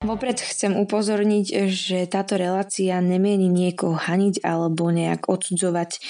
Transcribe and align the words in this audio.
Vopred 0.00 0.40
chcem 0.40 0.80
upozorniť, 0.80 1.68
že 1.68 2.08
táto 2.08 2.40
relácia 2.40 2.96
nemieni 3.04 3.52
niekoho 3.52 4.00
haniť 4.00 4.40
alebo 4.40 4.88
nejak 4.88 5.28
odsudzovať 5.28 6.00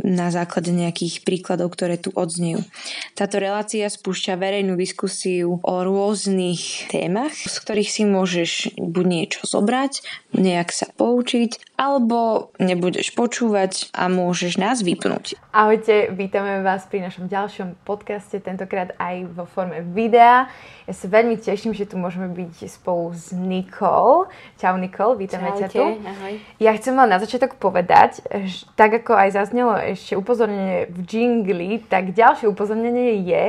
na 0.00 0.32
základe 0.32 0.72
nejakých 0.72 1.28
príkladov, 1.28 1.76
ktoré 1.76 2.00
tu 2.00 2.08
odznejú. 2.16 2.64
Táto 3.12 3.36
relácia 3.36 3.84
spúšťa 3.92 4.40
verejnú 4.40 4.80
diskusiu 4.80 5.60
o 5.60 5.74
rôznych 5.84 6.88
témach, 6.88 7.36
z 7.36 7.52
ktorých 7.60 7.90
si 7.92 8.08
môžeš 8.08 8.80
buď 8.80 9.04
niečo 9.04 9.44
zobrať, 9.44 10.00
nejak 10.32 10.72
sa 10.72 10.88
poučiť, 10.96 11.76
alebo 11.76 12.48
nebudeš 12.56 13.12
počúvať 13.12 13.92
a 13.92 14.08
môžeš 14.08 14.56
nás 14.56 14.80
vypnúť. 14.80 15.36
Ahojte, 15.52 16.16
vítame 16.16 16.64
vás 16.64 16.88
pri 16.88 17.04
našom 17.04 17.28
ďalšom 17.28 17.84
podcaste, 17.84 18.40
tentokrát 18.40 18.96
aj 18.96 19.36
vo 19.36 19.44
forme 19.44 19.84
videa. 19.84 20.48
Ja 20.84 20.92
sa 20.92 21.08
veľmi 21.08 21.40
teším, 21.40 21.72
že 21.72 21.88
tu 21.88 21.96
môžeme 21.96 22.28
byť 22.28 22.68
spolu 22.68 23.16
s 23.16 23.32
Nikol. 23.32 24.28
Čau 24.60 24.76
Nikol, 24.76 25.16
vítame 25.16 25.56
ťa 25.56 25.72
tu. 25.72 25.80
ahoj. 25.80 26.34
Ja 26.60 26.76
chcem 26.76 26.92
len 26.92 27.08
na 27.08 27.16
začiatok 27.16 27.56
povedať, 27.56 28.20
že 28.28 28.68
tak 28.76 28.92
ako 28.92 29.16
aj 29.16 29.28
zaznelo 29.32 29.80
ešte 29.80 30.12
upozornenie 30.12 30.92
v 30.92 31.00
jingli, 31.08 31.80
tak 31.88 32.12
ďalšie 32.12 32.52
upozornenie 32.52 33.16
je, 33.24 33.44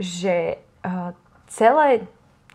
že 0.00 0.34
uh, 0.80 1.12
celé 1.52 2.08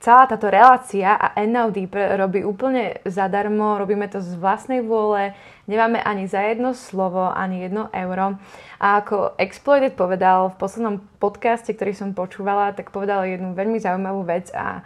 celá 0.04 0.28
táto 0.28 0.52
relácia 0.52 1.16
a 1.16 1.32
Deeper 1.72 2.20
robí 2.20 2.44
úplne 2.44 3.00
zadarmo, 3.08 3.80
robíme 3.80 4.12
to 4.12 4.20
z 4.20 4.36
vlastnej 4.36 4.84
vôle, 4.84 5.32
nemáme 5.64 6.04
ani 6.04 6.28
za 6.28 6.44
jedno 6.44 6.76
slovo, 6.76 7.32
ani 7.32 7.64
jedno 7.64 7.88
euro. 7.96 8.36
A 8.84 9.00
ako 9.00 9.40
Exploited 9.40 9.96
povedal 9.96 10.52
v 10.52 10.60
poslednom 10.60 11.00
podcaste, 11.24 11.72
ktorý 11.72 11.96
som 11.96 12.12
počúvala, 12.12 12.76
tak 12.76 12.92
povedal 12.92 13.24
jednu 13.24 13.56
veľmi 13.56 13.80
zaujímavú 13.80 14.28
vec 14.28 14.52
a 14.52 14.84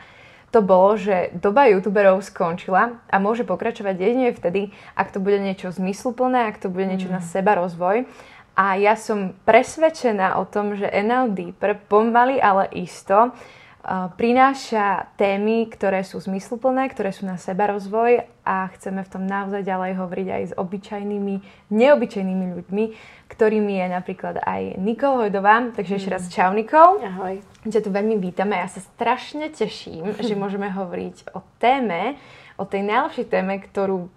to 0.54 0.62
bolo, 0.62 0.94
že 0.96 1.34
doba 1.34 1.66
youtuberov 1.66 2.22
skončila 2.22 3.02
a 3.10 3.16
môže 3.18 3.42
pokračovať 3.42 3.98
jedine 3.98 4.30
vtedy, 4.38 4.70
ak 4.94 5.12
to 5.12 5.18
bude 5.18 5.42
niečo 5.42 5.74
zmysluplné, 5.74 6.46
ak 6.46 6.62
to 6.62 6.70
bude 6.70 6.86
niečo 6.86 7.10
na 7.10 7.26
seba 7.26 7.58
rozvoj. 7.58 8.06
A 8.54 8.78
ja 8.78 8.94
som 8.94 9.34
presvedčená 9.50 10.38
o 10.38 10.46
tom, 10.46 10.78
že 10.78 10.90
NL 10.90 11.34
Deeper 11.34 11.78
pomaly, 11.90 12.38
ale 12.38 12.70
isto 12.74 13.34
prináša 14.20 15.08
témy, 15.16 15.70
ktoré 15.72 16.04
sú 16.04 16.20
zmysluplné, 16.20 16.92
ktoré 16.92 17.16
sú 17.16 17.24
na 17.24 17.40
seba 17.40 17.72
rozvoj 17.72 18.28
a 18.44 18.68
chceme 18.76 19.04
v 19.04 19.12
tom 19.12 19.24
naozaj 19.24 19.64
ďalej 19.64 19.96
hovoriť 19.96 20.28
aj 20.28 20.44
s 20.44 20.54
obyčajnými, 20.60 21.36
neobyčajnými 21.72 22.46
ľuďmi, 22.60 22.86
ktorými 23.32 23.74
je 23.80 23.88
napríklad 23.88 24.36
aj 24.44 24.76
Nikol 24.76 25.24
Hojdová. 25.24 25.72
Takže 25.72 26.04
ešte 26.04 26.12
raz 26.12 26.28
čau 26.28 26.52
Nikol. 26.52 27.00
Ahoj. 27.00 27.40
Ťa 27.64 27.84
tu 27.84 27.90
veľmi 27.92 28.20
vítame. 28.20 28.60
Ja 28.60 28.68
sa 28.68 28.84
strašne 28.84 29.52
teším, 29.56 30.12
že 30.28 30.36
môžeme 30.36 30.68
hovoriť 30.68 31.32
o 31.32 31.40
téme, 31.62 32.20
o 32.60 32.68
tej 32.68 32.84
najlepšej 32.84 33.26
téme, 33.32 33.56
ktorú 33.64 34.12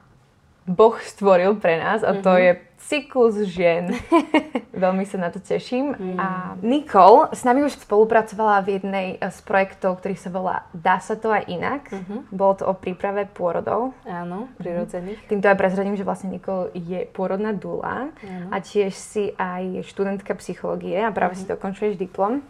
Boh 0.71 0.97
stvoril 1.03 1.59
pre 1.59 1.83
nás 1.83 2.07
a 2.07 2.15
to 2.15 2.37
je 2.37 2.59
cyklus 2.87 3.45
žien. 3.45 3.93
Veľmi 4.85 5.05
sa 5.05 5.21
na 5.21 5.29
to 5.29 5.39
teším. 5.43 5.93
A 6.17 6.57
Nicole 6.65 7.29
s 7.35 7.45
nami 7.45 7.67
už 7.67 7.77
spolupracovala 7.85 8.65
v 8.65 8.81
jednej 8.81 9.07
z 9.21 9.39
projektov, 9.45 10.01
ktorý 10.01 10.17
sa 10.17 10.31
volá 10.33 10.57
Dá 10.73 10.99
sa 11.03 11.15
to 11.19 11.29
aj 11.29 11.45
inak. 11.51 11.93
Bolo 12.33 12.55
to 12.57 12.65
o 12.67 12.75
príprave 12.75 13.29
pôrodov. 13.29 13.93
Áno, 14.09 14.49
prirodzených. 14.57 15.29
Týmto 15.29 15.47
aj 15.47 15.61
prezradím, 15.61 15.99
že 15.99 16.07
vlastne 16.07 16.33
Nicole 16.33 16.73
je 16.73 17.05
pôrodná 17.13 17.53
dula 17.53 18.11
a 18.51 18.57
tiež 18.59 18.97
si 18.97 19.37
aj 19.37 19.85
študentka 19.85 20.33
psychológie 20.41 20.97
a 20.99 21.13
práve 21.13 21.37
si 21.37 21.45
dokončuješ 21.45 22.01
diplom. 22.01 22.41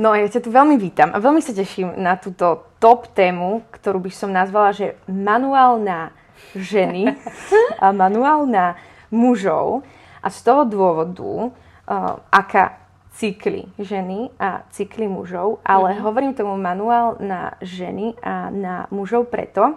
No 0.00 0.16
ja 0.16 0.24
ťa 0.24 0.40
tu 0.40 0.48
veľmi 0.48 0.80
vítam 0.80 1.12
a 1.12 1.20
veľmi 1.20 1.44
sa 1.44 1.52
teším 1.52 2.00
na 2.00 2.16
túto 2.16 2.64
top 2.80 3.12
tému, 3.12 3.60
ktorú 3.76 4.00
by 4.00 4.10
som 4.10 4.32
nazvala, 4.32 4.72
že 4.72 4.96
manuál 5.04 5.76
na 5.76 6.16
ženy 6.56 7.12
a 7.84 7.92
manuál 7.92 8.48
na 8.48 8.80
mužov. 9.12 9.84
A 10.22 10.30
z 10.32 10.38
toho 10.42 10.64
dôvodu, 10.64 11.28
uh, 11.28 12.18
aká 12.32 12.82
cykly 13.12 13.68
ženy 13.76 14.32
a 14.40 14.64
cykly 14.72 15.04
mužov, 15.04 15.60
ale 15.62 16.00
hovorím 16.00 16.32
tomu 16.32 16.56
manuál 16.56 17.20
na 17.20 17.52
ženy 17.60 18.16
a 18.24 18.48
na 18.48 18.88
mužov 18.88 19.28
preto, 19.28 19.76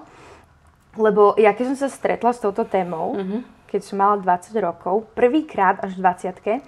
lebo 0.96 1.36
ja 1.36 1.52
keď 1.52 1.76
som 1.76 1.78
sa 1.86 1.90
stretla 1.92 2.32
s 2.32 2.40
touto 2.40 2.64
témou, 2.64 3.20
keď 3.68 3.82
som 3.84 4.00
mala 4.00 4.16
20 4.24 4.56
rokov, 4.64 5.12
prvýkrát 5.12 5.84
až 5.84 6.00
v 6.00 6.04
20 6.08 6.64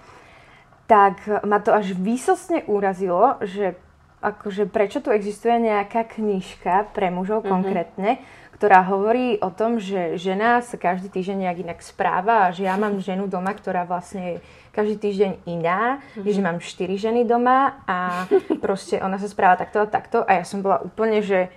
tak 0.88 1.20
ma 1.44 1.60
to 1.60 1.76
až 1.76 1.92
výsostne 1.96 2.64
úrazilo, 2.64 3.36
že 3.44 3.76
akože 4.24 4.72
prečo 4.72 5.04
tu 5.04 5.12
existuje 5.12 5.54
nejaká 5.60 6.08
knižka 6.08 6.96
pre 6.96 7.12
mužov 7.12 7.44
konkrétne, 7.46 8.24
ktorá 8.58 8.82
hovorí 8.90 9.38
o 9.38 9.54
tom, 9.54 9.78
že 9.78 10.18
žena 10.18 10.66
sa 10.66 10.82
každý 10.82 11.14
týždeň 11.14 11.46
nejak 11.46 11.58
inak 11.62 11.80
správa 11.86 12.50
a 12.50 12.54
že 12.54 12.66
ja 12.66 12.74
mám 12.74 12.98
ženu 12.98 13.30
doma, 13.30 13.54
ktorá 13.54 13.86
vlastne 13.86 14.22
je 14.26 14.36
každý 14.74 14.98
týždeň 14.98 15.32
iná, 15.46 16.02
že 16.18 16.42
mám 16.42 16.58
štyri 16.58 16.98
ženy 16.98 17.22
doma 17.22 17.86
a 17.86 18.26
proste 18.66 18.98
ona 18.98 19.22
sa 19.22 19.30
správa 19.30 19.62
takto 19.62 19.86
a 19.86 19.86
takto 19.86 20.26
a 20.26 20.42
ja 20.42 20.44
som 20.46 20.66
bola 20.66 20.82
úplne, 20.82 21.22
že 21.22 21.54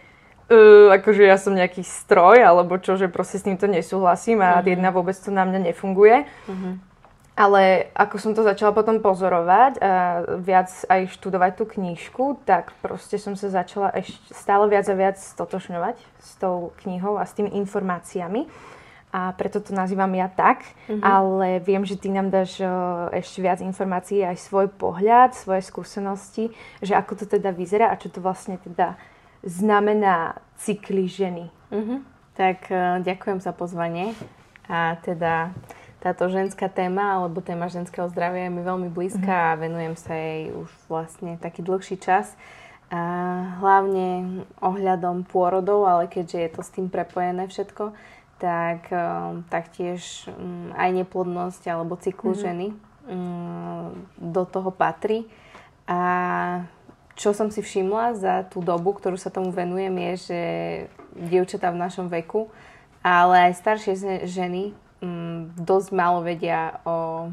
uh, 0.52 0.92
akože 0.92 1.24
ja 1.24 1.40
som 1.40 1.56
nejaký 1.56 1.80
stroj 1.80 2.44
alebo 2.44 2.76
čo, 2.76 3.00
že 3.00 3.08
proste 3.08 3.40
s 3.40 3.48
týmto 3.48 3.64
nesúhlasím 3.64 4.44
a 4.44 4.60
jedna 4.60 4.92
vôbec 4.92 5.16
to 5.16 5.32
na 5.32 5.48
mňa 5.48 5.72
nefunguje. 5.72 6.28
Ale 7.40 7.88
ako 7.96 8.16
som 8.20 8.32
to 8.36 8.44
začala 8.44 8.76
potom 8.76 9.00
pozorovať 9.00 9.80
a 9.80 9.92
viac 10.36 10.68
aj 10.92 11.08
študovať 11.16 11.52
tú 11.56 11.64
knížku, 11.64 12.24
tak 12.44 12.76
proste 12.84 13.16
som 13.16 13.32
sa 13.32 13.48
začala 13.48 13.88
ešte 13.96 14.36
stále 14.36 14.68
viac 14.68 14.84
a 14.92 14.92
viac 14.92 15.16
stotožňovať 15.16 15.96
s 16.20 16.36
tou 16.36 16.76
knihou 16.84 17.16
a 17.16 17.24
s 17.24 17.32
tými 17.32 17.56
informáciami. 17.56 18.44
A 19.10 19.32
preto 19.34 19.58
to 19.58 19.74
nazývam 19.74 20.12
ja 20.14 20.30
tak, 20.30 20.62
ale 21.02 21.58
viem, 21.64 21.82
že 21.82 21.98
ty 21.98 22.12
nám 22.12 22.30
dáš 22.30 22.62
ešte 23.10 23.42
viac 23.42 23.58
informácií, 23.58 24.22
aj 24.22 24.38
svoj 24.38 24.70
pohľad, 24.70 25.34
svoje 25.34 25.66
skúsenosti, 25.66 26.54
že 26.78 26.94
ako 26.94 27.18
to 27.18 27.24
teda 27.26 27.50
vyzerá 27.50 27.90
a 27.90 27.98
čo 27.98 28.06
to 28.06 28.22
vlastne 28.22 28.54
teda 28.60 28.94
znamená 29.42 30.38
cykly 30.60 31.08
ženy. 31.08 31.48
Mhm. 31.72 32.06
Tak 32.38 32.70
e, 32.70 33.02
ďakujem 33.02 33.42
za 33.42 33.52
pozvanie. 33.52 34.14
A 34.70 34.96
teda 35.02 35.50
táto 36.00 36.32
ženská 36.32 36.72
téma, 36.72 37.20
alebo 37.20 37.44
téma 37.44 37.68
ženského 37.68 38.08
zdravia 38.08 38.48
je 38.48 38.56
mi 38.56 38.64
veľmi 38.64 38.88
blízka 38.88 39.52
a 39.52 39.58
venujem 39.60 39.94
sa 40.00 40.16
jej 40.16 40.48
už 40.56 40.68
vlastne 40.88 41.36
taký 41.36 41.60
dlhší 41.60 42.00
čas. 42.00 42.32
A 42.90 43.00
hlavne 43.62 44.42
ohľadom 44.58 45.28
pôrodov, 45.28 45.86
ale 45.86 46.10
keďže 46.10 46.38
je 46.40 46.50
to 46.50 46.60
s 46.64 46.74
tým 46.74 46.90
prepojené 46.90 47.46
všetko, 47.46 47.94
tak 48.40 48.88
e, 48.90 48.98
taktiež 49.46 50.26
mm, 50.26 50.74
aj 50.74 50.90
neplodnosť 51.04 51.62
alebo 51.70 52.00
cyklus 52.00 52.42
ženy 52.42 52.74
mm, 53.06 53.86
do 54.18 54.42
toho 54.48 54.74
patrí. 54.74 55.28
A 55.86 56.00
čo 57.14 57.36
som 57.36 57.52
si 57.52 57.60
všimla 57.60 58.16
za 58.16 58.34
tú 58.48 58.64
dobu, 58.64 58.96
ktorú 58.96 59.20
sa 59.20 59.28
tomu 59.28 59.52
venujem, 59.52 59.92
je, 59.92 60.12
že 60.16 60.40
dievčatá 61.14 61.68
v 61.68 61.82
našom 61.84 62.08
veku, 62.08 62.48
ale 63.04 63.52
aj 63.52 63.60
staršie 63.60 64.24
ženy 64.24 64.72
mm, 65.00 65.60
dosť 65.60 65.88
málo 65.92 66.24
vedia 66.24 66.80
o, 66.84 67.28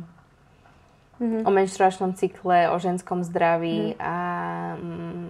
o 1.22 1.50
menštruačnom 1.52 2.16
cykle, 2.16 2.72
o 2.72 2.76
ženskom 2.80 3.24
zdraví 3.24 3.96
a 4.00 4.16
mm, 4.76 5.28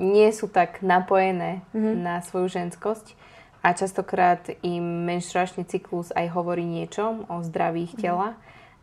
nie 0.00 0.28
sú 0.32 0.48
tak 0.48 0.80
napojené 0.80 1.60
na 1.76 2.24
svoju 2.24 2.48
ženskosť. 2.48 3.16
A 3.62 3.78
častokrát 3.78 4.42
im 4.66 5.06
menštruačný 5.06 5.62
cyklus 5.62 6.10
aj 6.10 6.34
hovorí 6.34 6.66
niečo 6.66 7.22
o 7.30 7.46
zdraví 7.46 7.86
ich 7.86 7.94
tela 7.94 8.34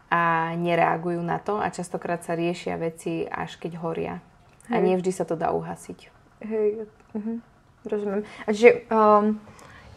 a 0.08 0.56
nereagujú 0.56 1.20
na 1.20 1.36
to 1.36 1.60
a 1.60 1.68
častokrát 1.68 2.24
sa 2.24 2.34
riešia 2.34 2.80
veci 2.80 3.28
až 3.28 3.60
keď 3.60 3.76
horia. 3.76 4.16
A 4.70 4.80
nie 4.80 4.96
vždy 4.96 5.12
sa 5.12 5.26
to 5.26 5.34
dá 5.34 5.50
uhasiť. 5.52 6.00
Hej, 6.46 6.88
uh-huh. 7.12 7.38
rozumiem. 7.90 8.24
A 8.46 8.50
že 8.54 8.86
um, 8.88 9.42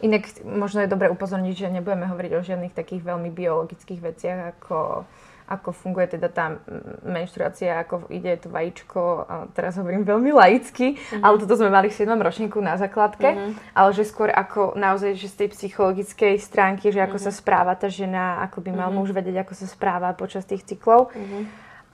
inak 0.03 0.43
možno 0.43 0.83
je 0.83 0.91
dobre 0.91 1.07
upozorniť, 1.07 1.55
že 1.55 1.73
nebudeme 1.73 2.05
hovoriť 2.11 2.31
o 2.35 2.45
žiadnych 2.45 2.75
takých 2.75 3.07
veľmi 3.07 3.31
biologických 3.31 3.99
veciach 4.03 4.39
ako 4.59 5.07
ako 5.43 5.75
funguje 5.75 6.15
teda 6.15 6.31
tá 6.31 6.55
menštruácia, 7.03 7.83
ako 7.83 8.07
ide 8.07 8.39
to 8.39 8.47
vajíčko, 8.47 9.27
teraz 9.51 9.75
hovorím 9.75 10.07
veľmi 10.07 10.31
laicky, 10.31 10.95
mm-hmm. 10.95 11.19
ale 11.19 11.35
toto 11.35 11.59
sme 11.59 11.69
mali 11.69 11.91
v 11.91 11.99
7. 11.99 12.15
ročníku 12.15 12.63
na 12.63 12.79
základke, 12.79 13.27
mm-hmm. 13.27 13.75
ale 13.75 13.89
že 13.91 14.07
skôr 14.07 14.31
ako 14.31 14.79
naozaj, 14.79 15.19
že 15.19 15.27
z 15.27 15.35
tej 15.43 15.49
psychologickej 15.51 16.39
stránky, 16.39 16.89
že 16.95 17.03
ako 17.03 17.19
mm-hmm. 17.19 17.35
sa 17.35 17.39
správa 17.39 17.75
tá 17.75 17.91
žena, 17.91 18.39
ako 18.47 18.63
by 18.63 18.71
mal 18.71 18.89
mm-hmm. 18.89 19.03
muž 19.03 19.11
vedieť, 19.11 19.43
ako 19.43 19.53
sa 19.53 19.67
správa 19.67 20.15
počas 20.15 20.47
tých 20.47 20.63
cyklov. 20.63 21.11
Mm-hmm. 21.11 21.43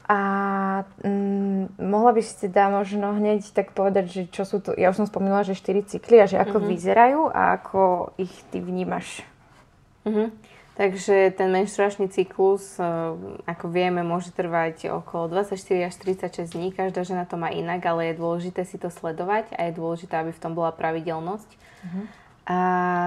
A 0.10 0.20
mm, 1.06 1.78
mohla 1.78 2.18
by 2.18 2.22
si 2.26 2.50
teda 2.50 2.74
možno 2.74 3.14
hneď 3.14 3.46
tak 3.54 3.78
povedať, 3.78 4.06
že 4.10 4.22
čo 4.34 4.42
sú 4.42 4.58
to, 4.58 4.74
ja 4.74 4.90
už 4.90 5.06
som 5.06 5.08
spomínala, 5.08 5.46
že 5.46 5.54
4 5.54 5.86
cykly 5.86 6.18
a 6.18 6.26
že 6.26 6.42
ako 6.42 6.58
mm-hmm. 6.58 6.72
vyzerajú 6.74 7.22
a 7.30 7.42
ako 7.62 8.10
ich 8.18 8.34
ty 8.50 8.58
vnímaš. 8.58 9.22
Mm-hmm. 10.10 10.28
Takže 10.80 11.36
ten 11.36 11.52
menštruačný 11.54 12.08
cyklus, 12.10 12.80
e, 12.80 12.88
ako 13.46 13.66
vieme, 13.68 14.02
môže 14.02 14.32
trvať 14.34 14.90
okolo 14.90 15.28
24 15.30 15.92
až 15.92 15.94
36 16.02 16.58
dní. 16.58 16.72
Každá 16.74 17.06
žena 17.06 17.30
to 17.30 17.38
má 17.38 17.54
inak, 17.54 17.84
ale 17.86 18.10
je 18.10 18.18
dôležité 18.18 18.66
si 18.66 18.82
to 18.82 18.90
sledovať 18.90 19.54
a 19.60 19.70
je 19.70 19.78
dôležité, 19.78 20.16
aby 20.18 20.32
v 20.34 20.42
tom 20.42 20.58
bola 20.58 20.74
pravidelnosť. 20.74 21.50
Mm-hmm. 21.54 22.06
A 22.50 22.60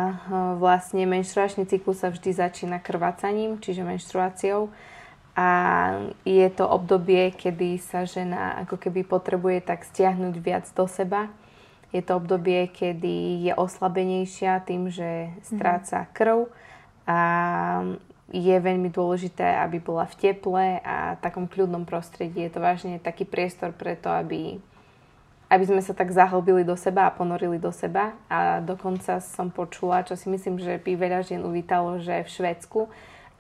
e, 0.06 0.12
vlastne 0.60 1.02
menštruačný 1.08 1.66
cyklus 1.66 2.04
sa 2.04 2.14
vždy 2.14 2.30
začína 2.30 2.78
krvácaním, 2.78 3.58
čiže 3.58 3.82
menštruáciou 3.82 4.70
a 5.32 5.48
je 6.28 6.44
to 6.52 6.68
obdobie, 6.68 7.32
kedy 7.32 7.80
sa 7.80 8.04
žena 8.04 8.60
ako 8.68 8.76
keby 8.76 9.00
potrebuje 9.08 9.64
tak 9.64 9.88
stiahnuť 9.88 10.34
viac 10.36 10.68
do 10.76 10.84
seba. 10.84 11.32
Je 11.92 12.04
to 12.04 12.20
obdobie, 12.20 12.68
kedy 12.68 13.48
je 13.48 13.52
oslabenejšia 13.56 14.60
tým, 14.64 14.92
že 14.92 15.32
stráca 15.44 16.04
mhm. 16.04 16.10
krv 16.12 16.38
a 17.08 17.18
je 18.32 18.56
veľmi 18.56 18.88
dôležité, 18.88 19.44
aby 19.60 19.76
bola 19.76 20.08
v 20.08 20.16
teple 20.16 20.80
a 20.80 21.20
takom 21.20 21.44
kľudnom 21.44 21.84
prostredí. 21.84 22.48
Je 22.48 22.52
to 22.52 22.64
vážne 22.64 22.96
taký 22.96 23.28
priestor 23.28 23.76
pre 23.76 23.92
to, 23.92 24.08
aby, 24.08 24.56
aby 25.52 25.64
sme 25.68 25.84
sa 25.84 25.92
tak 25.92 26.08
zahlbili 26.16 26.64
do 26.64 26.72
seba 26.72 27.08
a 27.08 27.14
ponorili 27.14 27.60
do 27.60 27.68
seba. 27.68 28.16
A 28.32 28.64
dokonca 28.64 29.20
som 29.20 29.52
počula, 29.52 30.00
čo 30.08 30.16
si 30.16 30.32
myslím, 30.32 30.56
že 30.56 30.80
by 30.80 30.96
veľa 30.96 31.20
žien 31.28 31.44
uvítalo, 31.44 32.00
že 32.00 32.24
v 32.24 32.32
Švedsku 32.32 32.88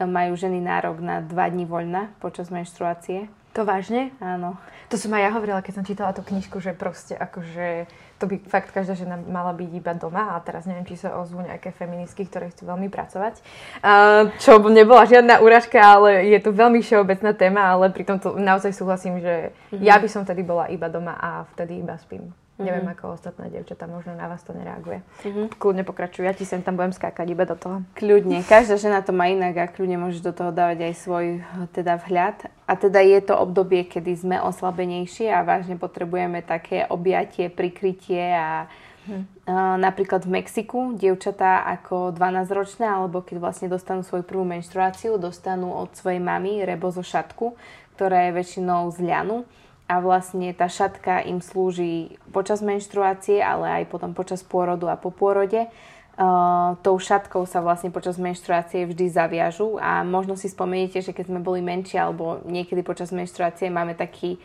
majú 0.00 0.34
ženy 0.34 0.58
nárok 0.58 0.98
na 1.02 1.20
dva 1.20 1.48
dní 1.48 1.68
voľna 1.68 2.10
počas 2.18 2.48
menštruácie. 2.48 3.28
To 3.52 3.68
vážne? 3.68 4.16
Áno. 4.16 4.56
To 4.88 4.96
som 4.96 5.12
aj 5.12 5.28
ja 5.28 5.30
hovorila, 5.32 5.60
keď 5.60 5.72
som 5.76 5.84
čítala 5.84 6.16
tú 6.16 6.24
knižku, 6.24 6.56
že 6.60 6.72
proste 6.72 7.12
akože 7.16 7.84
to 8.16 8.24
by 8.24 8.40
fakt 8.48 8.72
každá 8.72 8.96
žena 8.96 9.20
mala 9.20 9.52
byť 9.52 9.70
iba 9.76 9.92
doma 9.92 10.32
a 10.32 10.40
teraz 10.40 10.64
neviem, 10.64 10.88
či 10.88 10.96
sa 10.96 11.18
ozvú 11.20 11.44
nejaké 11.44 11.74
feministky, 11.74 12.24
ktoré 12.24 12.48
chcú 12.48 12.70
veľmi 12.70 12.88
pracovať. 12.88 13.44
Uh, 13.84 14.32
čo 14.40 14.56
nebola 14.62 15.04
žiadna 15.04 15.42
úražka, 15.44 15.76
ale 15.76 16.32
je 16.32 16.38
to 16.40 16.54
veľmi 16.54 16.80
všeobecná 16.80 17.34
téma, 17.36 17.76
ale 17.76 17.92
pritom 17.92 18.16
to 18.22 18.38
naozaj 18.38 18.72
súhlasím, 18.72 19.20
že 19.20 19.52
mm-hmm. 19.52 19.84
ja 19.84 20.00
by 20.00 20.08
som 20.08 20.24
vtedy 20.24 20.46
bola 20.46 20.70
iba 20.72 20.88
doma 20.88 21.18
a 21.18 21.44
vtedy 21.52 21.82
iba 21.82 21.98
spím. 22.00 22.32
Mm-hmm. 22.62 22.70
Neviem, 22.70 22.88
ako 22.94 23.04
ostatné 23.18 23.50
dievčatá, 23.50 23.90
možno 23.90 24.14
na 24.14 24.30
vás 24.30 24.46
to 24.46 24.54
nereaguje. 24.54 25.02
Mm-hmm. 25.26 25.58
Kľudne 25.58 25.82
pokračuj, 25.82 26.22
ja 26.22 26.30
ti 26.30 26.46
sem 26.46 26.62
tam 26.62 26.78
budem 26.78 26.94
skákať 26.94 27.26
iba 27.26 27.42
do 27.42 27.58
toho. 27.58 27.82
Kľudne, 27.98 28.46
každá 28.46 28.78
žena 28.78 29.02
to 29.02 29.10
má 29.10 29.26
inak 29.26 29.58
a 29.58 29.66
kľudne 29.66 29.98
môžeš 29.98 30.22
do 30.22 30.30
toho 30.30 30.54
dávať 30.54 30.86
aj 30.86 30.94
svoj 31.02 31.26
teda 31.74 31.98
vhľad. 31.98 32.46
A 32.70 32.72
teda 32.78 33.02
je 33.02 33.20
to 33.26 33.34
obdobie, 33.34 33.82
kedy 33.84 34.14
sme 34.14 34.38
oslabenejšie 34.38 35.34
a 35.34 35.42
vážne 35.42 35.74
potrebujeme 35.74 36.40
také 36.46 36.86
objatie, 36.86 37.50
prikrytie 37.50 38.32
a 38.32 38.70
Hmm. 39.02 39.26
Napríklad 39.82 40.22
v 40.22 40.38
Mexiku 40.38 40.94
dievčatá 40.94 41.66
ako 41.66 42.14
12-ročné, 42.14 42.86
alebo 42.86 43.18
keď 43.18 43.42
vlastne 43.42 43.66
dostanú 43.66 44.06
svoju 44.06 44.22
prvú 44.22 44.46
menštruáciu, 44.46 45.18
dostanú 45.18 45.74
od 45.74 45.90
svojej 45.98 46.22
mamy 46.22 46.62
rebozo 46.62 47.02
šatku, 47.02 47.58
ktorá 47.98 48.30
je 48.30 48.38
väčšinou 48.38 48.86
z 48.94 49.02
ľanu 49.02 49.42
a 49.92 50.00
vlastne 50.00 50.56
tá 50.56 50.72
šatka 50.72 51.20
im 51.28 51.44
slúži 51.44 52.16
počas 52.32 52.64
menštruácie, 52.64 53.44
ale 53.44 53.84
aj 53.84 53.92
potom 53.92 54.16
počas 54.16 54.40
pôrodu 54.40 54.88
a 54.88 54.96
po 54.96 55.12
pôrode. 55.12 55.68
Uh, 56.12 56.76
tou 56.80 56.96
šatkou 56.96 57.44
sa 57.44 57.60
vlastne 57.60 57.92
počas 57.92 58.16
menštruácie 58.16 58.88
vždy 58.88 59.12
zaviažu 59.12 59.76
a 59.80 60.00
možno 60.00 60.36
si 60.36 60.48
spomeniete, 60.48 61.04
že 61.04 61.12
keď 61.12 61.28
sme 61.28 61.40
boli 61.40 61.64
menšie 61.64 62.00
alebo 62.00 62.40
niekedy 62.44 62.84
počas 62.84 63.12
menštruácie 63.12 63.72
máme 63.72 63.96
taký 63.96 64.36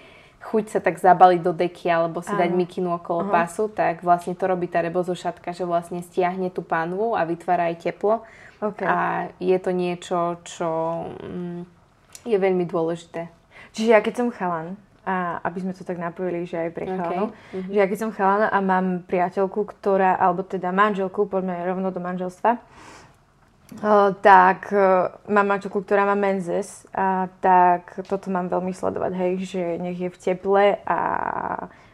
chuť 0.48 0.64
sa 0.68 0.80
tak 0.80 0.96
zabaliť 0.96 1.42
do 1.44 1.52
deky 1.52 1.92
alebo 1.92 2.24
si 2.24 2.32
Áno. 2.32 2.40
dať 2.40 2.52
mikinu 2.56 2.96
okolo 2.96 3.28
uh-huh. 3.28 3.36
pasu, 3.36 3.68
tak 3.68 4.00
vlastne 4.00 4.32
to 4.36 4.48
robí 4.48 4.72
tá 4.72 4.80
rebozo 4.80 5.12
šatka, 5.12 5.52
že 5.52 5.68
vlastne 5.68 6.00
stiahne 6.00 6.52
tú 6.52 6.64
pánvu 6.64 7.20
a 7.20 7.28
vytvára 7.28 7.68
aj 7.72 7.84
teplo. 7.84 8.24
Okay. 8.64 8.88
A 8.88 9.28
je 9.44 9.58
to 9.60 9.72
niečo, 9.76 10.40
čo 10.48 10.70
mm, 11.20 11.62
je 12.24 12.38
veľmi 12.40 12.64
dôležité. 12.64 13.28
Čiže 13.76 13.90
ja 13.92 14.00
keď 14.00 14.14
som 14.24 14.34
chalan, 14.34 14.80
a 15.07 15.39
aby 15.48 15.63
sme 15.63 15.71
to 15.71 15.88
tak 15.88 15.95
napojili, 15.95 16.44
že 16.44 16.68
aj 16.68 16.71
pre 16.75 16.83
chalanov. 16.83 17.31
Okay. 17.31 17.63
Mm-hmm. 17.63 17.71
Že 17.71 17.77
ja 17.80 17.86
keď 17.88 17.98
som 18.04 18.12
chalana 18.12 18.48
a 18.51 18.59
mám 18.59 19.07
priateľku, 19.07 19.63
ktorá, 19.63 20.19
alebo 20.19 20.44
teda 20.44 20.75
manželku, 20.75 21.31
poďme 21.31 21.63
rovno 21.63 21.95
do 21.95 22.04
manželstva, 22.04 22.51
o, 22.59 22.59
tak 24.19 24.68
o, 24.75 25.07
mám 25.31 25.48
manželku, 25.48 25.80
ktorá 25.80 26.04
má 26.04 26.19
menzes 26.19 26.83
a 26.92 27.31
tak 27.39 28.04
toto 28.12 28.27
mám 28.27 28.51
veľmi 28.51 28.75
sledovať, 28.75 29.12
hej, 29.15 29.31
že 29.48 29.63
nech 29.80 29.95
je 29.95 30.12
v 30.12 30.19
teple 30.19 30.83
a 30.83 31.00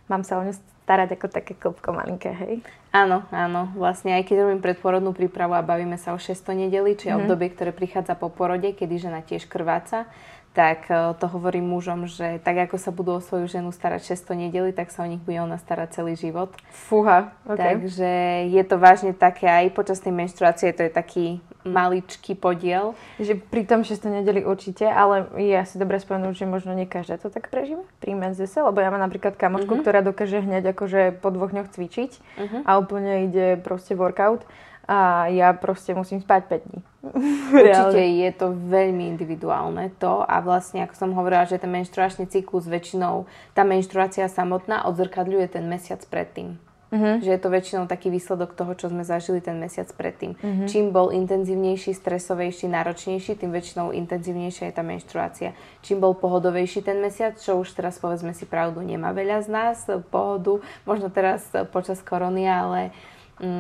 mám 0.09 0.25
sa 0.25 0.41
o 0.41 0.45
ňu 0.49 0.57
starať 0.83 1.15
ako 1.15 1.27
také 1.31 1.53
klopko 1.55 1.95
malinké, 1.95 2.33
hej? 2.33 2.59
Áno, 2.91 3.23
áno. 3.31 3.71
Vlastne 3.79 4.19
aj 4.19 4.27
keď 4.27 4.43
robím 4.43 4.59
predporodnú 4.59 5.15
prípravu 5.15 5.55
a 5.55 5.63
bavíme 5.63 5.95
sa 5.95 6.11
o 6.11 6.19
600 6.19 6.67
nedeli, 6.67 6.99
či 6.99 7.07
mm-hmm. 7.07 7.23
obdobie, 7.23 7.47
ktoré 7.55 7.71
prichádza 7.71 8.19
po 8.19 8.27
porode, 8.27 8.67
kedy 8.75 8.99
žena 8.99 9.23
tiež 9.23 9.47
krváca, 9.47 10.11
tak 10.53 10.85
e, 10.87 11.17
to 11.17 11.25
hovorím 11.25 11.73
mužom, 11.73 12.05
že 12.05 12.37
tak 12.45 12.69
ako 12.69 12.77
sa 12.77 12.93
budú 12.93 13.17
o 13.17 13.25
svoju 13.25 13.49
ženu 13.49 13.73
starať 13.73 14.13
600 14.13 14.47
nedeli, 14.47 14.69
tak 14.69 14.93
sa 14.93 15.01
o 15.01 15.09
nich 15.09 15.19
bude 15.19 15.41
ona 15.41 15.57
starať 15.57 15.97
celý 15.97 16.13
život. 16.13 16.53
Fúha, 16.69 17.33
okay. 17.49 17.57
Takže 17.57 18.11
je 18.53 18.63
to 18.63 18.77
vážne 18.77 19.17
také 19.17 19.49
aj 19.49 19.73
počas 19.73 19.97
tej 19.97 20.13
menštruácie, 20.13 20.69
to 20.77 20.85
je 20.85 20.93
taký 20.93 21.25
maličký 21.65 22.37
podiel. 22.37 22.93
Že 23.17 23.41
pri 23.41 23.63
tom 23.65 23.81
600 23.81 24.21
nedeli 24.21 24.45
určite, 24.45 24.85
ale 24.85 25.25
je 25.41 25.55
asi 25.57 25.81
dobre 25.81 25.97
spomenúť, 25.97 26.43
že 26.43 26.45
možno 26.45 26.77
nie 26.77 26.85
každá 26.85 27.17
to 27.17 27.33
tak 27.33 27.49
prežíva 27.49 27.81
pri 27.97 28.13
menzese, 28.13 28.61
lebo 28.61 28.77
ja 28.77 28.93
mám 28.93 29.01
napríklad 29.01 29.33
kamošku, 29.39 29.73
uh-huh. 29.73 29.83
ktorá 29.83 30.05
dokáže 30.05 30.43
hneď 30.43 30.75
akože 30.75 31.17
po 31.23 31.33
dvoch 31.33 31.55
dňoch 31.55 31.71
cvičiť 31.71 32.11
uh-huh. 32.13 32.61
a 32.67 32.71
úplne 32.77 33.25
ide 33.25 33.57
proste 33.57 33.97
workout 33.97 34.45
a 34.83 35.31
ja 35.31 35.55
proste 35.55 35.95
musím 35.95 36.19
spať 36.19 36.41
5 36.47 36.65
dní. 36.67 36.79
Určite 37.55 38.03
je 38.03 38.31
to 38.35 38.51
veľmi 38.51 39.07
individuálne 39.15 39.91
to 39.99 40.23
a 40.23 40.39
vlastne, 40.43 40.83
ako 40.83 40.95
som 40.95 41.11
hovorila, 41.15 41.47
že 41.47 41.59
ten 41.59 41.71
menštruačný 41.71 42.27
cyklus 42.27 42.67
väčšinou, 42.67 43.27
tá 43.55 43.63
menštruácia 43.63 44.27
samotná 44.27 44.83
odzrkadľuje 44.87 45.47
ten 45.55 45.67
mesiac 45.67 46.03
predtým. 46.07 46.59
Uh-huh. 46.93 47.17
Že 47.25 47.29
je 47.33 47.41
to 47.41 47.49
väčšinou 47.49 47.83
taký 47.89 48.13
výsledok 48.13 48.53
toho, 48.53 48.77
čo 48.77 48.85
sme 48.85 49.01
zažili 49.01 49.41
ten 49.41 49.57
mesiac 49.57 49.89
predtým. 49.97 50.37
Uh-huh. 50.37 50.67
Čím 50.69 50.93
bol 50.93 51.09
intenzívnejší, 51.09 51.89
stresovejší, 51.89 52.69
náročnejší, 52.69 53.33
tým 53.33 53.49
väčšinou 53.49 53.89
intenzívnejšia 53.97 54.69
je 54.69 54.75
tá 54.77 54.85
menštruácia. 54.85 55.57
Čím 55.81 56.05
bol 56.05 56.13
pohodovejší 56.13 56.85
ten 56.85 57.01
mesiac, 57.01 57.33
čo 57.41 57.57
už 57.57 57.73
teraz 57.73 57.97
povedzme 57.97 58.37
si 58.37 58.45
pravdu, 58.45 58.85
nemá 58.85 59.09
veľa 59.09 59.41
z 59.41 59.49
nás 59.49 59.77
pohodu, 60.13 60.61
možno 60.85 61.09
teraz 61.09 61.49
počas 61.73 61.97
korony, 62.05 62.45
ale 62.45 62.93
Mm, 62.93 63.12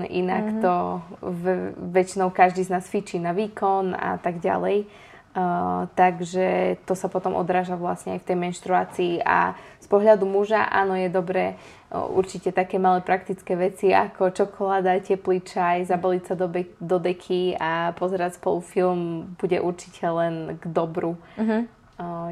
inak 0.09 0.45
mm-hmm. 0.45 0.63
to 0.63 0.75
v, 1.21 1.43
väčšinou 1.91 2.31
každý 2.31 2.63
z 2.63 2.73
nás 2.73 2.85
fičí 2.87 3.19
na 3.19 3.35
výkon 3.35 3.93
a 3.93 4.17
tak 4.17 4.39
ďalej. 4.39 4.87
Uh, 5.33 5.89
takže 5.97 6.77
to 6.85 6.93
sa 6.93 7.09
potom 7.09 7.33
odráža 7.33 7.73
vlastne 7.73 8.13
aj 8.13 8.21
v 8.21 8.27
tej 8.29 8.37
menštruácii 8.37 9.13
a 9.25 9.57
z 9.81 9.87
pohľadu 9.89 10.29
muža 10.29 10.61
áno 10.61 10.93
je 10.93 11.09
dobré 11.09 11.57
uh, 11.57 12.05
určite 12.05 12.53
také 12.53 12.77
malé 12.77 13.01
praktické 13.01 13.57
veci 13.57 13.89
ako 13.89 14.29
čokoláda, 14.29 15.01
teplý 15.01 15.41
čaj, 15.41 15.89
zabaliť 15.89 16.23
sa 16.29 16.37
do, 16.37 16.45
be- 16.45 16.77
do 16.77 17.01
deky 17.01 17.57
a 17.57 17.97
pozerať 17.97 18.37
spolu 18.37 18.61
film 18.61 19.33
bude 19.41 19.57
určite 19.57 20.05
len 20.05 20.61
k 20.61 20.69
dobru. 20.69 21.17
Uh-huh 21.33 21.65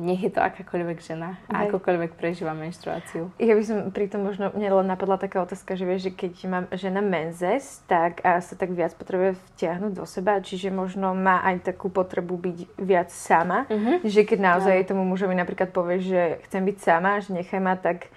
nech 0.01 0.21
je 0.21 0.31
to 0.31 0.41
akákoľvek 0.41 0.97
žena 1.01 1.37
a 1.49 1.67
akokoľvek 1.67 2.17
prežíva 2.17 2.53
menštruáciu. 2.53 3.31
Ja 3.41 3.53
by 3.53 3.63
som 3.63 3.77
pri 3.89 4.07
tom 4.11 4.25
možno, 4.25 4.51
mne 4.53 4.69
len 4.81 4.87
napadla 4.87 5.17
taká 5.17 5.43
otázka, 5.43 5.73
že 5.75 5.85
vieš, 5.87 6.09
že 6.09 6.11
keď 6.13 6.33
má 6.47 6.59
žena 6.75 7.01
menzes, 7.03 7.81
tak 7.85 8.21
a 8.21 8.39
sa 8.39 8.53
tak 8.55 8.71
viac 8.71 8.93
potrebuje 8.95 9.37
vtiahnuť 9.53 9.91
do 9.97 10.05
seba, 10.05 10.39
čiže 10.41 10.69
možno 10.69 11.13
má 11.17 11.41
aj 11.43 11.73
takú 11.73 11.91
potrebu 11.91 12.37
byť 12.37 12.57
viac 12.79 13.09
sama, 13.11 13.65
uh-huh. 13.67 14.03
že 14.05 14.21
keď 14.23 14.39
naozaj 14.39 14.77
no. 14.83 14.87
tomu 14.87 15.03
mužovi 15.05 15.35
napríklad 15.35 15.73
povie, 15.73 16.01
že 16.01 16.21
chcem 16.49 16.61
byť 16.63 16.77
sama, 16.79 17.19
že 17.19 17.35
nechaj 17.35 17.61
ma, 17.61 17.75
tak 17.75 18.09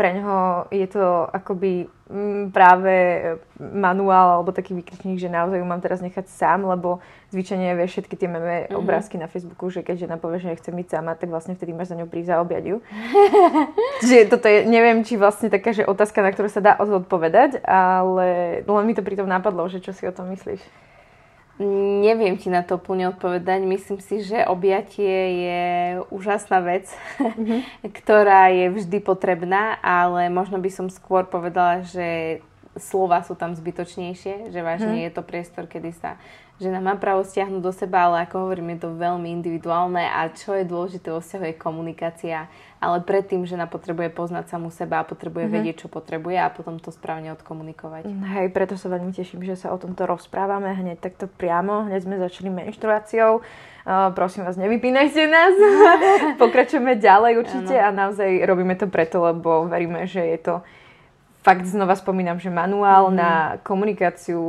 pre 0.00 0.16
ňoho 0.16 0.64
je 0.72 0.88
to 0.88 1.28
akoby 1.28 1.84
mm, 2.08 2.56
práve 2.56 3.20
manuál 3.60 4.40
alebo 4.40 4.48
taký 4.48 4.72
výkričník, 4.72 5.20
že 5.20 5.28
naozaj 5.28 5.60
ju 5.60 5.66
mám 5.68 5.84
teraz 5.84 6.00
nechať 6.00 6.24
sám, 6.24 6.64
lebo 6.64 7.04
zvyčajne 7.36 7.76
vieš 7.76 8.00
všetky 8.00 8.16
tie 8.16 8.24
meme 8.32 8.64
mm-hmm. 8.64 8.80
obrázky 8.80 9.20
na 9.20 9.28
Facebooku, 9.28 9.68
že 9.68 9.84
keď 9.84 10.08
žena 10.08 10.16
povie, 10.16 10.40
že 10.40 10.56
nechce 10.56 10.72
byť 10.72 10.88
sama, 10.88 11.20
tak 11.20 11.28
vlastne 11.28 11.52
vtedy 11.52 11.76
máš 11.76 11.92
za 11.92 12.00
ňou 12.00 12.08
prísť 12.08 12.32
a 12.32 12.40
objať 12.40 12.64
ju. 12.72 12.76
Čiže 14.00 14.32
toto 14.32 14.48
je, 14.48 14.64
neviem, 14.64 15.04
či 15.04 15.20
vlastne 15.20 15.52
taká, 15.52 15.76
že 15.76 15.84
otázka, 15.84 16.24
na 16.24 16.32
ktorú 16.32 16.48
sa 16.48 16.64
dá 16.64 16.72
odpovedať, 16.80 17.60
ale 17.68 18.60
len 18.64 18.84
mi 18.88 18.96
to 18.96 19.04
pritom 19.04 19.28
napadlo, 19.28 19.68
že 19.68 19.84
čo 19.84 19.92
si 19.92 20.08
o 20.08 20.16
tom 20.16 20.32
myslíš. 20.32 20.64
Neviem 22.00 22.40
ti 22.40 22.48
na 22.48 22.64
to 22.64 22.80
úplne 22.80 23.12
odpovedať. 23.12 23.60
Myslím 23.68 24.00
si, 24.00 24.24
že 24.24 24.48
objatie 24.48 25.44
je 25.44 25.64
úžasná 26.08 26.64
vec, 26.64 26.88
mm-hmm. 27.20 27.60
ktorá 28.00 28.48
je 28.48 28.72
vždy 28.72 28.98
potrebná, 29.04 29.76
ale 29.84 30.32
možno 30.32 30.56
by 30.56 30.72
som 30.72 30.88
skôr 30.88 31.28
povedala, 31.28 31.84
že 31.84 32.40
slova 32.80 33.20
sú 33.26 33.36
tam 33.36 33.52
zbytočnejšie, 33.52 34.54
že 34.54 34.60
vážne 34.62 34.94
mm. 34.94 35.04
je 35.04 35.12
to 35.12 35.22
priestor, 35.26 35.66
kedy 35.66 35.92
sa 35.92 36.16
žena 36.60 36.78
má 36.78 36.94
právo 37.00 37.24
stiahnuť 37.24 37.64
do 37.64 37.72
seba, 37.72 38.06
ale 38.06 38.28
ako 38.28 38.46
hovorím, 38.46 38.76
je 38.76 38.84
to 38.84 38.90
veľmi 38.92 39.32
individuálne 39.32 40.04
a 40.04 40.28
čo 40.28 40.52
je 40.52 40.68
dôležité 40.68 41.08
vo 41.08 41.24
vzťahu 41.24 41.44
je 41.48 41.54
komunikácia. 41.56 42.38
Ale 42.80 43.04
predtým 43.04 43.44
žena 43.44 43.68
potrebuje 43.68 44.08
poznať 44.12 44.52
samú 44.52 44.72
seba 44.72 45.00
a 45.00 45.08
potrebuje 45.08 45.48
mm-hmm. 45.48 45.56
vedieť, 45.60 45.76
čo 45.84 45.88
potrebuje 45.92 46.36
a 46.40 46.52
potom 46.52 46.80
to 46.80 46.88
správne 46.92 47.32
odkomunikovať. 47.36 48.08
Hej, 48.08 48.52
preto 48.52 48.76
sa 48.76 48.88
veľmi 48.88 49.12
teším, 49.12 49.44
že 49.44 49.56
sa 49.56 49.72
o 49.72 49.80
tomto 49.80 50.04
rozprávame 50.08 50.72
hneď 50.72 51.00
takto 51.00 51.28
priamo. 51.28 51.88
Hneď 51.88 52.08
sme 52.08 52.16
začali 52.16 52.48
menštruáciou. 52.48 53.44
Uh, 53.84 54.12
prosím 54.16 54.48
vás, 54.48 54.56
nevypínajte 54.56 55.28
nás. 55.28 55.56
Pokračujeme 56.42 56.96
ďalej 56.96 57.40
určite 57.40 57.76
ano. 57.76 57.84
a 57.84 57.88
naozaj 57.92 58.28
robíme 58.48 58.76
to 58.76 58.88
preto, 58.88 59.20
lebo 59.20 59.68
veríme, 59.68 60.08
že 60.08 60.24
je 60.24 60.38
to 60.40 60.54
fakt 61.40 61.64
znova 61.64 61.96
spomínam, 61.96 62.36
že 62.36 62.52
manuál 62.52 63.08
mm. 63.08 63.16
na 63.16 63.32
komunikáciu 63.64 64.40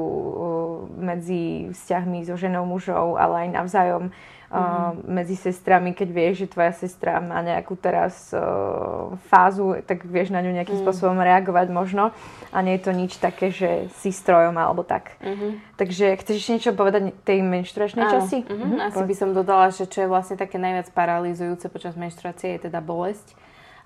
medzi 0.99 1.71
vzťahmi 1.71 2.27
so 2.27 2.35
ženou, 2.35 2.67
mužou, 2.67 3.15
ale 3.15 3.47
aj 3.47 3.49
navzájom 3.55 4.03
mm. 4.51 5.07
medzi 5.07 5.39
sestrami, 5.39 5.95
keď 5.95 6.09
vieš, 6.11 6.33
že 6.43 6.51
tvoja 6.51 6.75
sestra 6.75 7.23
má 7.23 7.39
nejakú 7.39 7.79
teraz 7.79 8.35
uh, 8.35 9.15
fázu, 9.31 9.79
tak 9.87 10.03
vieš 10.03 10.35
na 10.35 10.43
ňu 10.43 10.51
nejakým 10.51 10.75
mm. 10.75 10.83
spôsobom 10.83 11.15
reagovať 11.15 11.67
možno 11.71 12.11
a 12.51 12.57
nie 12.59 12.75
je 12.75 12.83
to 12.83 12.91
nič 12.91 13.15
také, 13.23 13.55
že 13.55 13.87
si 14.03 14.11
strojom 14.11 14.59
alebo 14.59 14.83
tak. 14.83 15.15
Mm-hmm. 15.23 15.79
Takže 15.79 16.05
chceš 16.19 16.35
ešte 16.43 16.51
niečo 16.59 16.71
povedať 16.75 17.15
tej 17.23 17.39
menštruačnej 17.39 18.03
časti? 18.11 18.43
Mm-hmm. 18.43 18.59
Mm-hmm. 18.59 18.87
Asi 18.91 19.03
by 19.07 19.15
som 19.15 19.29
dodala, 19.31 19.71
že 19.71 19.87
čo 19.87 20.03
je 20.03 20.11
vlastne 20.11 20.35
také 20.35 20.59
najviac 20.59 20.91
paralizujúce 20.91 21.71
počas 21.71 21.95
menštruácie 21.95 22.59
je 22.59 22.67
teda 22.67 22.83
bolesť 22.83 23.39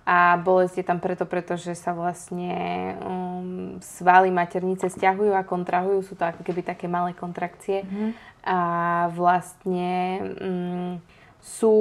a 0.05 0.38
bolesť 0.38 0.75
je 0.79 0.85
tam 0.85 1.01
preto, 1.01 1.25
pretože 1.25 1.74
sa 1.74 1.89
vlastne 1.97 2.53
um, 3.01 3.81
svaly 3.81 4.29
maternice 4.29 4.85
stiahujú 4.85 5.33
a 5.33 5.41
kontrahujú. 5.41 6.05
Sú 6.05 6.13
to 6.13 6.29
ako 6.29 6.45
keby 6.45 6.62
také 6.62 6.85
malé 6.85 7.17
kontrakcie. 7.17 7.81
Mm-hmm. 7.81 8.09
A 8.45 8.59
vlastne 9.09 9.91
um, 10.38 10.93
sú 11.41 11.74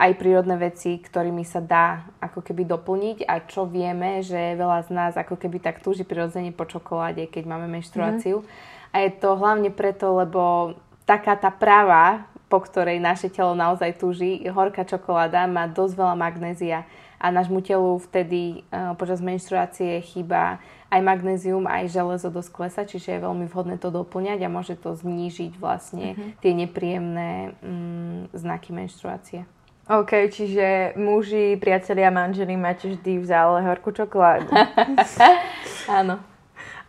aj 0.00 0.16
prírodné 0.16 0.56
veci, 0.56 0.96
ktorými 0.96 1.44
sa 1.44 1.60
dá 1.60 2.08
ako 2.16 2.40
keby 2.40 2.64
doplniť 2.64 3.18
a 3.28 3.44
čo 3.44 3.68
vieme, 3.68 4.24
že 4.24 4.56
veľa 4.56 4.88
z 4.88 4.90
nás 4.96 5.12
ako 5.12 5.36
keby 5.36 5.60
tak 5.60 5.84
túži 5.84 6.08
prirodzene 6.08 6.48
po 6.56 6.64
čokoláde, 6.64 7.28
keď 7.28 7.44
máme 7.44 7.68
menštruáciu. 7.68 8.40
Mm-hmm. 8.40 8.96
A 8.96 9.04
je 9.04 9.10
to 9.20 9.36
hlavne 9.36 9.68
preto, 9.68 10.16
lebo 10.16 10.72
taká 11.04 11.36
tá 11.36 11.52
práva, 11.52 12.24
po 12.48 12.64
ktorej 12.64 13.04
naše 13.04 13.28
telo 13.28 13.52
naozaj 13.52 14.00
túži, 14.00 14.40
horká 14.48 14.88
čokoláda 14.88 15.44
má 15.44 15.68
dosť 15.68 15.92
veľa 15.92 16.16
magnézia 16.16 16.88
a 17.18 17.34
nášmu 17.34 17.60
telu 17.60 17.98
vtedy 17.98 18.62
uh, 18.70 18.94
počas 18.94 19.18
menštruácie 19.18 20.00
chýba 20.02 20.62
aj 20.88 21.00
magnézium, 21.04 21.68
aj 21.68 21.92
železo 21.92 22.32
dosť 22.32 22.50
klesa, 22.54 22.82
čiže 22.88 23.18
je 23.18 23.24
veľmi 23.26 23.44
vhodné 23.52 23.76
to 23.76 23.92
doplňať 23.92 24.40
a 24.40 24.48
môže 24.48 24.78
to 24.80 24.96
znížiť 24.96 25.60
vlastne 25.60 26.16
mm-hmm. 26.16 26.30
tie 26.40 26.52
nepríjemné 26.56 27.30
um, 27.60 28.24
znaky 28.32 28.72
menštruácie. 28.72 29.44
OK, 29.88 30.28
čiže 30.28 30.96
muži, 31.00 31.56
priatelia, 31.56 32.12
manželi 32.12 32.60
máte 32.60 32.92
vždy 32.92 33.20
v 33.20 33.24
zále 33.24 33.64
horkú 33.64 33.88
čokoládu. 33.92 34.52
Áno. 36.00 36.20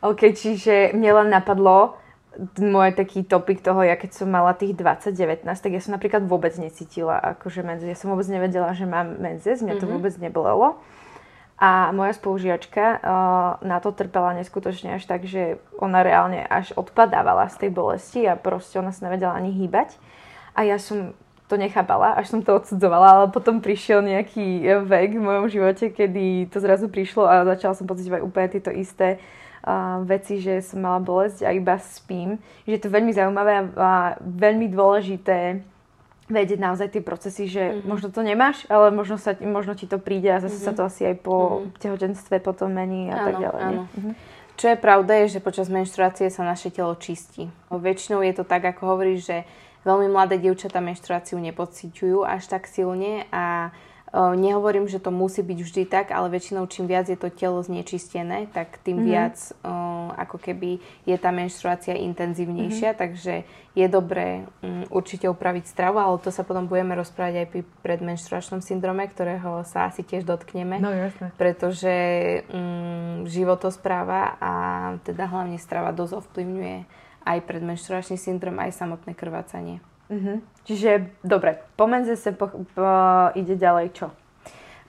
OK, 0.03 0.36
čiže 0.36 0.91
mne 0.95 1.24
len 1.24 1.27
napadlo, 1.31 1.95
môj 2.60 2.96
taký 2.96 3.27
topik 3.27 3.60
toho, 3.60 3.84
ja 3.84 4.00
keď 4.00 4.24
som 4.24 4.31
mala 4.31 4.55
tých 4.55 4.75
20-19, 4.77 5.43
tak 5.43 5.72
ja 5.75 5.81
som 5.84 5.96
napríklad 5.96 6.24
vôbec 6.24 6.55
necítila 6.55 7.19
akože 7.36 7.62
menzes. 7.67 7.88
Ja 7.91 7.98
som 8.00 8.12
vôbec 8.15 8.27
nevedela, 8.31 8.72
že 8.72 8.88
mám 8.88 9.19
menzes, 9.19 9.60
mňa 9.60 9.75
to 9.75 9.84
mm-hmm. 9.84 9.93
vôbec 10.00 10.13
nebolelo. 10.17 10.79
A 11.60 11.91
moja 11.91 12.15
spolužiačka 12.15 13.03
uh, 13.03 13.60
na 13.67 13.84
to 13.84 13.91
trpela 13.91 14.31
neskutočne 14.39 14.96
až 14.96 15.03
tak, 15.03 15.27
že 15.27 15.60
ona 15.75 16.00
reálne 16.00 16.39
až 16.48 16.72
odpadávala 16.79 17.51
z 17.51 17.67
tej 17.67 17.72
bolesti 17.75 18.24
a 18.24 18.39
proste 18.39 18.79
ona 18.79 18.96
sa 18.96 19.12
nevedela 19.12 19.36
ani 19.36 19.51
hýbať. 19.51 20.00
A 20.55 20.63
ja 20.63 20.79
som 20.79 21.12
to 21.51 21.60
nechápala, 21.60 22.15
až 22.15 22.31
som 22.31 22.39
to 22.39 22.55
odsudzovala, 22.55 23.08
ale 23.12 23.27
potom 23.36 23.60
prišiel 23.60 24.00
nejaký 24.00 24.63
vek 24.88 25.19
v 25.19 25.25
mojom 25.25 25.46
živote, 25.51 25.91
kedy 25.91 26.48
to 26.48 26.63
zrazu 26.63 26.88
prišlo 26.88 27.27
a 27.27 27.43
začala 27.43 27.75
som 27.75 27.89
pocitovať 27.89 28.22
úplne 28.24 28.48
tieto 28.48 28.72
isté 28.72 29.19
uh, 29.19 29.49
veci, 30.08 30.39
že 30.39 30.63
som 30.63 30.80
mala 30.84 31.04
bolesť 31.04 31.44
a 31.44 31.51
iba 31.51 31.75
spím. 31.80 32.39
Že 32.63 32.72
je 32.78 32.82
to 32.82 32.89
veľmi 32.89 33.12
zaujímavé 33.12 33.74
a 33.75 34.16
veľmi 34.20 34.72
dôležité 34.72 35.62
vedieť 36.30 36.60
naozaj 36.62 36.94
tie 36.94 37.01
procesy, 37.01 37.50
že 37.50 37.63
mm-hmm. 37.74 37.89
možno 37.89 38.08
to 38.13 38.22
nemáš, 38.22 38.62
ale 38.70 38.94
možno, 38.94 39.18
sa, 39.18 39.34
možno 39.42 39.74
ti 39.74 39.89
to 39.89 39.98
príde 39.98 40.30
a 40.30 40.38
zase 40.38 40.62
mm-hmm. 40.62 40.70
sa 40.70 40.78
to 40.78 40.82
asi 40.86 41.01
aj 41.10 41.16
po 41.25 41.36
mm-hmm. 41.36 41.82
tehotenstve 41.82 42.36
potom 42.39 42.70
mení 42.70 43.10
a 43.10 43.18
áno, 43.18 43.25
tak 43.25 43.36
ďalej. 43.42 43.62
Áno. 43.66 43.84
Mm-hmm. 43.89 44.13
Čo 44.60 44.66
je 44.70 44.78
pravda 44.78 45.13
je, 45.24 45.39
že 45.39 45.39
počas 45.42 45.72
menštruácie 45.72 46.30
sa 46.30 46.46
naše 46.46 46.70
telo 46.70 46.94
čistí. 47.00 47.50
Väčšinou 47.74 48.22
je 48.22 48.34
to 48.38 48.44
tak, 48.46 48.62
ako 48.62 48.94
hovoríš, 48.94 49.20
že 49.25 49.38
veľmi 49.88 50.12
mladé 50.12 50.38
dievčatá 50.38 50.84
menštruáciu 50.84 51.39
nepociťujú 51.39 52.28
až 52.28 52.44
tak 52.46 52.68
silne 52.70 53.25
a 53.32 53.74
Nehovorím, 54.13 54.89
že 54.89 54.98
to 54.98 55.13
musí 55.13 55.46
byť 55.46 55.60
vždy 55.62 55.84
tak, 55.86 56.10
ale 56.10 56.34
väčšinou 56.34 56.66
čím 56.66 56.89
viac 56.89 57.06
je 57.06 57.18
to 57.20 57.30
telo 57.30 57.62
znečistené, 57.62 58.50
tak 58.50 58.82
tým 58.82 59.06
mm-hmm. 59.06 59.12
viac 59.13 59.38
ako 60.18 60.42
keby 60.42 60.82
je 61.06 61.13
tá 61.22 61.30
menštruácia 61.30 61.94
intenzívnejšia, 61.94 62.98
mm-hmm. 62.98 63.04
takže 63.06 63.34
je 63.78 63.86
dobré 63.86 64.50
um, 64.66 64.82
určite 64.89 65.30
upraviť 65.30 65.70
stravu, 65.70 66.01
ale 66.01 66.18
to 66.20 66.34
sa 66.34 66.42
potom 66.42 66.66
budeme 66.66 66.98
rozprávať 66.98 67.46
aj 67.46 67.48
pri 67.54 67.62
predmenštruačnom 67.86 68.66
syndrome, 68.66 69.06
ktorého 69.06 69.62
sa 69.63 69.88
asi 69.88 70.01
tiež 70.01 70.25
dotkneme. 70.25 70.82
No 70.82 70.89
jasne. 70.89 71.30
Pretože 71.38 71.94
um, 72.50 73.30
životospráva 73.30 74.42
a 74.42 74.51
teda 75.06 75.30
hlavne 75.30 75.62
strava 75.62 75.94
dosť 75.94 76.25
ovplyvňuje 76.25 76.78
aj 77.30 77.38
predmenštruačný 77.46 78.18
syndrom, 78.18 78.58
aj 78.58 78.74
samotné 78.74 79.13
krvácanie. 79.13 79.86
Uh-huh. 80.10 80.42
Čiže, 80.66 81.13
dobre, 81.22 81.62
po 81.78 81.86
menzese 81.86 82.34
po, 82.34 82.50
po, 82.50 82.89
ide 83.38 83.54
ďalej 83.54 83.94
čo? 83.94 84.08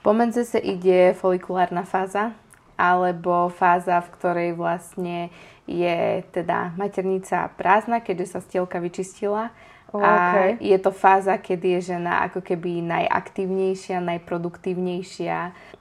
Po 0.01 0.17
menzese 0.17 0.57
ide 0.57 1.13
folikulárna 1.13 1.85
fáza, 1.85 2.33
alebo 2.81 3.53
fáza, 3.53 4.01
v 4.01 4.13
ktorej 4.17 4.51
vlastne 4.57 5.29
je 5.69 6.25
teda 6.33 6.73
maternica 6.81 7.53
prázdna, 7.61 8.01
keďže 8.01 8.33
sa 8.33 8.41
stielka 8.41 8.81
vyčistila. 8.81 9.53
Oh, 9.93 9.99
okay. 9.99 10.55
A 10.55 10.63
je 10.63 10.79
to 10.79 10.95
fáza, 10.95 11.35
kedy 11.37 11.77
je 11.77 11.93
žena 11.93 12.23
ako 12.25 12.41
keby 12.41 12.79
najaktívnejšia, 12.81 13.99
najproduktívnejšia, 13.99 15.37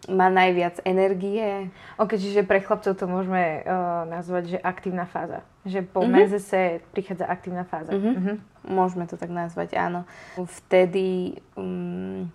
má 0.10 0.28
najviac 0.34 0.82
energie. 0.82 1.70
Ok, 1.96 2.18
čiže 2.18 2.42
pre 2.42 2.60
chlapcov 2.60 2.98
to 2.98 3.06
môžeme 3.06 3.62
uh, 3.62 4.10
nazvať, 4.10 4.58
že 4.58 4.66
aktívna 4.66 5.06
fáza. 5.06 5.46
Že 5.70 5.86
po 5.86 6.02
mm-hmm. 6.02 6.18
mezese 6.18 6.82
prichádza 6.90 7.30
aktívna 7.30 7.64
fáza. 7.64 7.94
Mm-hmm. 7.94 8.14
Mm-hmm. 8.18 8.38
Môžeme 8.74 9.06
to 9.06 9.16
tak 9.16 9.30
nazvať, 9.30 9.78
áno. 9.78 10.10
Vtedy 10.36 11.38
um, 11.54 12.26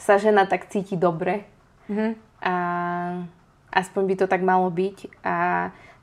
sa 0.00 0.16
žena 0.16 0.48
tak 0.48 0.72
cíti 0.72 0.96
dobre 0.96 1.44
mm-hmm. 1.86 2.12
a 2.42 2.54
aspoň 3.70 4.02
by 4.08 4.14
to 4.18 4.26
tak 4.26 4.42
malo 4.42 4.66
byť 4.72 4.98
a 5.22 5.36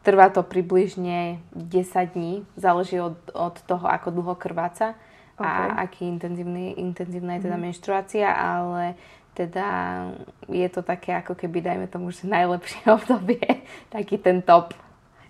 trvá 0.01 0.31
to 0.31 0.41
približne 0.41 1.43
10 1.53 2.15
dní, 2.15 2.47
záleží 2.55 2.97
od, 3.03 3.19
od 3.35 3.59
toho, 3.67 3.85
ako 3.85 4.15
dlho 4.15 4.33
krváca 4.39 4.95
okay. 5.35 5.45
a 5.45 5.83
aký 5.83 6.07
intenzívny, 6.07 6.79
intenzívna 6.79 7.35
je 7.37 7.45
teda 7.45 7.59
mm-hmm. 7.59 7.67
menštruácia, 7.67 8.27
ale 8.31 8.95
teda 9.37 9.67
je 10.51 10.67
to 10.67 10.83
také 10.83 11.15
ako 11.15 11.31
keby, 11.31 11.63
dajme 11.63 11.87
tomu, 11.87 12.11
že 12.11 12.27
najlepšie 12.27 12.89
obdobie, 12.97 13.63
taký 13.87 14.19
ten 14.19 14.43
top. 14.43 14.75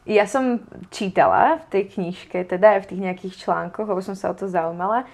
Ja 0.09 0.25
som 0.25 0.65
čítala 0.89 1.61
v 1.61 1.65
tej 1.69 1.83
knižke, 1.93 2.41
teda 2.49 2.75
aj 2.75 2.79
v 2.83 2.89
tých 2.89 3.01
nejakých 3.05 3.35
článkoch, 3.45 3.85
lebo 3.85 4.01
som 4.01 4.17
sa 4.17 4.33
o 4.33 4.35
to 4.35 4.49
zaujímala, 4.49 5.05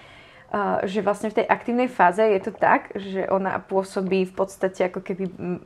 že 0.87 1.03
vlastne 1.03 1.27
v 1.33 1.43
tej 1.43 1.45
aktívnej 1.51 1.91
fáze 1.91 2.23
je 2.23 2.39
to 2.39 2.55
tak, 2.55 2.95
že 2.95 3.27
ona 3.27 3.59
pôsobí 3.59 4.23
v 4.23 4.33
podstate 4.33 4.87
ako 4.87 5.03
keby, 5.03 5.25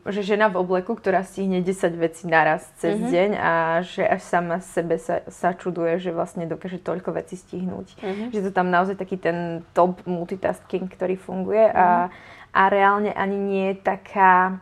že 0.10 0.26
žena 0.26 0.50
v 0.50 0.66
obleku, 0.66 0.98
ktorá 0.98 1.22
stihne 1.22 1.62
10 1.62 1.94
vecí 1.94 2.26
naraz 2.26 2.66
cez 2.82 2.98
mm-hmm. 2.98 3.12
deň 3.14 3.30
a 3.38 3.52
že 3.86 4.02
až 4.02 4.22
sama 4.26 4.58
sebe 4.66 4.98
sa, 4.98 5.22
sa 5.30 5.54
čuduje, 5.54 6.02
že 6.02 6.10
vlastne 6.10 6.50
dokáže 6.50 6.82
toľko 6.82 7.14
vecí 7.22 7.38
stihnúť. 7.38 8.02
Mm-hmm. 8.02 8.28
Že 8.34 8.40
to 8.50 8.52
tam 8.56 8.74
naozaj 8.74 8.98
taký 8.98 9.22
ten 9.22 9.62
top 9.78 10.02
multitasking, 10.10 10.90
ktorý 10.90 11.22
funguje 11.22 11.70
mm-hmm. 11.70 11.86
a, 11.86 12.10
a 12.58 12.62
reálne 12.74 13.14
ani 13.14 13.38
nie 13.38 13.66
je 13.76 13.84
taká 13.84 14.58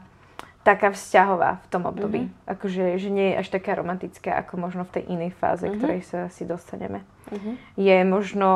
taká 0.68 0.92
vzťahová 0.92 1.64
v 1.64 1.68
tom 1.72 1.88
období. 1.88 2.28
Mm-hmm. 2.28 2.52
Akože, 2.52 2.84
že 3.00 3.08
nie 3.08 3.32
je 3.32 3.40
až 3.40 3.48
taká 3.56 3.80
romantická, 3.80 4.36
ako 4.44 4.60
možno 4.60 4.84
v 4.84 5.00
tej 5.00 5.04
inej 5.08 5.32
fáze, 5.40 5.64
mm-hmm. 5.64 5.80
ktorej 5.80 6.02
sa 6.04 6.20
si 6.28 6.44
dostaneme. 6.44 7.08
Mm-hmm. 7.32 7.56
Je 7.80 7.98
možno... 8.04 8.50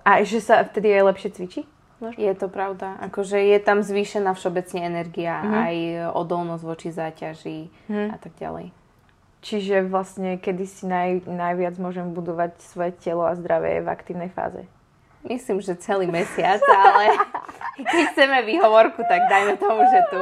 A 0.00 0.24
že 0.24 0.40
sa 0.40 0.64
vtedy 0.64 0.88
je 0.88 1.04
lepšie 1.04 1.30
cvičí? 1.36 1.62
Možno? 2.00 2.16
Je 2.16 2.32
to 2.32 2.48
pravda. 2.48 2.96
Akože 3.04 3.36
je 3.36 3.58
tam 3.60 3.84
zvýšená 3.84 4.32
všeobecne 4.32 4.80
energia, 4.88 5.44
mm-hmm. 5.44 5.60
aj 5.60 5.76
odolnosť 6.16 6.64
voči 6.64 6.88
záťaži 6.88 7.60
mm-hmm. 7.68 8.08
a 8.14 8.16
tak 8.16 8.32
ďalej. 8.40 8.72
Čiže 9.38 9.86
vlastne, 9.86 10.40
kedy 10.40 10.64
si 10.66 10.88
naj, 10.88 11.28
najviac 11.28 11.76
môžem 11.78 12.10
budovať 12.16 12.58
svoje 12.64 12.96
telo 12.98 13.28
a 13.28 13.36
zdravie 13.36 13.84
v 13.84 13.92
aktívnej 13.92 14.30
fáze? 14.32 14.64
Myslím, 15.28 15.60
že 15.60 15.76
celý 15.76 16.08
mesiac, 16.08 16.58
ale 16.64 17.12
keď 17.76 18.02
chceme 18.16 18.38
výhovorku, 18.48 19.04
tak 19.04 19.28
dajme 19.28 19.60
tomu, 19.60 19.84
že 19.84 20.00
tu. 20.08 20.20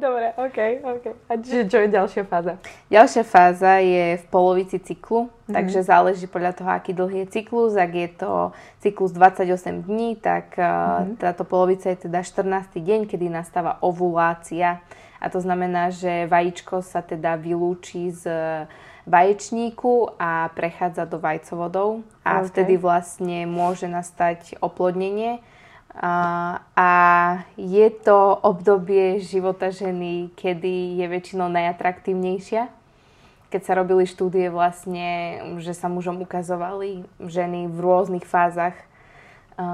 Dobre, 0.00 0.32
OK, 0.40 0.58
OK. 0.82 1.04
A 1.28 1.32
čiže 1.36 1.68
čo 1.68 1.78
je 1.84 1.88
ďalšia 1.92 2.24
fáza? 2.24 2.56
Ďalšia 2.88 3.24
fáza 3.28 3.78
je 3.84 4.16
v 4.16 4.24
polovici 4.32 4.80
cyklu, 4.80 5.28
mm-hmm. 5.28 5.52
takže 5.52 5.84
záleží 5.84 6.24
podľa 6.24 6.56
toho, 6.56 6.70
aký 6.72 6.96
dlhý 6.96 7.28
je 7.28 7.38
cyklus. 7.38 7.76
Ak 7.76 7.92
je 7.92 8.08
to 8.08 8.56
cyklus 8.80 9.12
28 9.12 9.84
dní, 9.84 10.16
tak 10.16 10.56
mm-hmm. 10.56 11.20
táto 11.20 11.44
polovica 11.44 11.92
je 11.92 12.08
teda 12.08 12.24
14. 12.24 12.72
deň, 12.72 13.04
kedy 13.04 13.28
nastáva 13.28 13.76
ovulácia. 13.84 14.80
A 15.18 15.26
to 15.28 15.44
znamená, 15.44 15.90
že 15.90 16.30
vajíčko 16.30 16.80
sa 16.80 17.02
teda 17.02 17.36
vylúči 17.36 18.14
z 18.14 18.24
vaječníku 19.08 20.14
a 20.20 20.52
prechádza 20.52 21.08
do 21.08 21.16
vajcovodov 21.16 22.04
a 22.22 22.44
okay. 22.44 22.48
vtedy 22.52 22.74
vlastne 22.76 23.48
môže 23.48 23.88
nastať 23.88 24.60
oplodnenie. 24.60 25.40
A, 25.98 26.12
a 26.76 26.90
je 27.56 27.88
to 27.90 28.36
obdobie 28.44 29.18
života 29.24 29.72
ženy, 29.72 30.30
kedy 30.36 31.00
je 31.00 31.06
väčšinou 31.08 31.48
najatraktívnejšia. 31.48 32.70
Keď 33.48 33.60
sa 33.64 33.72
robili 33.80 34.04
štúdie 34.04 34.52
vlastne, 34.52 35.40
že 35.58 35.72
sa 35.72 35.88
mužom 35.88 36.20
ukazovali 36.20 37.08
ženy 37.18 37.66
v 37.72 37.78
rôznych 37.80 38.28
fázach, 38.28 38.76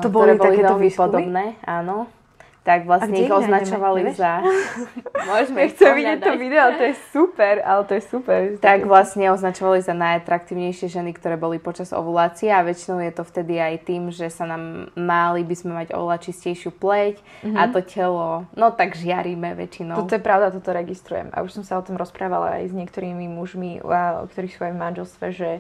to 0.01 0.09
boli, 0.09 0.33
ktoré 0.33 0.41
boli 0.41 0.57
veľmi 0.65 0.87
výskumy? 0.89 0.97
podobné. 0.97 1.45
Áno 1.67 2.09
tak 2.65 2.89
vlastne 2.89 3.13
ich 3.13 3.29
označovali 3.29 4.09
nevieš? 4.09 4.17
za... 4.17 4.41
Môžeme 5.31 5.69
Chcem 5.69 5.93
vidieť 6.01 6.19
to 6.25 6.33
video, 6.41 6.73
to 6.81 6.85
je 6.89 6.97
super, 7.13 7.61
ale 7.61 7.85
to 7.85 7.93
je 8.01 8.03
super. 8.09 8.41
Tak 8.57 8.89
vlastne 8.89 9.29
označovali 9.29 9.85
za 9.85 9.93
najatraktívnejšie 9.93 10.89
ženy, 10.89 11.13
ktoré 11.13 11.37
boli 11.37 11.61
počas 11.61 11.93
ovulácie 11.93 12.49
a 12.49 12.65
väčšinou 12.65 13.05
je 13.05 13.13
to 13.13 13.23
vtedy 13.29 13.61
aj 13.61 13.85
tým, 13.85 14.09
že 14.09 14.33
sa 14.33 14.49
nám 14.49 14.89
mali 14.97 15.45
by 15.45 15.55
sme 15.55 15.73
mať 15.77 15.93
oveľa 15.93 16.25
čistejšiu 16.25 16.73
pleť 16.73 17.21
mm-hmm. 17.21 17.53
a 17.53 17.63
mhm. 17.69 17.71
to 17.77 17.81
telo, 17.85 18.49
no 18.57 18.73
tak 18.73 18.97
žiaríme 18.97 19.53
väčšinou. 19.53 20.01
Toto 20.01 20.17
je 20.17 20.25
pravda, 20.25 20.49
toto 20.49 20.73
registrujem. 20.73 21.29
A 21.37 21.45
už 21.45 21.61
som 21.61 21.69
sa 21.69 21.77
o 21.77 21.85
tom 21.85 22.01
rozprávala 22.01 22.65
aj 22.65 22.73
s 22.73 22.75
niektorými 22.75 23.29
mužmi, 23.29 23.85
o 23.85 24.25
ktorých 24.25 24.55
sú 24.57 24.61
aj 24.65 24.73
v 24.73 24.81
manželstve, 24.81 25.27
že 25.37 25.51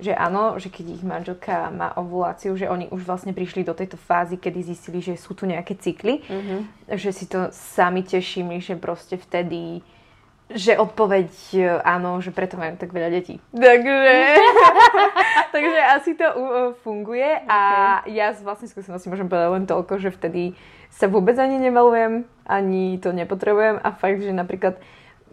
že 0.00 0.12
áno, 0.16 0.56
že 0.56 0.72
keď 0.72 0.86
ich 0.96 1.04
manželka 1.04 1.68
má 1.74 1.92
ovuláciu, 1.98 2.56
že 2.56 2.70
oni 2.70 2.88
už 2.88 3.04
vlastne 3.04 3.36
prišli 3.36 3.66
do 3.66 3.76
tejto 3.76 4.00
fázy, 4.00 4.40
kedy 4.40 4.60
zistili, 4.62 5.04
že 5.04 5.18
sú 5.18 5.36
tu 5.36 5.44
nejaké 5.44 5.76
cykly, 5.76 6.24
mm-hmm. 6.24 6.60
že 6.96 7.10
si 7.12 7.24
to 7.28 7.52
sami 7.52 8.06
teším, 8.06 8.56
že 8.62 8.78
proste 8.78 9.20
vtedy 9.20 9.84
že 10.52 10.76
odpoveď 10.76 11.30
e, 11.56 11.64
áno, 11.80 12.20
že 12.20 12.28
preto 12.28 12.60
majú 12.60 12.76
tak 12.76 12.92
veľa 12.92 13.08
detí. 13.08 13.40
Takže, 13.56 14.16
takže 15.54 15.80
asi 15.96 16.10
to 16.12 16.26
uh, 16.28 16.36
funguje 16.84 17.24
okay. 17.24 17.48
a 17.48 17.60
ja 18.08 18.36
z 18.36 18.44
vlastnej 18.44 18.68
skúsenosti 18.68 19.08
môžem 19.08 19.32
povedať 19.32 19.48
len 19.48 19.64
toľko, 19.64 19.96
že 19.96 20.12
vtedy 20.12 20.52
sa 20.92 21.08
vôbec 21.08 21.40
ani 21.40 21.56
nemalujem, 21.56 22.28
ani 22.44 23.00
to 23.00 23.16
nepotrebujem 23.16 23.80
a 23.80 23.88
fakt, 23.96 24.20
že 24.20 24.32
napríklad 24.32 24.76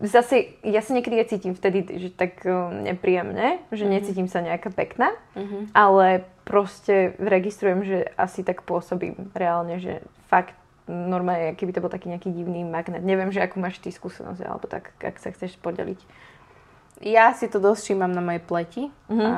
zase 0.01 0.55
ja 0.63 0.79
sa 0.79 0.95
niekedy 0.95 1.19
cítim 1.27 1.53
vtedy, 1.53 1.83
že 1.99 2.09
tak 2.15 2.43
uh, 2.47 2.71
nepríjemne, 2.71 3.59
že 3.69 3.83
mm-hmm. 3.83 3.95
necítim 3.95 4.27
sa 4.31 4.39
nejaká 4.39 4.71
pekná, 4.71 5.11
mm-hmm. 5.35 5.75
ale 5.75 6.23
proste 6.47 7.13
registrujem, 7.19 7.85
že 7.85 7.97
asi 8.15 8.41
tak 8.41 8.63
pôsobím 8.65 9.29
reálne, 9.35 9.77
že 9.77 10.01
fakt 10.31 10.55
normálne, 10.89 11.53
keby 11.53 11.71
to 11.77 11.83
bol 11.85 11.93
taký 11.93 12.09
nejaký 12.09 12.33
divný 12.33 12.65
magnet. 12.65 13.05
Neviem, 13.05 13.29
že 13.29 13.45
akú 13.45 13.61
máš 13.61 13.77
ty 13.77 13.93
skúsenosť, 13.93 14.41
alebo 14.41 14.65
tak, 14.65 14.89
ak 14.97 15.21
sa 15.21 15.29
chceš 15.29 15.53
podeliť. 15.61 16.01
Ja 16.99 17.31
si 17.31 17.47
to 17.47 17.63
dosť 17.63 17.93
všímam 17.93 18.11
na 18.11 18.19
mojej 18.19 18.43
pleti 18.43 18.83
mm-hmm. 19.07 19.23
a, 19.23 19.35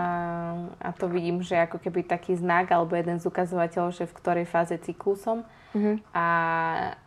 a 0.82 0.90
to 0.98 1.06
vidím, 1.12 1.46
že 1.46 1.60
ako 1.62 1.78
keby 1.78 2.08
taký 2.08 2.34
znak 2.34 2.74
alebo 2.74 2.98
jeden 2.98 3.22
z 3.22 3.28
ukazovateľov, 3.30 3.94
že 3.94 4.10
v 4.10 4.18
ktorej 4.18 4.46
fáze 4.50 4.74
cyklu 4.82 5.14
som. 5.14 5.46
Mm-hmm. 5.72 5.96
A, 6.12 6.28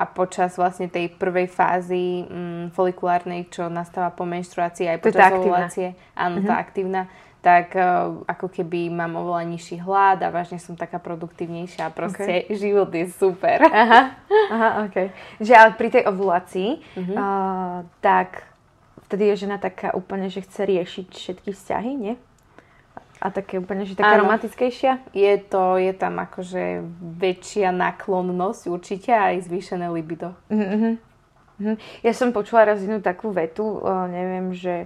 a 0.00 0.04
počas 0.08 0.56
vlastne 0.56 0.88
tej 0.88 1.12
prvej 1.12 1.52
fázy 1.52 2.24
mm, 2.24 2.72
folikulárnej, 2.72 3.52
čo 3.52 3.68
nastáva 3.68 4.08
po 4.08 4.24
menštruácii 4.24 4.88
aj 4.88 4.98
počas 5.04 5.32
ovulácie, 5.36 5.92
áno, 6.16 6.40
mm-hmm. 6.40 6.48
tá 6.48 6.54
aktívna, 6.56 7.02
tak 7.44 7.76
uh, 7.76 8.24
ako 8.24 8.48
keby 8.48 8.88
mám 8.88 9.20
oveľa 9.20 9.44
nižší 9.44 9.76
hlad 9.84 10.24
a 10.24 10.32
vážne 10.32 10.56
som 10.56 10.72
taká 10.80 10.96
produktívnejšia 10.96 11.92
proste 11.92 12.48
okay. 12.48 12.56
život 12.56 12.88
je 12.88 13.04
super. 13.12 13.60
Aha, 13.68 14.16
aha 14.48 14.68
ok. 14.88 15.12
Že 15.44 15.52
ale 15.52 15.70
pri 15.76 15.88
tej 15.92 16.02
ovulácii, 16.08 16.70
mm-hmm. 16.80 17.16
uh, 17.20 17.84
tak 18.00 18.48
vtedy 19.04 19.28
je 19.36 19.44
žena 19.44 19.60
taká 19.60 19.92
úplne, 19.92 20.32
že 20.32 20.40
chce 20.40 20.64
riešiť 20.64 21.06
všetky 21.12 21.52
vzťahy, 21.52 21.92
nie? 22.00 22.14
A 23.24 23.32
také 23.32 23.56
úplne, 23.56 23.88
že 23.88 23.96
taká 23.96 24.20
romantickejšia? 24.20 25.00
Je 25.16 25.32
to, 25.40 25.80
je 25.80 25.96
tam 25.96 26.20
akože 26.20 26.84
väčšia 27.00 27.72
náklonnosť 27.72 28.62
určite 28.68 29.16
aj 29.16 29.48
zvýšené 29.48 29.88
libido. 29.88 30.36
Mm-hmm. 30.52 31.00
Ja 32.04 32.12
som 32.12 32.36
počula 32.36 32.68
raz 32.68 32.84
jednu 32.84 33.00
takú 33.00 33.32
vetu, 33.32 33.80
uh, 33.80 34.04
neviem, 34.12 34.52
že 34.52 34.84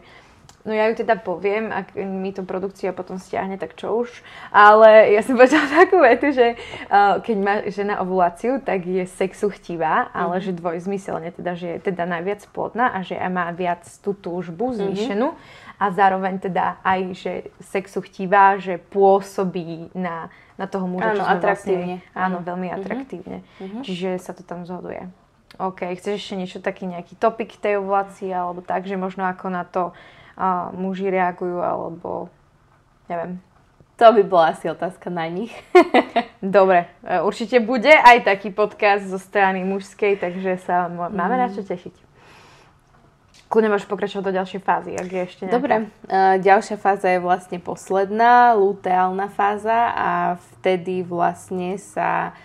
No 0.67 0.77
ja 0.77 0.85
ju 0.93 1.01
teda 1.01 1.17
poviem, 1.17 1.73
ak 1.73 1.97
mi 1.97 2.29
to 2.29 2.45
produkcia 2.45 2.93
potom 2.93 3.17
stiahne, 3.17 3.57
tak 3.57 3.73
čo 3.73 4.05
už. 4.05 4.21
Ale 4.53 5.17
ja 5.17 5.25
som 5.25 5.41
počula 5.41 5.65
takú 5.81 5.97
vetu, 5.97 6.29
že 6.29 6.61
uh, 6.93 7.25
keď 7.25 7.37
má 7.41 7.55
žena 7.73 8.05
ovuláciu, 8.05 8.61
tak 8.61 8.85
je 8.85 9.09
sexu 9.09 9.49
chtivá, 9.49 10.13
ale 10.13 10.37
mm-hmm. 10.37 10.45
že 10.45 10.61
dvojzmyselne, 10.61 11.29
teda, 11.33 11.53
že 11.57 11.69
je 11.73 11.89
teda 11.89 12.05
najviac 12.05 12.45
plodná 12.53 12.93
a 12.93 13.01
že 13.01 13.17
má 13.33 13.49
viac 13.49 13.87
tú 14.05 14.13
túžbu 14.13 14.69
mhm. 14.69 14.75
zvýšenú. 14.77 15.29
Mm-hmm 15.33 15.67
a 15.79 15.95
zároveň 15.95 16.43
teda 16.43 16.83
aj, 16.83 17.01
že 17.15 17.33
sexu 17.63 18.03
chtivá, 18.03 18.59
že 18.59 18.83
pôsobí 18.91 19.95
na, 19.95 20.27
na 20.59 20.67
toho 20.67 20.91
muža. 20.91 21.15
Áno, 21.15 21.25
atraktívne. 21.25 22.03
Vlastne, 22.03 22.19
áno, 22.19 22.37
veľmi 22.43 22.69
mhm. 22.69 22.75
atraktívne. 22.75 23.39
Uh-huh. 23.63 23.83
Čiže 23.87 24.19
sa 24.19 24.35
to 24.35 24.43
tam 24.43 24.67
zhoduje. 24.67 25.07
OK, 25.57 25.91
chceš 25.97 26.21
ešte 26.21 26.35
niečo 26.37 26.59
taký 26.61 26.85
nejaký 26.85 27.17
topik 27.17 27.57
tej 27.57 27.81
ovulácii, 27.81 28.29
alebo 28.31 28.61
tak, 28.61 28.85
že 28.85 29.01
možno 29.01 29.25
ako 29.25 29.47
na 29.49 29.65
to 29.65 29.91
uh, 29.91 30.71
muži 30.77 31.09
reagujú, 31.09 31.59
alebo 31.65 32.29
neviem. 33.09 33.41
To 33.99 34.15
by 34.15 34.23
bola 34.23 34.55
asi 34.55 34.71
otázka 34.71 35.11
na 35.11 35.27
nich. 35.27 35.51
Dobre, 36.39 36.87
e, 37.03 37.19
určite 37.19 37.59
bude 37.59 37.91
aj 37.91 38.31
taký 38.31 38.55
podcast 38.55 39.11
zo 39.11 39.19
strany 39.19 39.67
mužskej, 39.67 40.23
takže 40.23 40.63
sa 40.63 40.87
máme 40.87 41.35
mm. 41.35 41.41
na 41.43 41.49
čo 41.51 41.67
tešiť. 41.67 42.08
Kľudne 43.49 43.73
môžeš 43.73 43.89
pokračovať 43.89 44.25
do 44.29 44.37
ďalšej 44.37 44.61
fázy, 44.61 44.93
ak 44.93 45.09
je 45.09 45.23
ešte 45.25 45.43
nejaká. 45.49 45.57
Dobre, 45.57 45.75
uh, 45.81 46.37
ďalšia 46.37 46.77
fáza 46.77 47.09
je 47.09 47.21
vlastne 47.25 47.57
posledná, 47.57 48.53
luteálna 48.53 49.33
fáza 49.33 49.89
a 49.97 50.11
vtedy 50.37 51.01
vlastne 51.01 51.81
sa 51.81 52.37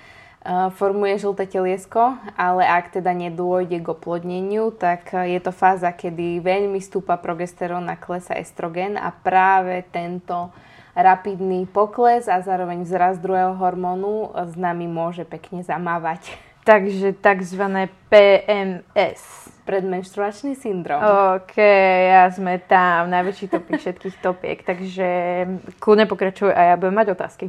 uh, 0.48 0.72
formuje 0.72 1.20
žlté 1.20 1.44
teliesko, 1.44 2.16
ale 2.40 2.64
ak 2.64 2.96
teda 2.96 3.12
nedôjde 3.12 3.84
k 3.84 3.92
oplodneniu, 3.92 4.72
tak 4.72 5.12
je 5.12 5.40
to 5.44 5.52
fáza, 5.52 5.92
kedy 5.92 6.40
veľmi 6.40 6.80
stúpa 6.80 7.20
progesterón 7.20 7.92
a 7.92 8.00
klesa 8.00 8.40
estrogen 8.40 8.96
a 8.96 9.12
práve 9.12 9.84
tento 9.92 10.56
rapidný 10.96 11.66
pokles 11.68 12.32
a 12.32 12.40
zároveň 12.40 12.86
vzrast 12.86 13.20
druhého 13.20 13.58
hormónu 13.58 14.32
s 14.32 14.54
nami 14.56 14.88
môže 14.88 15.26
pekne 15.26 15.66
zamávať. 15.66 16.53
Takže 16.64 17.14
tzv. 17.20 17.64
PMS. 18.08 19.22
Predmenštruačný 19.64 20.60
syndrom. 20.60 21.00
OK, 21.40 21.56
ja 22.08 22.28
sme 22.28 22.60
tam, 22.60 23.08
najväčší 23.08 23.48
topik 23.48 23.80
všetkých 23.80 24.20
topiek, 24.20 24.60
takže 24.60 25.08
kľudne 25.80 26.04
pokračuj 26.04 26.52
a 26.52 26.72
ja 26.72 26.76
budem 26.76 27.00
mať 27.00 27.16
otázky. 27.16 27.48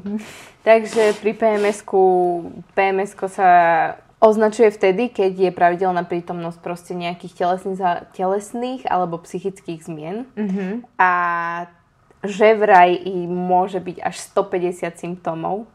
Takže 0.62 1.18
pri 1.18 1.35
PMS-ku, 1.35 2.03
PMS 2.79 3.18
sa 3.35 3.50
označuje 4.22 4.70
vtedy, 4.70 5.11
keď 5.11 5.33
je 5.37 5.50
pravidelná 5.50 6.07
prítomnosť 6.07 6.59
proste 6.62 6.94
nejakých 6.94 7.35
telesných, 7.35 7.83
telesných 8.14 8.83
alebo 8.87 9.18
psychických 9.18 9.83
zmien. 9.83 10.31
Mm-hmm. 10.38 10.72
A 10.96 11.11
že 12.24 12.57
vraj 12.57 13.05
môže 13.27 13.83
byť 13.83 14.00
až 14.00 14.16
150 14.33 14.96
symptómov. 14.96 15.66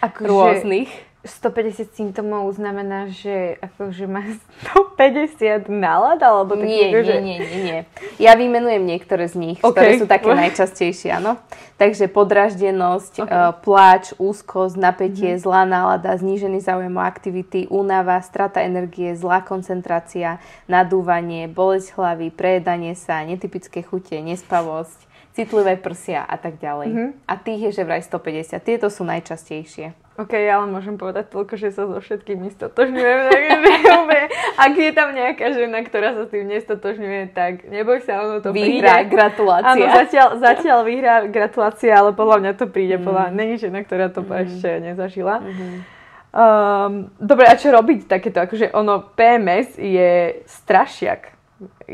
Ako 0.00 0.30
rôznych. 0.30 0.88
Že 0.88 1.13
150 1.24 1.96
symptómov 1.96 2.52
znamená, 2.52 3.08
že 3.08 3.56
akože 3.64 4.04
má 4.04 4.20
150 5.00 5.72
nálad? 5.72 6.20
Alebo 6.20 6.52
tak 6.52 6.68
nie, 6.68 6.92
nie, 6.92 7.00
že... 7.00 7.16
nie, 7.24 7.38
nie, 7.40 7.60
nie. 7.64 7.78
Ja 8.20 8.36
vymenujem 8.36 8.84
niektoré 8.84 9.24
z 9.24 9.40
nich, 9.40 9.58
okay. 9.64 9.72
ktoré 9.72 9.90
sú 9.96 10.06
také 10.06 10.28
najčastejšie, 10.44 11.16
áno. 11.16 11.40
Takže 11.80 12.12
podraždenosť, 12.12 13.24
okay. 13.24 13.32
uh, 13.32 13.56
pláč, 13.56 14.12
úzkosť, 14.20 14.76
napätie, 14.76 15.34
mm-hmm. 15.34 15.44
zlá 15.48 15.64
nálada, 15.64 16.12
znížený 16.12 16.60
záujem 16.60 16.92
o 16.92 17.02
aktivity, 17.02 17.66
únava, 17.72 18.20
strata 18.20 18.60
energie, 18.60 19.16
zlá 19.16 19.40
koncentrácia, 19.40 20.44
nadúvanie, 20.68 21.48
bolesť 21.48 21.96
hlavy, 21.96 22.36
prejedanie 22.36 22.92
sa, 22.92 23.24
netypické 23.24 23.80
chute, 23.80 24.20
nespavosť, 24.20 25.08
citlivé 25.32 25.80
prsia 25.80 26.20
a 26.20 26.36
tak 26.36 26.60
ďalej. 26.60 26.88
Mm-hmm. 26.92 27.10
A 27.26 27.32
tých 27.40 27.60
je 27.64 27.70
že 27.80 27.82
vraj 27.88 28.04
150. 28.04 28.60
Tieto 28.60 28.86
sú 28.92 29.02
najčastejšie. 29.08 30.03
OK, 30.14 30.30
ale 30.30 30.70
môžem 30.70 30.94
povedať 30.94 31.26
toľko, 31.26 31.58
že 31.58 31.74
sa 31.74 31.90
so 31.90 31.98
všetkým 31.98 32.46
stotožňujem. 32.46 33.18
Takže 33.34 33.54
ak 34.54 34.72
je 34.78 34.92
tam 34.94 35.10
nejaká 35.10 35.46
žena, 35.50 35.82
ktorá 35.82 36.14
sa 36.14 36.22
s 36.24 36.30
tým 36.30 36.46
nestotožňuje, 36.46 37.34
tak 37.34 37.66
neboj 37.66 37.98
sa, 37.98 38.22
ono 38.22 38.38
to 38.38 38.54
Vyhrá, 38.54 39.02
príde. 39.02 39.10
gratulácia. 39.10 39.74
Áno, 39.74 39.84
zatiaľ, 39.90 40.28
zatiaľ 40.38 40.78
vyhrá 40.86 41.26
gratulácia, 41.26 41.90
ale 41.90 42.14
podľa 42.14 42.36
mňa 42.40 42.52
to 42.54 42.70
príde. 42.70 43.02
Podľa, 43.02 43.34
není 43.34 43.58
žena, 43.58 43.82
ktorá 43.82 44.06
to 44.06 44.22
Mm. 44.22 44.46
ešte 44.46 44.70
nezažila. 44.80 45.42
Mhm. 45.42 45.66
Um, 46.34 47.14
dobre, 47.18 47.46
a 47.46 47.54
čo 47.54 47.70
robiť 47.70 48.10
takéto? 48.10 48.42
Akože 48.42 48.70
ono, 48.70 49.06
PMS 49.14 49.78
je 49.78 50.42
strašiak. 50.46 51.30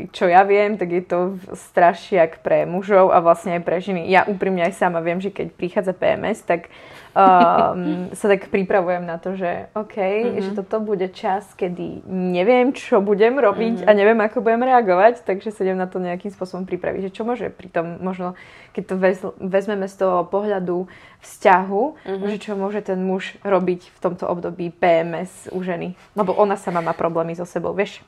Čo 0.09 0.25
ja 0.25 0.41
viem, 0.41 0.73
tak 0.73 0.89
je 0.89 1.03
to 1.05 1.19
strašiak 1.53 2.41
pre 2.41 2.65
mužov 2.65 3.13
a 3.13 3.21
vlastne 3.21 3.57
aj 3.57 3.61
pre 3.61 3.77
ženy. 3.77 4.09
Ja 4.09 4.25
úprimne 4.25 4.65
aj 4.65 4.73
sama 4.73 4.97
viem, 4.97 5.21
že 5.21 5.29
keď 5.29 5.53
prichádza 5.53 5.93
PMS, 5.93 6.41
tak 6.41 6.73
um, 7.11 8.11
sa 8.15 8.25
tak 8.31 8.47
pripravujem 8.47 9.03
na 9.03 9.19
to, 9.19 9.35
že 9.35 9.67
OK, 9.75 9.97
mm-hmm. 9.97 10.41
že 10.41 10.49
toto 10.55 10.79
bude 10.79 11.07
čas, 11.11 11.47
kedy 11.55 12.07
neviem, 12.07 12.71
čo 12.71 13.03
budem 13.03 13.35
robiť 13.37 13.83
mm-hmm. 13.83 13.89
a 13.89 13.97
neviem, 13.97 14.19
ako 14.19 14.43
budem 14.43 14.63
reagovať, 14.63 15.27
takže 15.27 15.51
sa 15.51 15.63
idem 15.67 15.79
na 15.79 15.87
to 15.87 15.99
nejakým 15.99 16.31
spôsobom 16.31 16.63
pripraviť. 16.63 17.11
Že 17.11 17.15
čo 17.15 17.23
môže 17.27 17.45
pri 17.51 17.67
tom, 17.67 17.99
možno 17.99 18.39
keď 18.71 18.83
to 18.87 18.95
vez, 18.95 19.17
vezmeme 19.39 19.87
z 19.91 19.95
toho 19.99 20.23
pohľadu 20.27 20.87
vzťahu, 21.19 21.83
mm-hmm. 22.07 22.29
že 22.31 22.37
čo 22.39 22.51
môže 22.55 22.79
ten 22.81 22.99
muž 23.03 23.35
robiť 23.43 23.91
v 23.91 23.99
tomto 23.99 24.25
období 24.31 24.71
PMS 24.71 25.51
u 25.51 25.59
ženy. 25.59 25.99
Lebo 26.15 26.31
ona 26.35 26.55
sama 26.55 26.79
má 26.79 26.95
problémy 26.95 27.35
so 27.35 27.43
sebou, 27.43 27.75
vieš. 27.75 27.99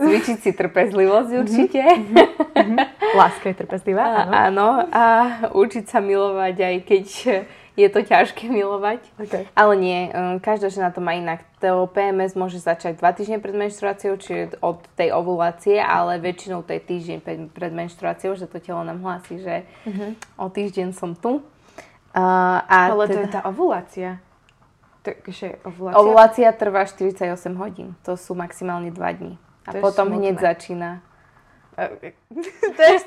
Cvičiť 0.00 0.38
si 0.40 0.50
trpezlivosť 0.56 1.30
určite. 1.36 1.80
Láska 3.20 3.52
je 3.52 3.56
trpezlivá, 3.60 4.24
áno. 4.24 4.32
áno, 4.32 4.68
a 4.88 5.04
učiť 5.52 5.84
sa 5.84 6.00
milovať, 6.00 6.56
aj 6.58 6.76
keď 6.82 7.06
je 7.72 7.88
to 7.88 8.04
ťažké 8.04 8.52
milovať. 8.52 9.00
Okay. 9.16 9.48
Ale 9.56 9.72
nie, 9.80 10.12
um, 10.12 10.36
každá 10.36 10.68
žena 10.68 10.92
to 10.92 11.00
má 11.00 11.16
inak. 11.16 11.40
To 11.64 11.88
PMS 11.88 12.36
môže 12.36 12.60
začať 12.60 13.00
2 13.00 13.16
týždne 13.16 13.38
pred 13.40 13.56
menštruáciou, 13.56 14.20
čiže 14.20 14.60
od 14.60 14.84
tej 14.92 15.14
ovulácie, 15.16 15.80
ale 15.80 16.20
väčšinou 16.20 16.60
to 16.66 16.76
je 16.76 16.82
týždeň 16.84 17.18
pred- 17.48 17.72
menštruáciou, 17.72 18.36
že 18.36 18.44
to 18.44 18.60
telo 18.60 18.84
nám 18.84 19.00
hlási, 19.00 19.40
že 19.40 19.64
o 20.36 20.52
týždeň 20.52 20.92
som 20.92 21.16
tu. 21.16 21.40
Uh, 22.12 22.60
a 22.68 22.92
Ale 22.92 23.08
to 23.08 23.16
teda- 23.16 23.24
je 23.24 23.28
tá 23.32 23.40
ovulácia. 23.48 24.10
Takže 25.02 25.58
ovulácia... 25.66 25.98
Ovulácia 25.98 26.48
trvá 26.54 26.86
48 26.86 27.26
hodín. 27.58 27.98
To 28.06 28.14
sú 28.14 28.38
maximálne 28.38 28.92
2 28.94 29.18
dní. 29.18 29.34
A 29.66 29.74
To 29.74 29.82
potom 29.82 30.12
hneď 30.14 30.38
začína. 30.38 31.02
to, 32.76 32.82
je, 32.84 32.98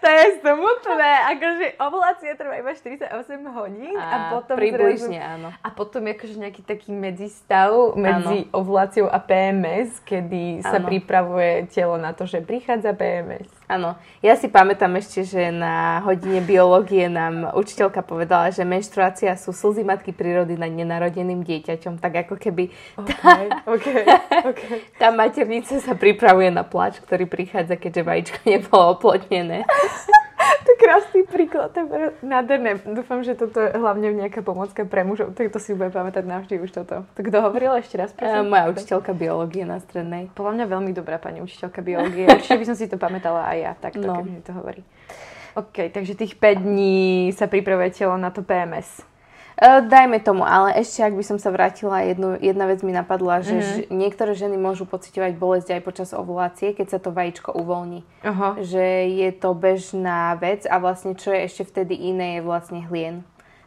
to 0.00 0.08
je 0.08 0.24
smutné. 0.38 1.10
Akože 1.32 1.66
ovulácia 1.80 2.36
trvá 2.36 2.60
iba 2.60 2.72
48 2.72 3.08
hodín 3.48 3.96
a, 3.96 4.36
potom 4.36 4.56
približne 4.56 5.16
zrazu- 5.16 5.34
áno. 5.40 5.48
A 5.56 5.68
potom 5.70 6.04
akože 6.04 6.36
nejaký 6.36 6.60
taký 6.60 6.92
medzistav 6.92 7.72
medzi 7.96 8.50
ovuláciou 8.52 9.08
a 9.08 9.16
PMS, 9.16 10.02
kedy 10.02 10.60
sa 10.60 10.76
Áno. 10.76 10.86
pripravuje 10.86 11.70
telo 11.72 11.96
na 11.96 12.12
to, 12.12 12.28
že 12.28 12.44
prichádza 12.44 12.92
PMS. 12.92 13.48
Áno, 13.64 13.96
ja 14.20 14.36
si 14.36 14.52
pamätám 14.52 14.92
ešte, 15.00 15.24
že 15.24 15.48
na 15.48 16.04
hodine 16.04 16.44
biológie 16.44 17.08
nám 17.08 17.56
učiteľka 17.56 18.04
povedala, 18.04 18.52
že 18.52 18.60
menštruácia 18.60 19.32
sú 19.40 19.56
slzy 19.56 19.80
matky 19.80 20.12
prírody 20.12 20.52
nad 20.54 20.68
nenarodeným 20.68 21.40
dieťaťom, 21.40 21.96
tak 21.96 22.28
ako 22.28 22.36
keby 22.36 22.68
Okay, 22.94 23.48
okay, 23.64 24.02
okay. 24.44 24.76
tá 25.00 25.08
maternica 25.08 25.80
sa 25.80 25.96
pripravuje 25.96 26.52
na 26.52 26.60
plač, 26.60 27.00
ktorý 27.00 27.24
prichádza, 27.24 27.80
keďže 27.80 28.02
vajíčko 28.04 28.38
nebolo 28.44 28.84
oplotnené. 28.92 29.53
To 30.64 30.68
je 30.72 30.78
krásny 30.80 31.20
príklad, 31.28 31.72
to 31.76 31.84
je 31.84 32.12
nádherné. 32.24 32.80
Dúfam, 32.84 33.20
že 33.20 33.36
toto 33.36 33.60
je 33.60 33.68
hlavne 33.76 34.12
nejaká 34.16 34.40
pomocka 34.40 34.84
pre 34.88 35.04
mužov, 35.04 35.36
tak 35.36 35.52
to 35.52 35.60
si 35.60 35.76
bude 35.76 35.92
pamätať 35.92 36.24
navždy 36.24 36.56
už 36.60 36.72
toto. 36.72 37.04
Tak 37.16 37.24
kto 37.28 37.38
hovoril 37.44 37.76
ešte 37.80 38.00
raz? 38.00 38.12
Prosím? 38.16 38.48
moja 38.48 38.72
učiteľka 38.72 39.12
biológie 39.12 39.64
na 39.68 39.80
strednej. 39.80 40.32
Podľa 40.32 40.52
mňa 40.56 40.64
veľmi 40.68 40.92
dobrá 40.96 41.20
pani 41.20 41.44
učiteľka 41.44 41.84
biológie. 41.84 42.28
Určite 42.32 42.60
by 42.60 42.66
som 42.68 42.76
si 42.76 42.88
to 42.88 42.96
pamätala 42.96 43.44
aj 43.44 43.58
ja, 43.60 43.72
takto, 43.76 44.04
no. 44.04 44.20
keď 44.20 44.24
mi 44.24 44.40
to 44.40 44.52
hovorí. 44.56 44.82
OK, 45.54 45.92
takže 45.92 46.18
tých 46.18 46.34
5 46.34 46.66
dní 46.66 47.30
sa 47.36 47.46
pripravuje 47.46 47.92
telo 47.92 48.16
na 48.16 48.32
to 48.32 48.40
PMS. 48.40 49.13
E, 49.54 49.80
dajme 49.86 50.18
tomu, 50.18 50.42
ale 50.42 50.74
ešte 50.82 51.06
ak 51.06 51.14
by 51.14 51.24
som 51.24 51.38
sa 51.38 51.54
vrátila, 51.54 52.02
jednu, 52.02 52.34
jedna 52.42 52.66
vec 52.66 52.82
mi 52.82 52.90
napadla, 52.90 53.38
že 53.38 53.54
mm-hmm. 53.54 53.94
niektoré 53.94 54.34
ženy 54.34 54.58
môžu 54.58 54.82
pociťovať 54.82 55.32
bolesť 55.38 55.68
aj 55.78 55.82
počas 55.86 56.10
ovulácie, 56.10 56.74
keď 56.74 56.86
sa 56.90 56.98
to 56.98 57.14
vajíčko 57.14 57.54
uvoľní. 57.54 58.02
Aha. 58.26 58.58
Že 58.58 59.14
je 59.14 59.30
to 59.30 59.54
bežná 59.54 60.34
vec 60.42 60.66
a 60.66 60.82
vlastne 60.82 61.14
čo 61.14 61.30
je 61.30 61.46
ešte 61.46 61.62
vtedy 61.70 61.94
iné 61.94 62.38
je 62.38 62.42
vlastne 62.42 62.82
hlien. 62.90 63.22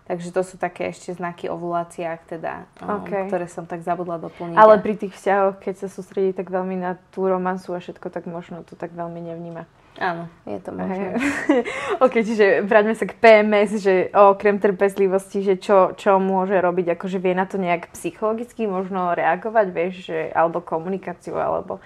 Takže 0.08 0.32
to 0.32 0.39
sú 0.39 0.56
také 0.56 0.88
ešte 0.88 1.12
znaky 1.19 1.52
ovulácie, 1.52 2.08
ak 2.08 2.32
teda, 2.32 2.63
um, 2.80 3.04
OK. 3.04 3.28
ktoré 3.28 3.52
som 3.52 3.67
tak 3.67 3.84
zabudla 3.84 4.15
doplniť. 4.23 4.56
Ale 4.56 4.80
pri 4.80 4.95
tých 4.95 5.12
vzťahoch, 5.12 5.60
keď 5.60 5.84
sa 5.84 5.88
sústredí 5.91 6.32
tak 6.32 6.47
veľmi 6.47 6.80
na 6.80 6.95
tú 7.12 7.28
romansu 7.28 7.76
a 7.76 7.84
všetko, 7.84 8.08
tak 8.08 8.23
možno 8.23 8.63
to 8.63 8.80
tak 8.80 8.95
veľmi 8.95 9.19
nevníma. 9.19 9.67
Áno, 9.97 10.29
je 10.45 10.60
to 10.62 10.69
možné. 10.77 11.17
OK, 12.05 12.21
čiže 12.21 12.62
vráťme 12.62 12.93
sa 12.93 13.10
k 13.10 13.17
PMS, 13.17 13.81
že 13.81 13.93
okrem 14.13 14.62
trpezlivosti, 14.62 15.41
že 15.41 15.57
čo, 15.57 15.97
čo 15.97 16.21
môže 16.21 16.53
robiť, 16.53 16.93
akože 16.93 17.17
vie 17.17 17.33
na 17.33 17.49
to 17.49 17.57
nejak 17.57 17.89
psychologicky 17.97 18.69
možno 18.69 19.17
reagovať, 19.17 19.67
vieš, 19.73 19.93
že, 20.05 20.29
alebo 20.38 20.62
komunikáciu, 20.62 21.41
alebo, 21.41 21.81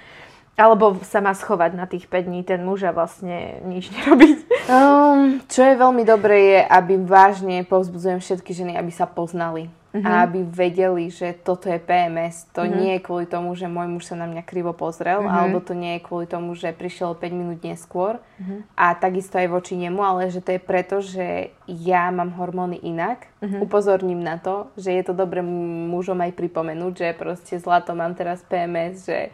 alebo 0.60 1.00
sa 1.08 1.24
má 1.24 1.32
schovať 1.34 1.72
na 1.74 1.88
tých 1.88 2.06
5 2.06 2.28
dní 2.28 2.42
ten 2.44 2.62
muž 2.62 2.84
a 2.84 2.92
vlastne 2.92 3.64
nič 3.66 3.90
nerobiť. 3.96 4.38
Um, 4.68 5.42
čo 5.48 5.64
je 5.64 5.74
veľmi 5.80 6.04
dobré 6.06 6.38
je, 6.56 6.60
aby 6.68 6.94
vážne 7.02 7.64
povzbudzujem 7.66 8.20
všetky 8.20 8.52
ženy, 8.54 8.74
aby 8.78 8.92
sa 8.94 9.08
poznali. 9.08 9.72
Mhm. 9.92 10.08
A 10.08 10.24
aby 10.24 10.48
vedeli, 10.48 11.12
že 11.12 11.36
toto 11.36 11.68
je 11.68 11.76
PMS. 11.76 12.48
To 12.56 12.64
nie 12.64 12.96
je 12.96 13.04
kvôli 13.04 13.28
tomu, 13.28 13.52
že 13.60 13.68
môj 13.68 13.92
muž 13.92 14.08
sa 14.08 14.16
na 14.16 14.24
mňa 14.24 14.48
krivo 14.48 14.72
pozrel, 14.72 15.20
Mhm. 15.20 15.28
alebo 15.28 15.60
to 15.60 15.76
nie 15.76 16.00
je 16.00 16.06
kvôli 16.08 16.32
tomu, 16.32 16.56
že 16.56 16.72
prišiel 16.72 17.12
5 17.12 17.36
minút 17.36 17.60
neskôr. 17.60 18.16
Mhm. 18.40 18.72
A 18.80 18.96
takisto 18.96 19.36
aj 19.36 19.52
voči 19.52 19.76
nemu, 19.76 20.00
ale 20.00 20.32
že 20.32 20.40
to 20.40 20.56
je 20.56 20.64
preto, 20.64 21.04
že 21.04 21.52
ja 21.68 22.08
mám 22.08 22.32
hormóny 22.40 22.80
inak. 22.80 23.28
Mhm. 23.44 23.68
Upozorním 23.68 24.24
na 24.24 24.40
to, 24.40 24.72
že 24.80 24.96
je 24.96 25.04
to 25.04 25.12
dobré 25.12 25.44
mužom 25.44 26.24
aj 26.24 26.40
pripomenúť, 26.40 26.94
že 26.96 27.08
proste 27.12 27.60
zlato 27.60 27.92
mám 27.92 28.16
teraz 28.16 28.40
PMS, 28.48 29.12
že 29.12 29.28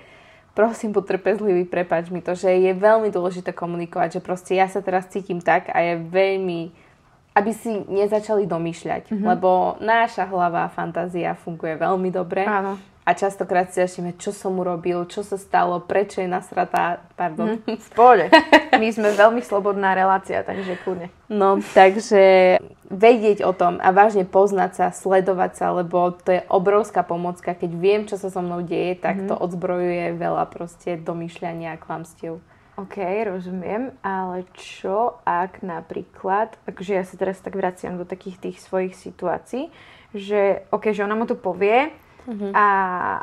prosím, 0.57 0.89
buď 0.89 1.05
trpezlivý, 1.05 1.69
prepač 1.69 2.09
mi 2.09 2.25
to, 2.25 2.33
že 2.33 2.49
je 2.49 2.73
veľmi 2.73 3.13
dôležité 3.13 3.53
komunikovať, 3.53 4.17
že 4.17 4.25
proste 4.25 4.57
ja 4.57 4.65
sa 4.65 4.81
teraz 4.81 5.05
cítim 5.13 5.37
tak 5.37 5.69
a 5.69 5.77
je 5.85 6.01
veľmi 6.01 6.89
aby 7.37 7.53
si 7.53 7.69
nezačali 7.85 8.49
domýšľať, 8.49 9.13
mm-hmm. 9.13 9.27
lebo 9.29 9.77
náša 9.77 10.25
hlava 10.25 10.65
a 10.65 10.73
fantázia 10.73 11.37
funguje 11.37 11.77
veľmi 11.77 12.09
dobre 12.09 12.41
Áno. 12.49 12.81
A 13.07 13.15
častokrát 13.15 13.71
si 13.71 13.79
začneme, 13.79 14.19
čo 14.19 14.35
som 14.35 14.59
urobil, 14.59 15.07
čo 15.07 15.23
sa 15.23 15.39
stalo, 15.39 15.79
prečo 15.79 16.19
je 16.19 16.27
nasratá, 16.27 16.99
pardon. 17.15 17.63
V 17.63 17.89
pohode. 17.95 18.27
My 18.83 18.91
sme 18.91 19.15
veľmi 19.15 19.39
slobodná 19.39 19.95
relácia, 19.95 20.43
takže 20.43 20.75
kľudne. 20.83 21.07
No, 21.31 21.63
takže 21.71 22.59
vedieť 22.91 23.47
o 23.47 23.55
tom 23.55 23.79
a 23.79 23.95
vážne 23.95 24.27
poznať 24.27 24.71
sa, 24.75 24.85
sledovať 24.91 25.51
sa, 25.55 25.71
lebo 25.71 26.19
to 26.19 26.35
je 26.35 26.41
obrovská 26.51 27.07
pomocka. 27.07 27.55
Keď 27.55 27.71
viem, 27.79 28.03
čo 28.03 28.19
sa 28.19 28.27
so 28.27 28.43
mnou 28.43 28.59
deje, 28.59 28.99
tak 28.99 29.23
to 29.23 29.39
odzbrojuje 29.39 30.11
veľa 30.19 30.43
proste 30.51 30.99
domýšľania 30.99 31.79
a 31.79 31.81
klamstiev. 31.81 32.43
OK, 32.75 32.99
rozumiem, 33.23 33.95
ale 34.03 34.43
čo 34.53 35.23
ak 35.23 35.63
napríklad, 35.63 36.59
akože 36.67 36.91
ja 36.93 37.07
sa 37.07 37.15
teraz 37.15 37.39
tak 37.39 37.55
vraciam 37.55 37.95
do 37.95 38.05
takých 38.05 38.37
tých 38.37 38.57
svojich 38.61 38.93
situácií, 38.93 39.71
že 40.11 40.67
OK, 40.75 40.91
že 40.91 41.07
ona 41.07 41.15
mu 41.15 41.23
to 41.23 41.33
povie 41.33 41.89
Mhm. 42.27 42.51
a, 42.51 42.67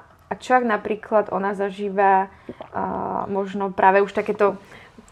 a 0.00 0.32
čo 0.40 0.56
ak 0.56 0.64
napríklad 0.64 1.28
ona 1.28 1.52
zažíva 1.52 2.32
uh, 2.72 3.28
možno 3.28 3.68
práve 3.68 4.00
už 4.00 4.16
takéto 4.16 4.56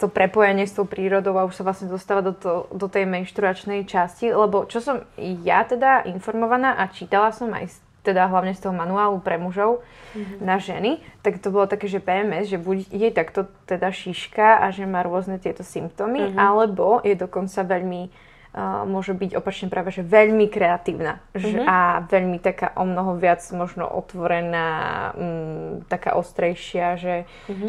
to 0.02 0.10
prepojenie 0.10 0.66
s 0.66 0.74
tou 0.74 0.82
prírodou 0.82 1.38
a 1.38 1.46
už 1.46 1.54
sa 1.54 1.62
vlastne 1.62 1.86
dostáva 1.86 2.26
do, 2.26 2.34
to, 2.34 2.66
do 2.74 2.90
tej 2.90 3.06
menštruačnej 3.06 3.86
časti, 3.86 4.34
lebo 4.34 4.66
čo 4.66 4.82
som 4.82 5.06
ja 5.46 5.62
teda 5.62 6.02
informovaná 6.10 6.74
a 6.74 6.90
čítala 6.90 7.30
som 7.30 7.54
aj 7.54 7.70
teda 8.02 8.26
hlavne 8.26 8.50
z 8.50 8.66
toho 8.66 8.74
manuálu 8.74 9.22
pre 9.22 9.38
mužov 9.38 9.78
mm-hmm. 10.18 10.42
na 10.42 10.58
ženy, 10.58 10.98
tak 11.22 11.38
to 11.38 11.54
bolo 11.54 11.70
také, 11.70 11.86
že 11.86 12.02
PMS, 12.02 12.50
že 12.50 12.58
buď 12.58 12.90
je 12.90 13.08
takto 13.14 13.46
teda 13.70 13.94
šiška 13.94 14.58
a 14.58 14.74
že 14.74 14.90
má 14.90 15.06
rôzne 15.06 15.38
tieto 15.38 15.62
symptómy, 15.62 16.34
mm-hmm. 16.34 16.38
alebo 16.38 16.98
je 17.06 17.14
dokonca 17.14 17.62
veľmi, 17.62 18.10
uh, 18.52 18.84
môže 18.84 19.16
byť 19.16 19.36
opačne 19.36 19.68
práve, 19.72 19.92
že 19.92 20.04
veľmi 20.04 20.46
kreatívna 20.52 21.24
že, 21.32 21.64
a 21.64 22.04
veľmi 22.04 22.38
taká 22.38 22.76
o 22.76 22.84
mnoho 22.84 23.16
viac 23.16 23.40
možno 23.52 23.88
otvorená, 23.88 24.68
mm, 25.16 25.88
taká 25.88 26.14
ostrejšia, 26.16 27.00
že, 27.00 27.16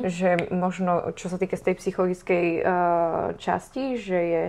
že 0.07 0.51
možno 0.51 1.15
čo 1.15 1.31
sa 1.31 1.39
týka 1.39 1.55
z 1.55 1.71
tej 1.71 1.75
psychologickej 1.79 2.45
uh, 2.59 2.65
časti, 3.39 3.95
že 3.97 4.19
je 4.19 4.43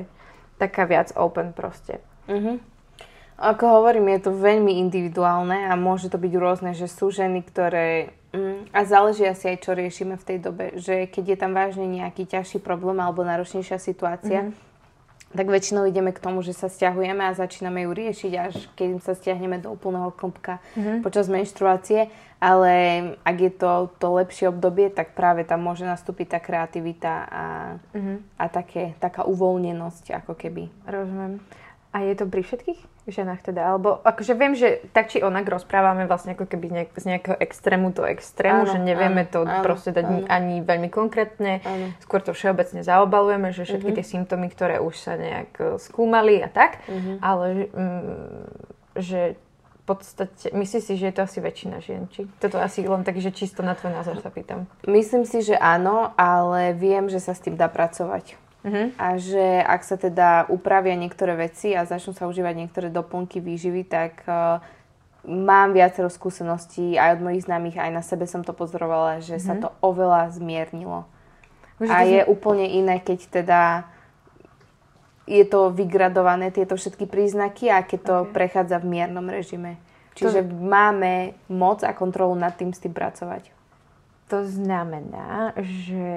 taká 0.59 0.87
viac 0.87 1.15
open 1.15 1.55
proste. 1.55 2.03
Mhm. 2.31 2.75
Ako 3.35 3.83
hovorím, 3.83 4.15
je 4.15 4.31
to 4.31 4.33
veľmi 4.33 4.79
individuálne 4.79 5.67
a 5.67 5.75
môže 5.75 6.07
to 6.07 6.23
byť 6.23 6.33
rôzne, 6.39 6.71
že 6.71 6.87
sú 6.87 7.11
ženy, 7.11 7.43
ktoré... 7.43 8.15
Mm, 8.31 8.71
a 8.71 8.87
záleží 8.87 9.27
asi 9.27 9.51
aj, 9.51 9.59
čo 9.59 9.75
riešime 9.75 10.15
v 10.15 10.27
tej 10.27 10.39
dobe, 10.39 10.65
že 10.79 11.11
keď 11.11 11.25
je 11.35 11.39
tam 11.43 11.51
vážne 11.51 11.83
nejaký 11.91 12.31
ťažší 12.31 12.63
problém 12.63 13.03
alebo 13.03 13.27
náročnejšia 13.27 13.83
situácia, 13.83 14.55
tak 15.35 15.51
väčšinou 15.51 15.91
ideme 15.91 16.15
k 16.15 16.23
tomu, 16.23 16.41
že 16.41 16.55
sa 16.55 16.71
stiahujeme 16.71 17.27
a 17.27 17.37
začíname 17.37 17.85
ju 17.85 17.91
riešiť, 17.91 18.33
až 18.39 18.55
keď 18.79 19.03
sa 19.03 19.19
stiahneme 19.19 19.59
do 19.59 19.75
úplného 19.75 20.15
klopka 20.15 20.63
mm-hmm. 20.79 21.03
počas 21.03 21.27
menštruácie. 21.27 22.09
Ale 22.39 22.73
ak 23.25 23.37
je 23.41 23.53
to 23.57 23.89
to 23.99 24.09
lepšie 24.21 24.53
obdobie, 24.53 24.93
tak 24.93 25.17
práve 25.17 25.49
tam 25.49 25.65
môže 25.65 25.83
nastúpiť 25.89 26.37
tá 26.37 26.39
kreativita 26.39 27.13
a, 27.27 27.45
mm-hmm. 27.97 28.17
a 28.39 28.45
také, 28.53 28.95
taká 29.03 29.27
uvoľnenosť 29.27 30.23
ako 30.23 30.39
keby. 30.39 30.71
Rozumiem. 30.87 31.43
A 31.95 32.05
je 32.05 32.15
to 32.15 32.29
pri 32.31 32.43
všetkých 32.47 32.94
ženách 33.07 33.41
teda? 33.45 33.75
Alebo 33.75 34.01
akože 34.01 34.33
viem, 34.33 34.57
že 34.57 34.81
tak 34.97 35.13
či 35.13 35.21
onak 35.21 35.45
rozprávame 35.45 36.09
vlastne 36.09 36.33
ako 36.33 36.49
keby 36.49 36.67
nejak, 36.73 36.91
z 36.97 37.05
nejakého 37.17 37.37
extrému 37.37 37.93
do 37.93 38.09
extrému, 38.09 38.65
áno, 38.65 38.73
že 38.73 38.79
nevieme 38.81 39.29
áno, 39.29 39.33
to 39.33 39.41
áno, 39.45 39.61
proste 39.61 39.93
dať 39.93 40.07
áno. 40.09 40.25
ani 40.29 40.65
veľmi 40.65 40.89
konkrétne. 40.89 41.61
Áno. 41.65 41.93
Skôr 42.01 42.25
to 42.25 42.33
všeobecne 42.33 42.81
zaobalujeme, 42.81 43.53
že 43.53 43.69
všetky 43.69 43.93
uh-huh. 43.93 43.99
tie 44.01 44.07
symptómy, 44.07 44.49
ktoré 44.49 44.81
už 44.81 44.97
sa 44.97 45.21
nejak 45.21 45.53
e, 45.61 45.65
skúmali 45.77 46.41
a 46.41 46.49
tak, 46.49 46.81
uh-huh. 46.89 47.21
ale 47.21 47.69
mm, 47.69 49.01
že 49.01 49.37
v 49.85 49.93
podstate, 49.93 50.49
myslíš 50.57 50.81
si, 50.81 50.95
že 50.97 51.13
je 51.13 51.15
to 51.21 51.29
asi 51.29 51.39
väčšina 51.45 51.77
žien? 51.85 52.09
Či 52.09 52.25
toto 52.41 52.57
asi 52.57 52.89
len 52.89 53.05
tak, 53.05 53.21
že 53.21 53.29
čisto 53.37 53.61
na 53.61 53.77
tvoj 53.77 53.93
názor 53.93 54.17
sa 54.25 54.33
pýtam. 54.33 54.65
Myslím 54.89 55.29
si, 55.29 55.45
že 55.45 55.61
áno, 55.61 56.17
ale 56.17 56.73
viem, 56.73 57.13
že 57.13 57.21
sa 57.21 57.37
s 57.37 57.45
tým 57.45 57.61
dá 57.61 57.69
pracovať. 57.69 58.41
Uh-huh. 58.65 58.89
A 58.97 59.21
že 59.21 59.61
ak 59.61 59.85
sa 59.85 60.01
teda 60.01 60.49
upravia 60.49 60.97
niektoré 60.97 61.37
veci 61.37 61.77
a 61.77 61.85
začnú 61.85 62.17
sa 62.17 62.25
užívať 62.25 62.55
niektoré 62.57 62.89
doplnky 62.89 63.45
výživy, 63.45 63.85
tak 63.85 64.25
uh, 64.25 64.65
mám 65.29 65.77
viacero 65.77 66.09
skúseností 66.09 66.97
aj 66.97 67.21
od 67.21 67.25
mojich 67.29 67.45
známych, 67.45 67.77
aj 67.77 67.93
na 67.93 68.01
sebe 68.01 68.25
som 68.25 68.41
to 68.41 68.57
pozorovala, 68.57 69.21
že 69.21 69.37
uh-huh. 69.37 69.47
sa 69.47 69.55
mhm. 69.57 69.61
to 69.61 69.69
oveľa 69.85 70.33
zmiernilo. 70.33 71.05
Už 71.77 71.91
a 71.91 72.07
je 72.07 72.23
úplne 72.25 72.65
iné, 72.71 73.03
keď 73.03 73.19
teda 73.43 73.61
je 75.25 75.45
to 75.49 75.73
vygradované, 75.73 76.53
tieto 76.53 76.77
všetky 76.77 77.09
príznaky 77.09 77.73
a 77.73 77.81
keď 77.81 78.01
to 78.01 78.15
okay. 78.25 78.33
prechádza 78.33 78.77
v 78.81 78.87
miernom 78.93 79.25
režime. 79.29 79.81
Čiže 80.15 80.45
to... 80.45 80.53
máme 80.53 81.35
moc 81.51 81.83
a 81.83 81.97
kontrolu 81.97 82.37
nad 82.37 82.55
tým 82.55 82.71
s 82.71 82.79
tým 82.79 82.95
pracovať. 82.95 83.54
To 84.33 84.41
znamená, 84.49 85.53
že 85.61 86.09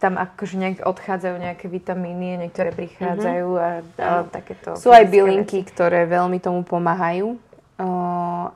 tam 0.00 0.16
akože 0.16 0.56
nejak 0.56 0.78
odchádzajú 0.88 1.36
nejaké 1.36 1.68
vitamíny, 1.68 2.40
niektoré 2.40 2.72
prichádzajú 2.72 3.48
mm-hmm. 3.52 4.00
a, 4.00 4.08
a 4.08 4.10
takéto... 4.24 4.72
Sú 4.80 4.88
aj 4.88 5.04
bylinky, 5.04 5.60
veci. 5.60 5.68
ktoré 5.68 6.08
veľmi 6.08 6.40
tomu 6.40 6.64
pomáhajú. 6.64 7.36
O, 7.76 7.90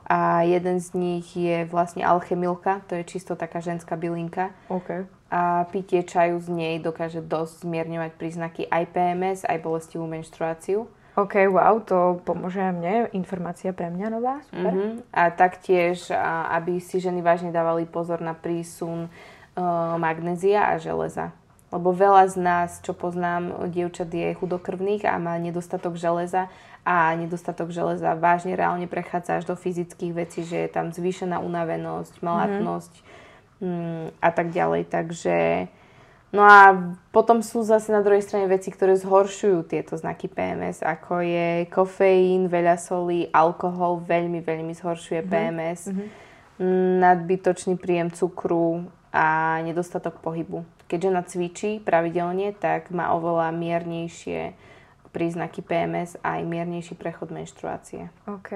a 0.01 0.41
jeden 0.49 0.81
z 0.81 0.97
nich 0.97 1.29
je 1.37 1.61
vlastne 1.69 2.01
alchemilka, 2.01 2.81
to 2.89 2.97
je 2.97 3.05
čisto 3.05 3.37
taká 3.37 3.61
ženská 3.61 3.93
bylinka. 3.93 4.49
Okay. 4.65 5.05
A 5.29 5.69
pitie 5.69 6.01
čaju 6.01 6.41
z 6.41 6.49
nej 6.49 6.75
dokáže 6.81 7.21
dosť 7.21 7.61
zmierňovať 7.61 8.11
príznaky 8.17 8.61
aj 8.65 8.83
PMS, 8.97 9.39
aj 9.45 9.61
bolestivú 9.61 10.09
menštruáciu. 10.09 10.89
OK, 11.21 11.35
wow, 11.53 11.77
to 11.85 12.17
pomôže 12.25 12.57
mne. 12.57 13.13
Informácia 13.13 13.69
pre 13.69 13.93
mňa 13.93 14.07
nová, 14.09 14.41
super. 14.49 14.73
Uh-huh. 14.73 14.97
A 15.13 15.29
taktiež, 15.29 16.09
aby 16.49 16.81
si 16.81 16.97
ženy 16.97 17.21
vážne 17.21 17.53
dávali 17.53 17.85
pozor 17.85 18.25
na 18.25 18.33
prísun 18.33 19.05
uh, 19.05 19.95
magnézia 20.01 20.73
a 20.73 20.81
železa. 20.81 21.29
Lebo 21.71 21.95
veľa 21.95 22.27
z 22.27 22.35
nás, 22.35 22.69
čo 22.83 22.91
poznám, 22.91 23.71
dievčat 23.71 24.11
je 24.11 24.35
chudokrvných 24.35 25.07
a 25.07 25.15
má 25.21 25.39
nedostatok 25.39 25.95
železa 25.95 26.51
a 26.83 27.15
nedostatok 27.15 27.71
železa 27.71 28.11
vážne 28.17 28.59
reálne 28.59 28.89
prechádza 28.91 29.39
až 29.39 29.43
do 29.47 29.55
fyzických 29.55 30.11
vecí, 30.11 30.43
že 30.43 30.67
je 30.67 30.69
tam 30.73 30.91
zvýšená 30.91 31.39
unavenosť, 31.39 32.19
malátnosť 32.19 32.93
mm-hmm. 33.63 34.19
a 34.19 34.29
tak 34.33 34.51
ďalej. 34.51 34.89
Takže 34.91 35.35
No 36.31 36.47
a 36.47 36.95
potom 37.11 37.43
sú 37.43 37.59
zase 37.67 37.91
na 37.91 37.99
druhej 37.99 38.23
strane 38.23 38.47
veci, 38.47 38.71
ktoré 38.71 38.95
zhoršujú 38.95 39.67
tieto 39.67 39.99
znaky 39.99 40.31
PMS, 40.31 40.79
ako 40.79 41.19
je 41.19 41.67
kofeín, 41.67 42.47
veľa 42.47 42.79
solí, 42.79 43.27
alkohol 43.35 43.99
veľmi, 44.07 44.39
veľmi 44.39 44.71
zhoršuje 44.71 45.27
mm-hmm. 45.27 45.31
PMS, 45.31 45.81
mm-hmm. 45.91 46.07
nadbytočný 47.03 47.75
príjem 47.75 48.15
cukru 48.15 48.87
a 49.11 49.59
nedostatok 49.67 50.23
pohybu. 50.23 50.63
Keď 50.87 51.11
žena 51.11 51.21
cvičí 51.27 51.83
pravidelne, 51.83 52.55
tak 52.55 52.95
má 52.95 53.11
oveľa 53.11 53.51
miernejšie 53.51 54.55
príznaky 55.11 55.59
PMS 55.67 56.15
a 56.23 56.39
aj 56.39 56.47
miernejší 56.47 56.95
prechod 56.95 57.35
menštruácie. 57.35 58.07
OK. 58.31 58.55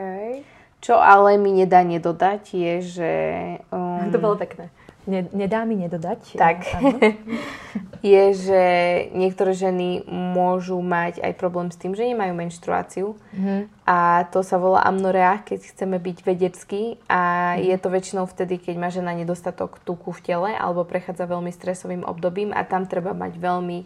Čo 0.79 0.95
ale 0.95 1.35
mi 1.35 1.51
nedá 1.51 1.83
nedodať 1.83 2.55
je, 2.55 2.73
že... 2.79 3.11
Um, 3.67 4.07
to 4.15 4.19
bolo 4.23 4.39
pekné 4.39 4.71
nedá 5.09 5.65
mi 5.65 5.77
nedodať. 5.77 6.37
Tak. 6.37 6.65
je, 8.05 8.23
že 8.33 8.63
niektoré 9.13 9.53
ženy 9.53 10.05
môžu 10.09 10.81
mať 10.81 11.21
aj 11.21 11.33
problém 11.37 11.69
s 11.69 11.77
tým, 11.77 11.93
že 11.93 12.09
nemajú 12.09 12.33
menštruáciu. 12.33 13.07
Mm. 13.33 13.69
A 13.85 14.25
to 14.33 14.41
sa 14.41 14.57
volá 14.57 14.81
amnorea, 14.85 15.41
keď 15.45 15.73
chceme 15.73 16.01
byť 16.01 16.17
vedecký. 16.25 16.97
A 17.05 17.53
mm. 17.55 17.69
je 17.69 17.77
to 17.77 17.87
väčšinou 17.93 18.25
vtedy, 18.25 18.57
keď 18.57 18.75
má 18.77 18.89
žena 18.89 19.13
nedostatok 19.13 19.77
tuku 19.85 20.09
v 20.13 20.23
tele 20.25 20.51
alebo 20.53 20.85
prechádza 20.85 21.29
veľmi 21.29 21.53
stresovým 21.53 22.01
obdobím 22.05 22.53
a 22.53 22.65
tam 22.65 22.89
treba 22.89 23.13
mať 23.13 23.37
veľmi 23.37 23.85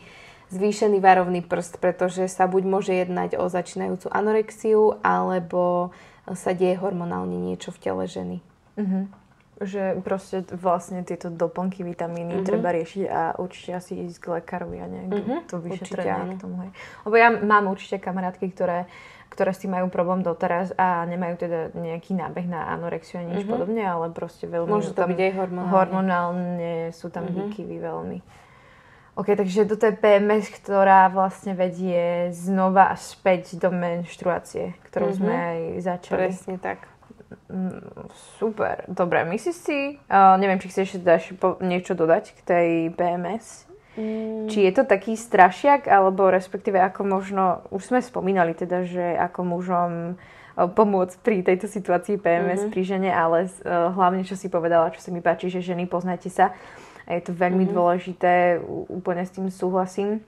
zvýšený 0.49 0.97
varovný 0.97 1.45
prst, 1.45 1.77
pretože 1.77 2.25
sa 2.25 2.49
buď 2.49 2.63
môže 2.65 2.93
jednať 2.95 3.38
o 3.38 3.45
začínajúcu 3.51 4.10
anorexiu 4.10 4.97
alebo 5.05 5.93
sa 6.34 6.58
deje 6.58 6.73
hormonálne 6.77 7.38
niečo 7.38 7.69
v 7.69 7.82
tele 7.82 8.03
ženy. 8.10 8.38
Mm-hmm 8.79 9.29
že 9.60 10.00
proste 10.00 10.48
vlastne 10.56 11.04
tieto 11.04 11.28
doplnky 11.28 11.84
vitamíny 11.84 12.39
uh-huh. 12.39 12.48
treba 12.48 12.72
riešiť 12.72 13.04
a 13.12 13.22
určite 13.36 13.76
asi 13.76 14.08
ísť 14.08 14.17
k 14.19 14.26
lekárovi 14.39 14.78
a 14.80 14.88
nejak 14.88 15.12
uh-huh. 15.12 15.39
to 15.52 15.56
vyšetrenie 15.60 16.36
k 16.36 16.39
tomu. 16.39 16.56
Hej. 16.63 16.72
Lebo 17.04 17.15
ja 17.19 17.28
mám 17.36 17.67
určite 17.67 18.00
kamarátky, 18.00 18.48
ktoré, 18.56 18.88
ktoré 19.28 19.52
s 19.52 19.60
tým 19.60 19.76
majú 19.76 19.91
problém 19.91 20.24
doteraz 20.24 20.72
a 20.80 21.04
nemajú 21.04 21.36
teda 21.43 21.60
nejaký 21.76 22.15
nábeh 22.15 22.48
na 22.48 22.72
anorexiu 22.72 23.19
ani 23.19 23.36
nič 23.36 23.43
uh-huh. 23.43 23.60
podobne, 23.60 23.84
ale 23.84 24.08
proste 24.15 24.48
veľmi... 24.48 24.72
Môže 24.72 24.95
to 24.95 25.04
byť 25.04 25.19
aj 25.19 25.32
hormonálne. 25.36 25.72
Hormonálne 25.76 26.74
sú 26.95 27.12
tam 27.12 27.28
uh-huh. 27.28 27.52
výkyvy 27.52 27.78
veľmi. 27.84 28.19
OK, 29.19 29.36
takže 29.36 29.67
toto 29.67 29.84
je 29.91 30.00
PMS, 30.00 30.48
ktorá 30.63 31.12
vlastne 31.12 31.52
vedie 31.52 32.32
znova 32.32 32.88
a 32.88 32.95
späť 32.95 33.60
do 33.60 33.67
menštruácie, 33.67 34.80
ktorú 34.88 35.12
uh-huh. 35.12 35.19
sme 35.19 35.34
aj 35.36 35.60
začali. 35.84 36.32
Presne 36.32 36.56
tak. 36.56 36.99
Mm, 37.50 38.10
super, 38.42 38.86
dobre. 38.89 39.22
Myslíš 39.26 39.58
si, 39.58 39.80
uh, 40.10 40.34
neviem, 40.42 40.58
či 40.58 40.70
chceš 40.70 40.98
dáš 41.02 41.30
niečo 41.62 41.94
dodať 41.94 42.34
k 42.34 42.39
tej 42.42 42.68
PMS? 42.98 43.70
Mm. 43.94 44.50
Či 44.50 44.65
je 44.65 44.72
to 44.74 44.84
taký 44.86 45.13
strašiak, 45.13 45.86
alebo 45.86 46.30
respektíve 46.34 46.82
ako 46.82 47.02
možno, 47.06 47.44
už 47.70 47.94
sme 47.94 48.00
spomínali 48.02 48.58
teda, 48.58 48.86
že 48.86 49.13
ako 49.18 49.39
mužom 49.46 49.92
pomôcť 50.60 51.15
pri 51.24 51.39
tejto 51.46 51.72
situácii 51.72 52.20
PMS 52.20 52.68
mm-hmm. 52.68 52.74
pri 52.74 52.82
žene, 52.84 53.10
ale 53.13 53.48
uh, 53.48 53.94
hlavne, 53.96 54.28
čo 54.28 54.36
si 54.36 54.52
povedala, 54.52 54.92
čo 54.92 55.00
sa 55.00 55.13
mi 55.13 55.24
páči, 55.24 55.48
že 55.48 55.63
ženy 55.63 55.88
poznáte 55.88 56.28
sa. 56.28 56.52
A 57.08 57.15
je 57.15 57.24
to 57.30 57.32
veľmi 57.32 57.63
mm-hmm. 57.65 57.78
dôležité, 57.78 58.34
úplne 58.89 59.24
s 59.24 59.34
tým 59.34 59.48
súhlasím. 59.50 60.20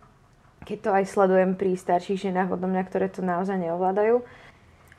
Keď 0.62 0.78
to 0.78 0.90
aj 0.94 1.06
sledujem 1.10 1.58
pri 1.58 1.74
starších 1.74 2.30
ženách 2.30 2.54
odo 2.56 2.70
mňa, 2.70 2.84
ktoré 2.86 3.10
to 3.10 3.26
naozaj 3.26 3.58
neovládajú, 3.58 4.22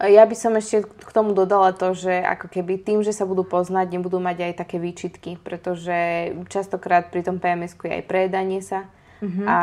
ja 0.02 0.26
by 0.26 0.34
som 0.34 0.58
ešte 0.58 0.82
k 0.82 1.10
tomu 1.14 1.30
dodala 1.30 1.70
to, 1.70 1.94
že 1.94 2.10
ako 2.10 2.50
keby 2.50 2.82
tým, 2.82 3.06
že 3.06 3.14
sa 3.14 3.22
budú 3.22 3.46
poznať, 3.46 3.86
nebudú 3.94 4.18
mať 4.18 4.50
aj 4.50 4.52
také 4.58 4.82
výčitky, 4.82 5.38
pretože 5.38 6.30
častokrát 6.50 7.14
pri 7.14 7.22
tom 7.22 7.38
pms 7.38 7.78
je 7.78 8.02
aj 8.02 8.04
prejedanie 8.10 8.58
sa, 8.66 8.90
mm-hmm. 9.22 9.46
a, 9.46 9.60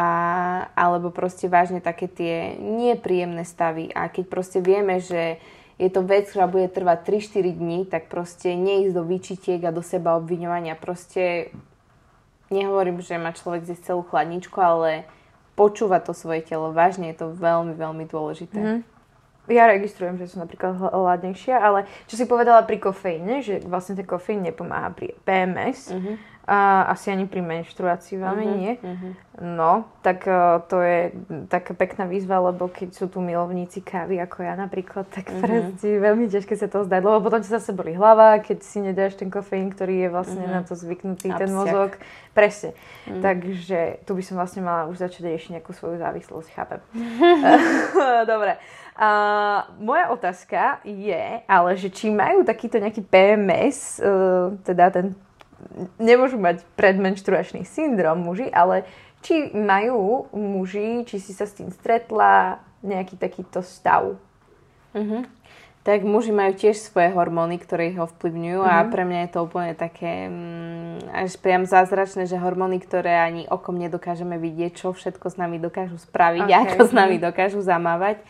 alebo 0.80 1.12
proste 1.12 1.52
vážne 1.52 1.84
také 1.84 2.08
tie 2.08 2.56
nepríjemné 2.56 3.44
stavy. 3.44 3.92
A 3.92 4.08
keď 4.08 4.26
proste 4.32 4.60
vieme, 4.64 5.04
že 5.04 5.44
je 5.76 5.92
to 5.92 6.08
vec, 6.08 6.32
ktorá 6.32 6.48
bude 6.48 6.72
trvať 6.72 7.20
3-4 7.36 7.60
dní, 7.60 7.80
tak 7.84 8.08
proste 8.08 8.56
neísť 8.56 8.96
do 8.96 9.04
výčitiek 9.04 9.60
a 9.68 9.76
do 9.76 9.84
seba 9.84 10.16
obviňovania. 10.16 10.80
Proste 10.80 11.52
nehovorím, 12.48 13.04
že 13.04 13.20
má 13.20 13.36
človek 13.36 13.68
zjesť 13.68 13.92
celú 13.92 14.08
chladničku, 14.08 14.56
ale 14.56 15.04
počúva 15.60 16.00
to 16.00 16.16
svoje 16.16 16.48
telo. 16.48 16.72
Vážne 16.72 17.12
je 17.12 17.28
to 17.28 17.36
veľmi, 17.36 17.76
veľmi 17.76 18.08
dôležité. 18.08 18.60
Mm-hmm 18.60 18.99
ja 19.50 19.66
registrujem, 19.68 20.16
že 20.22 20.30
sú 20.30 20.38
napríklad 20.38 20.78
hladnejšia, 20.78 21.58
ale 21.58 21.90
čo 22.06 22.16
si 22.16 22.30
povedala 22.30 22.64
pri 22.64 22.78
kofeíne, 22.78 23.42
že 23.42 23.60
vlastne 23.66 23.98
ten 23.98 24.06
kofeín 24.06 24.46
nepomáha 24.46 24.94
pri 24.94 25.18
PMS, 25.26 25.92
uh-huh. 25.92 26.16
Mhm. 26.50 26.58
a 26.58 26.90
asi 26.90 27.14
ani 27.14 27.30
pri 27.30 27.46
menštruácii 27.46 28.18
veľmi 28.18 28.46
uh-huh. 28.46 28.58
nie. 28.58 28.72
Uh-huh. 28.82 29.14
No, 29.40 29.86
tak 30.02 30.26
uh, 30.26 30.60
to 30.66 30.82
je 30.82 31.14
taká 31.48 31.78
pekná 31.78 32.10
výzva, 32.10 32.42
lebo 32.42 32.68
keď 32.68 32.92
sú 32.98 33.06
tu 33.06 33.22
milovníci 33.22 33.86
kávy 33.86 34.18
ako 34.18 34.44
ja 34.44 34.58
napríklad, 34.58 35.06
tak 35.14 35.30
uh-huh. 35.30 35.46
presne 35.46 36.02
veľmi 36.02 36.26
ťažké 36.28 36.58
sa 36.58 36.66
to 36.66 36.84
zdať, 36.90 37.02
lebo 37.06 37.22
potom 37.22 37.40
ti 37.40 37.48
zase 37.48 37.70
boli 37.72 37.94
hlava, 37.94 38.42
keď 38.42 38.66
si 38.66 38.82
nedáš 38.82 39.16
ten 39.16 39.30
kofeín, 39.30 39.70
ktorý 39.70 40.08
je 40.08 40.10
vlastne 40.10 40.44
uh-huh. 40.44 40.58
na 40.58 40.62
to 40.66 40.74
zvyknutý, 40.74 41.30
Absiak. 41.30 41.40
ten 41.40 41.50
mozog. 41.54 41.92
Presne. 42.34 42.74
Uh-huh. 42.74 43.22
Takže 43.22 44.02
tu 44.10 44.12
by 44.18 44.24
som 44.26 44.36
vlastne 44.42 44.66
mala 44.66 44.90
už 44.90 44.98
začať 44.98 45.30
riešiť 45.30 45.62
nejakú 45.62 45.72
svoju 45.72 46.02
závislosť, 46.02 46.50
chápem. 46.58 46.82
Dobre. 48.34 48.58
Uh, 49.00 49.64
moja 49.80 50.12
otázka 50.12 50.84
je, 50.84 51.40
ale 51.48 51.70
že 51.80 51.88
či 51.88 52.12
majú 52.12 52.44
takýto 52.44 52.84
nejaký 52.84 53.00
PMS, 53.08 54.04
uh, 54.04 54.52
teda 54.68 54.92
ten, 54.92 55.16
nemôžu 56.00 56.40
mať 56.40 56.64
predmenštruačný 56.76 57.64
syndrom 57.68 58.24
muži, 58.24 58.48
ale 58.50 58.88
či 59.20 59.52
majú 59.52 60.32
muži, 60.32 61.04
či 61.04 61.20
si 61.20 61.36
sa 61.36 61.44
s 61.44 61.56
tým 61.56 61.72
stretla, 61.76 62.64
nejaký 62.80 63.20
takýto 63.20 63.60
stav. 63.60 64.16
Uh-huh. 64.96 65.28
Tak 65.84 66.04
muži 66.04 66.32
majú 66.32 66.56
tiež 66.56 66.80
svoje 66.80 67.12
hormóny, 67.12 67.60
ktoré 67.60 67.92
ich 67.92 68.00
ovplyvňujú 68.00 68.62
uh-huh. 68.64 68.72
a 68.80 68.88
mhm. 68.88 68.90
pre 68.92 69.04
mňa 69.04 69.20
je 69.26 69.32
to 69.32 69.40
úplne 69.44 69.74
také 69.76 70.28
mm, 70.28 71.12
až 71.12 71.36
priam 71.40 71.64
zázračné, 71.68 72.28
že 72.28 72.40
hormóny, 72.40 72.80
ktoré 72.80 73.20
ani 73.20 73.44
okom 73.48 73.76
nedokážeme 73.76 74.40
vidieť, 74.40 74.72
čo 74.80 74.96
všetko 74.96 75.28
s 75.28 75.36
nami 75.36 75.60
dokážu 75.60 76.00
spraviť, 76.00 76.48
okay. 76.48 76.60
ako 76.72 76.80
s 76.88 76.94
nami 76.96 77.16
dokážu 77.20 77.60
zamávať. 77.60 78.24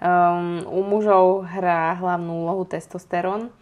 Um, 0.00 0.64
u 0.64 0.80
mužov 0.80 1.44
hrá 1.44 1.92
hlavnú 2.00 2.48
úlohu 2.48 2.64
testosterón, 2.64 3.52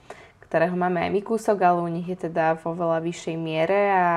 ktorého 0.48 0.74
máme 0.74 1.04
aj 1.04 1.10
my 1.12 1.20
kúsok, 1.20 1.60
ale 1.60 1.78
u 1.84 1.88
nich 1.92 2.08
je 2.08 2.28
teda 2.28 2.56
vo 2.64 2.72
veľa 2.72 3.04
vyššej 3.04 3.36
miere 3.36 3.80
a, 3.92 4.08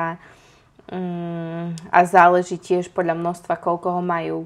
um, 0.88 1.76
a 1.91 2.00
záleží 2.08 2.56
tiež 2.56 2.89
podľa 2.96 3.20
množstva, 3.20 3.60
koľko 3.60 4.00
ho 4.00 4.02
majú 4.02 4.38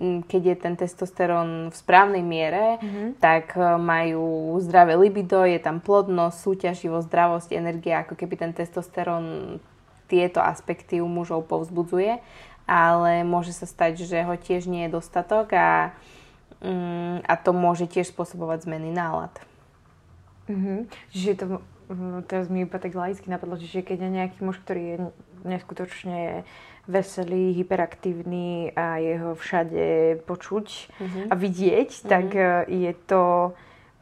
mm, 0.00 0.24
keď 0.24 0.42
je 0.42 0.56
ten 0.56 0.74
testosterón 0.74 1.68
v 1.68 1.76
správnej 1.76 2.24
miere, 2.24 2.80
mm-hmm. 2.80 3.08
tak 3.20 3.54
e, 3.54 3.76
majú 3.76 4.56
zdravé 4.64 4.96
libido, 4.96 5.44
je 5.44 5.60
tam 5.60 5.78
plodnosť, 5.84 6.36
súťaživosť, 6.40 7.06
zdravosť, 7.06 7.48
energia, 7.52 8.02
ako 8.02 8.16
keby 8.16 8.34
ten 8.40 8.52
testosterón 8.56 9.60
tieto 10.08 10.40
aspekty 10.40 11.04
u 11.04 11.08
mužov 11.08 11.44
povzbudzuje, 11.46 12.18
ale 12.64 13.22
môže 13.22 13.52
sa 13.52 13.68
stať, 13.68 14.08
že 14.08 14.24
ho 14.24 14.34
tiež 14.34 14.64
nie 14.64 14.88
je 14.88 14.94
dostatok 14.96 15.52
a 15.52 15.92
Mm, 16.64 17.20
a 17.28 17.36
to 17.36 17.52
môže 17.52 17.84
tiež 17.84 18.08
spôsobovať 18.08 18.64
zmeny 18.64 18.88
nálad. 18.88 19.28
Mm-hmm. 20.48 20.78
Čiže 21.12 21.30
to, 21.40 21.44
mm, 21.88 22.20
teraz 22.28 22.46
mi 22.52 22.64
iba 22.64 22.76
tak 22.76 22.92
laicky 22.92 23.26
napadlo, 23.32 23.56
že 23.56 23.80
keď 23.80 23.98
je 24.04 24.10
nejaký 24.10 24.38
muž, 24.44 24.60
ktorý 24.60 24.82
je 24.82 24.96
neskutočne 25.44 26.44
veselý, 26.84 27.56
hyperaktívny 27.56 28.76
a 28.76 29.00
jeho 29.00 29.32
všade 29.32 30.20
počuť 30.28 30.66
mm-hmm. 30.68 31.24
a 31.32 31.34
vidieť, 31.34 31.90
mm-hmm. 31.90 32.10
tak 32.12 32.26
e, 32.36 32.48
je 32.68 32.92
to, 33.08 33.22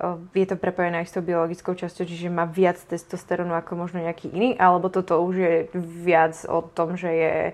e, 0.03 0.09
je 0.35 0.47
to 0.51 0.57
prepojené 0.59 1.03
aj 1.03 1.07
s 1.07 1.15
tou 1.15 1.23
biologickou 1.23 1.79
časťou, 1.79 2.03
čiže 2.03 2.27
má 2.27 2.43
viac 2.43 2.83
testosterónu 2.83 3.55
ako 3.55 3.87
možno 3.87 4.03
nejaký 4.03 4.35
iný, 4.35 4.59
alebo 4.59 4.91
toto 4.91 5.23
už 5.23 5.35
je 5.39 5.55
viac 5.79 6.35
o 6.51 6.59
tom, 6.67 6.99
že 6.99 7.11
je 7.15 7.35
e, 7.51 7.53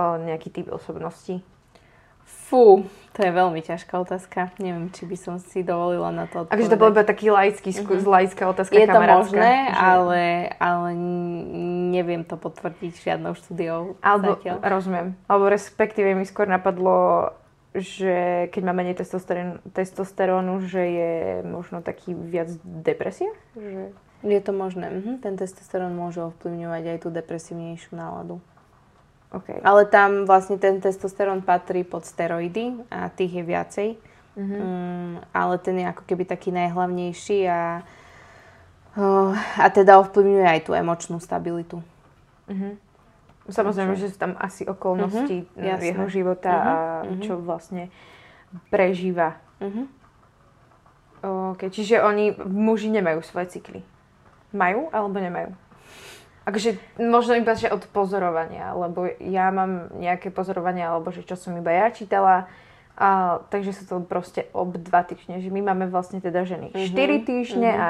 nejaký 0.00 0.48
typ 0.48 0.72
osobnosti? 0.72 1.44
Fú, 2.24 2.88
to 3.10 3.26
je 3.26 3.30
veľmi 3.34 3.58
ťažká 3.58 3.94
otázka. 3.98 4.54
Neviem, 4.62 4.94
či 4.94 5.02
by 5.02 5.16
som 5.18 5.34
si 5.42 5.66
dovolila 5.66 6.14
na 6.14 6.30
to 6.30 6.46
odpovedať. 6.46 6.54
Akože 6.54 6.70
to 6.70 6.78
bol 6.78 6.90
iba 6.94 7.02
taký 7.02 7.26
laický, 7.34 7.70
mm-hmm. 7.74 8.06
laická 8.06 8.44
otázka 8.46 8.78
Je 8.78 8.86
to 8.86 9.02
možné, 9.02 9.52
že... 9.66 9.74
ale, 9.74 10.22
ale 10.62 10.88
neviem 11.90 12.22
to 12.22 12.38
potvrdiť 12.38 12.94
žiadnou 13.02 13.34
štúdiou. 13.34 13.98
Alebo, 13.98 14.38
zatiaľ. 14.38 14.62
rozumiem. 14.62 15.08
Alebo 15.26 15.50
respektíve 15.50 16.14
mi 16.14 16.22
skôr 16.22 16.46
napadlo, 16.46 17.34
že 17.74 18.46
keď 18.54 18.62
má 18.62 18.72
menej 18.74 18.94
testosterónu, 19.74 20.62
že 20.70 20.82
je 20.82 21.14
možno 21.46 21.82
taký 21.82 22.14
viac 22.14 22.54
depresia? 22.62 23.30
Že... 23.58 23.90
Je 24.20 24.40
to 24.44 24.52
možné. 24.52 24.86
Mhm. 24.86 25.24
Ten 25.24 25.34
testosterón 25.34 25.96
môže 25.96 26.20
ovplyvňovať 26.20 26.82
aj 26.94 26.98
tú 27.02 27.08
depresívnejšiu 27.08 27.96
náladu. 27.96 28.38
Okay. 29.30 29.62
Ale 29.62 29.86
tam 29.86 30.26
vlastne 30.26 30.58
ten 30.58 30.82
testosterón 30.82 31.46
patrí 31.46 31.86
pod 31.86 32.02
steroidy 32.02 32.82
a 32.90 33.06
tých 33.14 33.38
je 33.38 33.44
viacej. 33.46 33.88
Mm-hmm. 34.34 34.58
Um, 34.58 35.12
ale 35.30 35.54
ten 35.62 35.78
je 35.78 35.86
ako 35.86 36.02
keby 36.02 36.26
taký 36.26 36.50
najhlavnejší 36.50 37.46
a, 37.46 37.86
uh, 38.98 39.34
a 39.58 39.66
teda 39.70 40.02
ovplyvňuje 40.02 40.46
aj 40.46 40.60
tú 40.66 40.74
emočnú 40.74 41.22
stabilitu. 41.22 41.78
Mm-hmm. 42.50 42.72
Samozrejme, 43.50 43.94
že 43.98 44.10
sú 44.10 44.16
tam 44.18 44.34
asi 44.38 44.66
okolnosti 44.66 45.46
mm-hmm, 45.46 45.82
jeho 45.82 46.06
života 46.10 46.50
mm-hmm, 46.50 46.70
a 46.70 46.74
mm-hmm. 46.74 47.22
čo 47.22 47.34
vlastne 47.38 47.90
prežíva. 48.70 49.38
Mm-hmm. 49.62 49.86
Okay, 51.54 51.68
čiže 51.68 52.00
oni, 52.00 52.32
muži 52.34 52.88
nemajú 52.88 53.20
svoje 53.20 53.58
cykly. 53.58 53.84
Majú 54.56 54.88
alebo 54.90 55.20
nemajú? 55.20 55.52
Akože 56.48 56.80
možno 56.96 57.36
iba 57.36 57.52
že 57.52 57.68
od 57.68 57.84
pozorovania, 57.92 58.72
lebo 58.72 59.04
ja 59.20 59.52
mám 59.52 59.92
nejaké 59.96 60.32
pozorovania, 60.32 60.90
alebo 60.90 61.12
že 61.12 61.22
čo 61.24 61.36
som 61.36 61.52
iba 61.54 61.70
ja 61.70 61.92
čítala, 61.92 62.48
a, 63.00 63.40
takže 63.48 63.72
sú 63.72 63.84
to 63.88 63.96
proste 64.04 64.44
ob 64.52 64.76
dva 64.76 65.00
týždne, 65.00 65.40
že 65.40 65.48
my 65.48 65.64
máme 65.72 65.88
vlastne 65.88 66.20
teda 66.20 66.44
ženy 66.44 66.68
mm-hmm. 66.68 66.92
4 67.24 67.28
týždne 67.28 67.70
mm-hmm. 67.72 67.84
a 67.84 67.88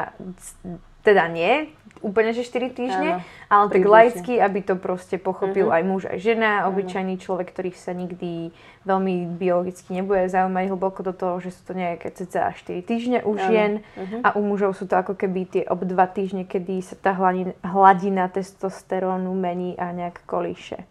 teda 1.03 1.25
nie, 1.33 1.73
úplne, 2.01 2.33
že 2.33 2.45
4 2.45 2.73
týždne, 2.73 3.11
Áno, 3.21 3.49
ale 3.49 3.67
tak 3.73 3.85
laicky, 3.85 4.41
aby 4.41 4.61
to 4.65 4.75
proste 4.77 5.21
pochopil 5.21 5.69
uh-huh. 5.69 5.81
aj 5.81 5.83
muž, 5.85 6.03
aj 6.09 6.19
žena, 6.21 6.67
obyčajný 6.73 7.21
človek, 7.21 7.53
ktorý 7.53 7.71
sa 7.77 7.93
nikdy 7.93 8.53
veľmi 8.89 9.37
biologicky 9.37 9.93
nebude 9.93 10.29
zaujímať 10.33 10.65
hlboko 10.73 11.05
do 11.05 11.13
toho, 11.13 11.37
že 11.45 11.53
sú 11.53 11.63
to 11.71 11.73
nejaké 11.77 12.09
cca 12.13 12.53
4 12.57 12.81
týždne 12.85 13.19
u 13.23 13.37
žien 13.37 13.85
uh-huh. 13.85 14.21
a 14.25 14.29
u 14.37 14.41
mužov 14.41 14.77
sú 14.77 14.89
to 14.89 14.97
ako 14.97 15.17
keby 15.17 15.45
tie 15.47 15.63
ob 15.69 15.85
2 15.85 15.97
týždne, 16.17 16.43
kedy 16.49 16.81
sa 16.81 16.97
tá 16.97 17.13
hladina, 17.13 17.53
hladina 17.61 18.27
testosterónu 18.33 19.31
mení 19.37 19.77
a 19.77 19.93
nejak 19.93 20.25
kolíše. 20.25 20.89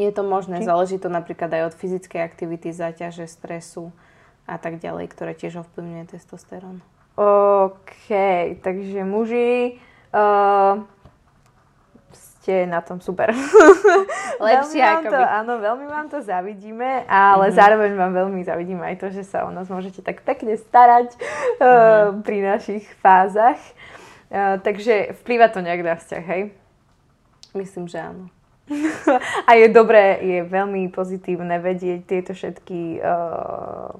Je 0.00 0.08
to 0.08 0.24
možné, 0.24 0.64
Či? 0.64 0.68
záleží 0.70 0.96
to 0.96 1.12
napríklad 1.12 1.52
aj 1.52 1.62
od 1.70 1.74
fyzickej 1.76 2.24
aktivity, 2.24 2.72
záťaže, 2.72 3.28
stresu 3.28 3.92
a 4.48 4.56
tak 4.56 4.80
ďalej, 4.80 5.12
ktoré 5.12 5.36
tiež 5.36 5.60
ovplyvňuje 5.66 6.16
testosterón. 6.16 6.80
OK, 7.20 8.08
takže 8.64 9.04
muži 9.04 9.76
uh, 10.14 10.82
ste 12.40 12.64
na 12.64 12.80
tom 12.80 12.98
super. 13.04 13.30
Lepšie 14.40 14.80
ako 14.80 15.12
to, 15.12 15.20
Áno, 15.20 15.60
veľmi 15.60 15.86
vám 15.86 16.08
to 16.08 16.24
zavidíme, 16.24 17.04
ale 17.04 17.52
mm-hmm. 17.52 17.60
zároveň 17.60 17.92
vám 17.94 18.12
veľmi 18.16 18.40
zavidíme 18.42 18.82
aj 18.82 18.96
to, 18.96 19.06
že 19.12 19.28
sa 19.28 19.44
o 19.44 19.52
nás 19.52 19.68
môžete 19.68 20.00
tak 20.00 20.24
pekne 20.24 20.56
starať 20.56 21.14
uh, 21.14 21.20
mm-hmm. 21.20 22.24
pri 22.24 22.38
našich 22.40 22.84
fázach. 23.04 23.60
Uh, 24.32 24.56
takže 24.62 25.14
vplýva 25.20 25.52
to 25.52 25.60
nejak 25.60 25.84
na 25.84 25.94
vzťah, 26.00 26.24
hej? 26.24 26.42
Myslím, 27.52 27.90
že 27.90 28.00
áno. 28.00 28.32
a 29.48 29.50
je 29.58 29.66
dobré, 29.68 30.22
je 30.22 30.38
veľmi 30.46 30.88
pozitívne 30.94 31.58
vedieť 31.58 32.06
tieto 32.06 32.32
všetky 32.32 33.02
uh, 33.02 33.90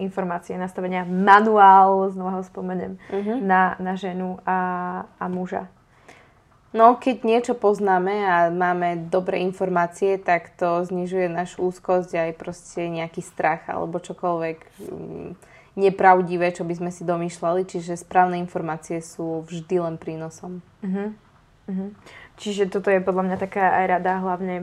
informácie, 0.00 0.56
nastavenia, 0.56 1.04
manuál, 1.04 2.08
znova 2.10 2.40
ho 2.40 2.42
spomeniem, 2.42 2.96
uh-huh. 2.96 3.36
na, 3.40 3.76
na 3.76 3.94
ženu 3.94 4.40
a, 4.48 4.58
a 5.20 5.24
muža. 5.28 5.68
No, 6.70 6.94
keď 7.02 7.26
niečo 7.26 7.54
poznáme 7.58 8.14
a 8.30 8.36
máme 8.46 9.10
dobré 9.10 9.42
informácie, 9.42 10.22
tak 10.22 10.54
to 10.54 10.86
znižuje 10.86 11.26
našu 11.26 11.66
úzkosť 11.66 12.14
aj 12.14 12.30
proste 12.38 12.86
nejaký 12.86 13.26
strach 13.26 13.66
alebo 13.66 13.98
čokoľvek 13.98 14.58
mm, 14.78 15.30
nepravdivé, 15.74 16.54
čo 16.54 16.62
by 16.62 16.78
sme 16.78 16.90
si 16.94 17.02
domýšľali. 17.02 17.66
Čiže 17.66 17.98
správne 17.98 18.38
informácie 18.38 19.02
sú 19.02 19.42
vždy 19.50 19.76
len 19.82 19.96
prínosom. 19.98 20.62
Uh-huh. 20.86 21.10
Uh-huh. 21.66 21.90
Čiže 22.38 22.70
toto 22.70 22.86
je 22.86 23.02
podľa 23.02 23.34
mňa 23.34 23.36
taká 23.42 23.74
aj 23.82 23.84
rada, 23.98 24.22
hlavne 24.22 24.54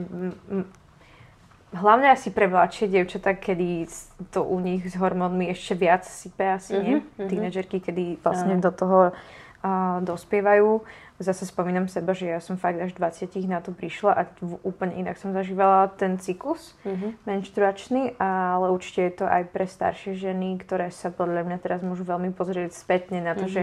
hlavne 1.72 2.12
asi 2.12 2.32
pre 2.32 2.48
mladšie 2.48 2.88
dievčatá, 2.88 3.36
kedy 3.36 3.88
to 4.32 4.40
u 4.44 4.56
nich 4.60 4.84
s 4.88 4.96
hormónmi 4.96 5.52
ešte 5.52 5.76
viac 5.76 6.04
sype 6.08 6.56
asi, 6.56 6.72
uh-huh, 6.76 6.84
nie? 6.84 6.96
Uh-huh. 7.00 7.28
Tínežerky, 7.28 7.80
kedy 7.80 8.20
vlastne 8.24 8.56
uh-huh. 8.56 8.66
do 8.66 8.70
toho 8.72 8.98
uh, 9.12 10.00
dospievajú. 10.00 10.80
Zase 11.18 11.50
spomínam 11.50 11.90
seba, 11.90 12.14
že 12.14 12.30
ja 12.30 12.38
som 12.38 12.54
fakt 12.54 12.78
až 12.78 12.94
20 12.94 13.26
na 13.50 13.58
to 13.58 13.74
prišla 13.74 14.14
a 14.14 14.22
úplne 14.62 15.02
inak 15.02 15.18
som 15.18 15.34
zažívala 15.34 15.90
ten 15.98 16.14
cyklus 16.16 16.78
uh-huh. 16.86 17.12
menštruačný, 17.26 18.14
ale 18.22 18.70
určite 18.70 19.00
je 19.02 19.14
to 19.18 19.26
aj 19.26 19.50
pre 19.50 19.66
staršie 19.66 20.14
ženy, 20.14 20.62
ktoré 20.62 20.94
sa 20.94 21.10
podľa 21.10 21.42
mňa 21.42 21.58
teraz 21.58 21.82
môžu 21.82 22.06
veľmi 22.06 22.30
pozrieť 22.32 22.70
spätne 22.70 23.18
na 23.18 23.34
to, 23.34 23.50
uh-huh. 23.50 23.54
že 23.54 23.62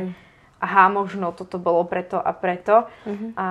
aha, 0.65 0.89
možno 0.89 1.29
toto 1.29 1.61
bolo 1.61 1.85
preto 1.85 2.17
a 2.17 2.33
preto. 2.33 2.89
Uh-huh. 3.05 3.29
A 3.37 3.45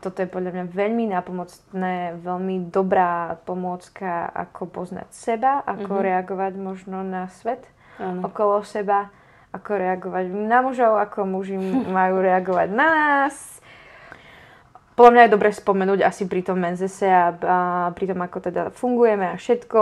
toto 0.00 0.24
je 0.24 0.28
podľa 0.32 0.56
mňa 0.56 0.64
veľmi 0.72 1.04
nápomocné, 1.12 2.16
veľmi 2.24 2.72
dobrá 2.72 3.36
pomôcka, 3.44 4.32
ako 4.32 4.72
poznať 4.72 5.12
seba, 5.12 5.60
ako 5.60 6.00
uh-huh. 6.00 6.06
reagovať 6.08 6.52
možno 6.56 7.04
na 7.04 7.28
svet 7.28 7.68
uh-huh. 8.00 8.24
okolo 8.24 8.64
seba, 8.64 9.12
ako 9.52 9.70
reagovať 9.76 10.24
na 10.32 10.64
mužov, 10.64 10.96
ako 10.96 11.28
muži 11.28 11.60
majú 11.96 12.24
reagovať 12.24 12.68
na 12.72 12.88
nás. 12.88 13.60
Podľa 14.94 15.10
mňa 15.10 15.22
je 15.26 15.34
dobre 15.34 15.50
spomenúť 15.50 16.00
asi 16.06 16.24
pri 16.30 16.46
tom 16.46 16.62
menzese 16.62 17.10
a, 17.10 17.34
a 17.34 17.58
pri 17.92 18.14
tom, 18.14 18.22
ako 18.22 18.38
teda 18.40 18.62
fungujeme 18.70 19.26
a 19.26 19.34
všetko 19.34 19.80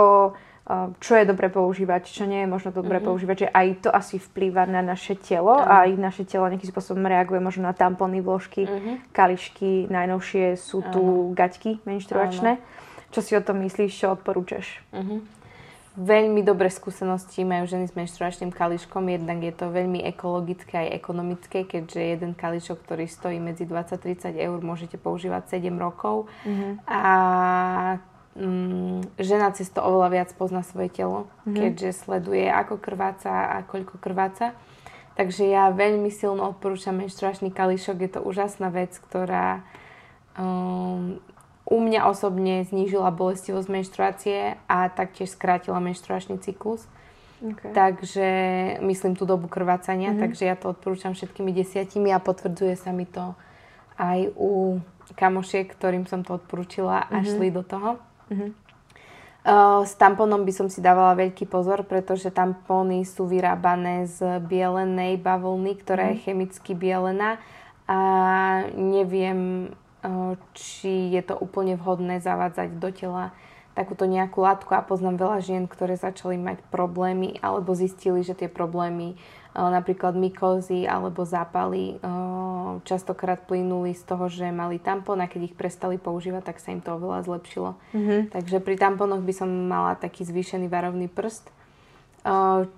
čo 1.03 1.19
je 1.19 1.27
dobre 1.27 1.51
používať, 1.51 2.07
čo 2.07 2.23
nie 2.23 2.47
je 2.47 2.47
možno 2.47 2.71
dobre 2.71 2.95
mm-hmm. 2.95 3.07
používať, 3.11 3.37
že 3.43 3.47
aj 3.51 3.67
to 3.83 3.89
asi 3.91 4.15
vplýva 4.15 4.63
na 4.63 4.79
naše 4.79 5.19
telo 5.19 5.59
mm-hmm. 5.59 5.67
a 5.67 5.73
aj 5.83 5.91
naše 5.99 6.23
telo 6.23 6.47
nejakým 6.47 6.71
spôsobom 6.71 7.03
reaguje 7.03 7.43
možno 7.43 7.67
na 7.67 7.75
tampony, 7.75 8.23
vložky, 8.23 8.63
mm-hmm. 8.63 9.11
kališky, 9.11 9.91
najnovšie 9.91 10.55
sú 10.55 10.79
tu 10.87 11.03
mm-hmm. 11.03 11.35
gaťky 11.35 11.71
menštruačné. 11.83 12.63
Čo 13.11 13.19
si 13.19 13.35
o 13.35 13.43
tom 13.43 13.59
myslíš, 13.59 13.91
čo 13.91 14.15
odporúčaš? 14.15 14.79
Mm-hmm. 14.95 15.43
Veľmi 15.93 16.41
dobré 16.41 16.73
skúsenosti 16.73 17.45
majú 17.45 17.69
ženy 17.69 17.85
s 17.85 17.93
menštruačným 17.93 18.49
kališkom, 18.49 19.03
jednak 19.13 19.45
je 19.45 19.53
to 19.53 19.69
veľmi 19.69 20.01
ekologické 20.09 20.89
aj 20.89 20.95
ekonomické, 20.95 21.69
keďže 21.69 22.01
jeden 22.01 22.31
kališok, 22.33 22.81
ktorý 22.81 23.05
stojí 23.05 23.37
medzi 23.37 23.69
20-30 23.69 24.33
eur, 24.41 24.57
môžete 24.63 24.97
používať 24.97 25.59
7 25.59 25.69
rokov. 25.77 26.25
Mm-hmm. 26.49 26.71
A 26.89 27.03
um, 28.33 28.82
žena 29.23 29.49
cez 29.55 29.71
to 29.71 29.79
oveľa 29.79 30.09
viac 30.11 30.29
pozná 30.35 30.61
svoje 30.61 30.91
telo, 30.91 31.25
mm-hmm. 31.43 31.55
keďže 31.55 32.05
sleduje, 32.05 32.45
ako 32.47 32.79
krváca 32.79 33.57
a 33.57 33.57
koľko 33.63 33.97
krváca. 33.97 34.53
Takže 35.13 35.45
ja 35.45 35.69
veľmi 35.69 36.09
silno 36.09 36.49
odporúčam 36.49 36.97
menštruačný 36.97 37.53
kališok. 37.53 37.97
Je 38.01 38.11
to 38.17 38.19
úžasná 38.25 38.73
vec, 38.73 38.97
ktorá 38.97 39.61
um, 40.33 41.21
u 41.69 41.77
mňa 41.79 42.09
osobne 42.09 42.65
znížila 42.65 43.13
bolestivosť 43.13 43.67
menštruácie 43.69 44.39
a 44.65 44.89
taktiež 44.89 45.37
skrátila 45.37 45.77
menštruačný 45.79 46.41
cyklus. 46.41 46.89
Okay. 47.43 47.75
Takže 47.75 48.27
myslím 48.87 49.19
tú 49.19 49.27
dobu 49.27 49.51
krvácania, 49.51 50.15
mm-hmm. 50.15 50.23
takže 50.23 50.43
ja 50.47 50.55
to 50.55 50.71
odporúčam 50.71 51.11
všetkými 51.11 51.51
desiatimi 51.51 52.09
a 52.15 52.23
potvrdzuje 52.23 52.73
sa 52.79 52.95
mi 52.95 53.03
to 53.03 53.35
aj 53.99 54.31
u 54.39 54.79
kamošiek, 55.13 55.67
ktorým 55.67 56.07
som 56.07 56.23
to 56.23 56.39
odporúčila 56.39 57.03
a 57.05 57.19
mm-hmm. 57.19 57.27
šli 57.27 57.47
do 57.51 57.63
toho. 57.67 57.99
Mm-hmm. 58.31 58.49
Uh, 59.43 59.83
s 59.83 59.99
tamponom 59.99 60.47
by 60.47 60.55
som 60.55 60.71
si 60.71 60.79
dávala 60.79 61.19
veľký 61.19 61.51
pozor, 61.51 61.83
pretože 61.83 62.31
tampóny 62.31 63.03
sú 63.03 63.27
vyrábané 63.27 64.07
z 64.07 64.39
bielenej 64.39 65.19
bavlny, 65.19 65.83
ktorá 65.83 66.07
mm. 66.07 66.09
je 66.09 66.15
mhm. 66.15 66.23
chemicky 66.23 66.71
bielená 66.71 67.43
a 67.83 67.99
neviem, 68.71 69.67
uh, 70.07 70.39
či 70.55 71.11
je 71.11 71.19
to 71.27 71.35
úplne 71.35 71.75
vhodné 71.75 72.23
zavádzať 72.23 72.79
do 72.79 72.89
tela 72.95 73.35
takúto 73.73 74.05
nejakú 74.05 74.39
látku 74.39 74.71
a 74.77 74.85
poznám 74.85 75.19
veľa 75.19 75.37
žien, 75.43 75.63
ktoré 75.65 75.97
začali 75.97 76.37
mať 76.37 76.61
problémy 76.69 77.41
alebo 77.41 77.73
zistili, 77.73 78.21
že 78.21 78.37
tie 78.37 78.47
problémy 78.47 79.17
napríklad 79.53 80.17
mykózy 80.17 80.89
alebo 80.89 81.25
zápaly 81.29 82.01
častokrát 82.83 83.45
plynuli 83.45 83.93
z 83.93 84.01
toho, 84.01 84.25
že 84.25 84.49
mali 84.49 84.81
tampon 84.81 85.21
a 85.21 85.29
keď 85.29 85.53
ich 85.53 85.55
prestali 85.55 86.01
používať, 86.01 86.41
tak 86.49 86.57
sa 86.57 86.73
im 86.73 86.81
to 86.81 86.97
oveľa 86.97 87.21
zlepšilo. 87.29 87.77
Mm-hmm. 87.93 88.33
Takže 88.33 88.57
pri 88.65 88.75
tamponoch 88.81 89.21
by 89.21 89.33
som 89.33 89.49
mala 89.69 89.93
taký 89.93 90.25
zvýšený 90.25 90.65
varovný 90.73 91.05
prst, 91.05 91.53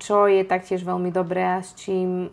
čo 0.03 0.17
je 0.27 0.43
taktiež 0.43 0.83
veľmi 0.83 1.15
dobré 1.15 1.47
a 1.47 1.63
s 1.63 1.71
čím 1.79 2.27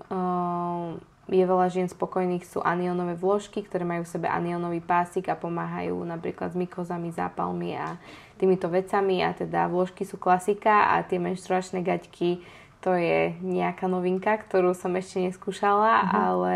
je 1.31 1.45
veľa 1.47 1.71
žien 1.71 1.87
spokojných, 1.87 2.43
sú 2.43 2.59
anionové 2.67 3.15
vložky, 3.15 3.63
ktoré 3.63 3.87
majú 3.87 4.03
v 4.03 4.11
sebe 4.11 4.27
anionový 4.27 4.83
pásik 4.83 5.31
a 5.31 5.39
pomáhajú 5.39 6.03
napríklad 6.03 6.51
s 6.51 6.59
mykozami, 6.59 7.15
zápalmi 7.15 7.79
a 7.79 7.95
týmito 8.43 8.67
vecami 8.67 9.23
a 9.23 9.31
teda 9.31 9.71
vložky 9.71 10.03
sú 10.03 10.19
klasika 10.19 10.99
a 10.99 11.07
tie 11.07 11.23
menštruačné 11.23 11.87
gaťky 11.87 12.43
to 12.83 12.99
je 12.99 13.33
nejaká 13.41 13.87
novinka, 13.87 14.35
ktorú 14.43 14.75
som 14.75 14.91
ešte 14.99 15.23
neskúšala, 15.23 16.03
mm-hmm. 16.03 16.19
ale 16.19 16.55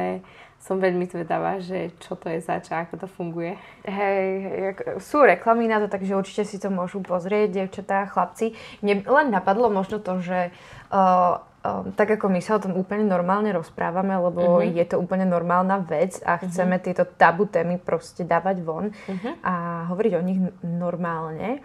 som 0.66 0.82
veľmi 0.82 1.06
zvedavá, 1.06 1.62
že 1.62 1.94
čo 2.02 2.18
to 2.18 2.26
je 2.26 2.42
zač 2.42 2.74
a 2.74 2.82
ako 2.82 3.06
to 3.06 3.06
funguje. 3.06 3.54
Hej, 3.86 4.74
sú 4.98 5.22
reklamy 5.22 5.70
na 5.70 5.78
to, 5.78 5.86
takže 5.86 6.18
určite 6.18 6.42
si 6.42 6.58
to 6.58 6.74
môžu 6.74 6.98
pozrieť, 6.98 7.54
devčatá, 7.54 8.10
chlapci. 8.10 8.58
Mne 8.82 9.06
len 9.06 9.30
napadlo 9.30 9.70
možno 9.70 10.02
to, 10.02 10.18
že 10.18 10.50
uh, 10.90 11.38
uh, 11.38 11.86
tak 11.94 12.18
ako 12.18 12.26
my 12.26 12.42
sa 12.42 12.58
o 12.58 12.62
tom 12.66 12.74
úplne 12.74 13.06
normálne 13.06 13.54
rozprávame, 13.54 14.18
lebo 14.18 14.58
uh-huh. 14.58 14.66
je 14.66 14.84
to 14.90 14.98
úplne 14.98 15.30
normálna 15.30 15.78
vec 15.86 16.18
a 16.26 16.34
mhm. 16.34 16.50
chceme 16.50 16.74
uh-huh. 16.82 16.86
tieto 16.90 17.04
tabu 17.14 17.46
témy 17.46 17.78
proste 17.78 18.26
dávať 18.26 18.56
von 18.66 18.90
uh-huh. 18.90 19.32
a 19.46 19.54
hovoriť 19.94 20.12
o 20.18 20.22
nich 20.26 20.40
normálne 20.66 21.62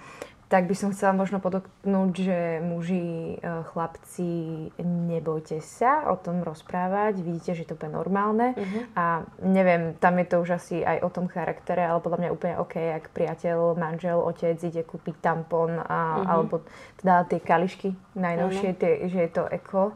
tak 0.51 0.67
by 0.67 0.75
som 0.75 0.91
chcela 0.91 1.15
možno 1.15 1.39
podotknúť, 1.39 2.11
že 2.11 2.39
muži, 2.59 3.39
e, 3.39 3.63
chlapci, 3.71 4.67
nebojte 4.83 5.63
sa 5.63 6.11
o 6.11 6.19
tom 6.19 6.43
rozprávať, 6.43 7.23
vidíte, 7.23 7.55
že 7.55 7.63
to 7.63 7.79
je 7.79 7.87
normálne 7.87 8.51
uh-huh. 8.51 8.83
a 8.91 9.05
neviem, 9.39 9.95
tam 9.95 10.19
je 10.19 10.27
to 10.27 10.43
už 10.43 10.59
asi 10.59 10.83
aj 10.83 11.07
o 11.07 11.09
tom 11.09 11.31
charaktere, 11.31 11.87
ale 11.87 12.03
podľa 12.03 12.19
mňa 12.19 12.35
úplne 12.35 12.55
OK, 12.59 12.75
ak 12.75 13.15
priateľ, 13.15 13.79
manžel, 13.79 14.19
otec 14.19 14.59
ide 14.59 14.83
kúpiť 14.83 15.23
tampon 15.23 15.79
a, 15.79 15.87
uh-huh. 15.87 16.27
alebo 16.27 16.67
teda 16.99 17.23
tie 17.31 17.39
kališky 17.39 17.95
najnovšie, 18.19 18.69
uh-huh. 18.75 18.81
tie, 18.83 18.91
že 19.07 19.19
je 19.23 19.31
to 19.31 19.47
eko, 19.47 19.95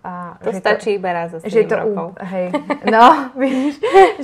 a 0.00 0.40
to 0.40 0.48
stačí 0.56 0.96
to, 0.96 0.98
iba 0.98 1.12
raz 1.12 1.28
za 1.36 1.44
7 1.44 1.52
že 1.52 1.60
to, 1.68 1.76
rokov. 1.76 2.06
Hej, 2.24 2.56
no, 2.88 3.04
vidíš, 3.40 3.74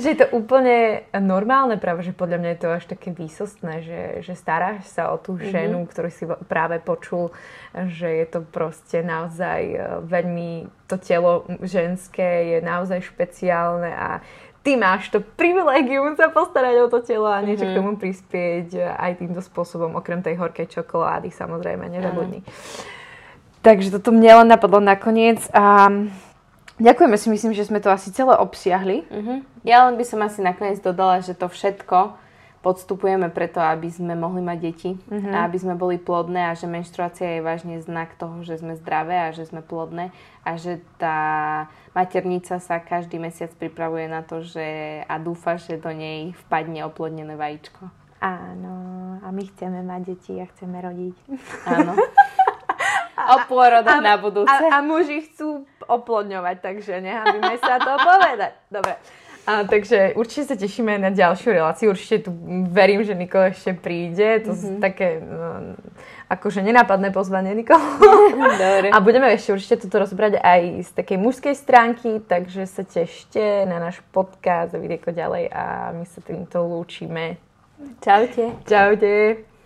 že 0.01 0.07
je 0.09 0.17
to 0.25 0.27
úplne 0.33 1.05
normálne, 1.13 1.77
práve, 1.77 2.01
že 2.01 2.17
podľa 2.17 2.37
mňa 2.41 2.49
je 2.49 2.59
to 2.65 2.69
až 2.73 2.83
také 2.89 3.13
výsostné, 3.13 3.85
že, 3.85 4.01
že 4.25 4.33
staráš 4.33 4.89
sa 4.89 5.13
o 5.13 5.21
tú 5.21 5.37
mhm. 5.37 5.45
ženu, 5.53 5.77
mm-hmm. 5.85 5.91
ktorú 5.93 6.09
si 6.09 6.25
práve 6.49 6.81
počul, 6.81 7.29
že 7.93 8.09
je 8.09 8.25
to 8.25 8.39
proste 8.41 9.05
naozaj 9.05 9.61
e, 9.69 9.77
veľmi, 10.01 10.65
to 10.89 10.97
telo 10.97 11.45
ženské 11.61 12.57
je 12.57 12.59
naozaj 12.65 13.05
špeciálne 13.05 13.93
a 13.93 14.25
ty 14.65 14.73
máš 14.75 15.13
to 15.13 15.21
privilegium 15.21 16.17
sa 16.17 16.33
postarať 16.33 16.75
o 16.83 16.87
to 16.89 17.05
telo 17.05 17.29
a 17.29 17.37
niečo 17.45 17.69
mm-hmm. 17.69 17.77
k 17.77 17.79
tomu 17.79 17.91
prispieť 18.01 18.97
aj 18.97 19.11
týmto 19.21 19.45
spôsobom, 19.45 19.93
okrem 19.93 20.25
tej 20.25 20.41
horkej 20.41 20.73
čokolády, 20.73 21.29
samozrejme, 21.29 21.85
nezabudni. 21.85 22.41
Mm. 22.41 22.96
Takže 23.67 23.99
toto 23.99 24.15
mne 24.15 24.31
len 24.31 24.47
napadlo 24.47 24.79
nakoniec 24.79 25.43
a 25.51 25.91
ďakujeme 26.79 27.19
si, 27.19 27.27
myslím, 27.27 27.51
že 27.51 27.67
sme 27.67 27.83
to 27.83 27.91
asi 27.91 28.15
celé 28.15 28.39
obsiahli. 28.39 29.03
Uh-huh. 29.11 29.43
Ja 29.67 29.91
len 29.91 29.99
by 29.99 30.07
som 30.07 30.23
asi 30.23 30.39
nakoniec 30.39 30.79
dodala, 30.79 31.19
že 31.19 31.35
to 31.35 31.51
všetko 31.51 32.15
podstupujeme 32.63 33.27
preto, 33.27 33.59
aby 33.59 33.91
sme 33.91 34.15
mohli 34.15 34.39
mať 34.39 34.57
deti 34.63 34.91
uh-huh. 34.95 35.35
a 35.35 35.43
aby 35.43 35.59
sme 35.59 35.75
boli 35.75 35.99
plodné 35.99 36.47
a 36.47 36.55
že 36.55 36.63
menštruácia 36.63 37.37
je 37.37 37.41
vážne 37.43 37.75
znak 37.83 38.15
toho, 38.15 38.39
že 38.47 38.63
sme 38.63 38.79
zdravé 38.79 39.27
a 39.27 39.35
že 39.35 39.43
sme 39.43 39.59
plodné 39.59 40.15
a 40.47 40.55
že 40.55 40.79
tá 40.95 41.19
maternica 41.91 42.63
sa 42.63 42.79
každý 42.79 43.19
mesiac 43.19 43.51
pripravuje 43.51 44.07
na 44.07 44.23
to, 44.23 44.47
že 44.47 45.03
a 45.11 45.19
dúfa, 45.19 45.59
že 45.59 45.75
do 45.75 45.91
nej 45.91 46.31
vpadne 46.47 46.87
oplodnené 46.87 47.35
vajíčko. 47.35 47.91
Áno, 48.23 48.75
a 49.21 49.27
my 49.27 49.43
chceme 49.51 49.83
mať 49.83 50.01
deti 50.07 50.39
a 50.39 50.47
chceme 50.47 50.79
rodiť. 50.79 51.15
Áno. 51.67 51.99
o 53.17 53.37
pôrodách 53.49 54.01
na 54.05 54.15
budúce. 54.21 54.53
A, 54.53 54.77
a 54.77 54.85
muži 54.85 55.25
chcú 55.25 55.65
oplodňovať, 55.89 56.61
takže 56.61 57.01
necháme 57.01 57.57
sa 57.57 57.81
to 57.81 57.97
povedať. 57.97 58.53
Dobre. 58.69 58.93
A, 59.47 59.63
takže 59.63 60.11
určite 60.19 60.51
sa 60.51 60.55
tešíme 60.59 60.99
na 60.99 61.07
ďalšiu 61.07 61.55
reláciu. 61.55 61.95
Určite 61.95 62.27
tu 62.27 62.35
verím, 62.67 63.07
že 63.07 63.15
Niko 63.15 63.39
ešte 63.39 63.71
príde. 63.79 64.43
To 64.43 64.51
mm-hmm. 64.51 64.83
také 64.83 65.23
no, 65.23 65.79
akože 66.27 66.59
nenápadné 66.59 67.15
pozvanie, 67.15 67.55
Niko. 67.55 67.79
Dobre. 68.59 68.91
A 68.91 68.99
budeme 68.99 69.31
ešte 69.31 69.55
určite 69.55 69.87
toto 69.87 70.03
rozbrať 70.03 70.43
aj 70.43 70.61
z 70.83 70.91
takej 70.91 71.17
mužskej 71.23 71.55
stránky, 71.55 72.19
takže 72.27 72.67
sa 72.67 72.83
tešte 72.83 73.63
na 73.63 73.79
náš 73.79 74.03
podcast 74.11 74.75
a 74.75 74.83
ďalej 74.83 75.47
a 75.47 75.95
my 75.95 76.03
sa 76.03 76.19
týmto 76.19 76.67
lúčime. 76.67 77.39
Čaute. 78.03 78.51
Čaute. 78.67 79.56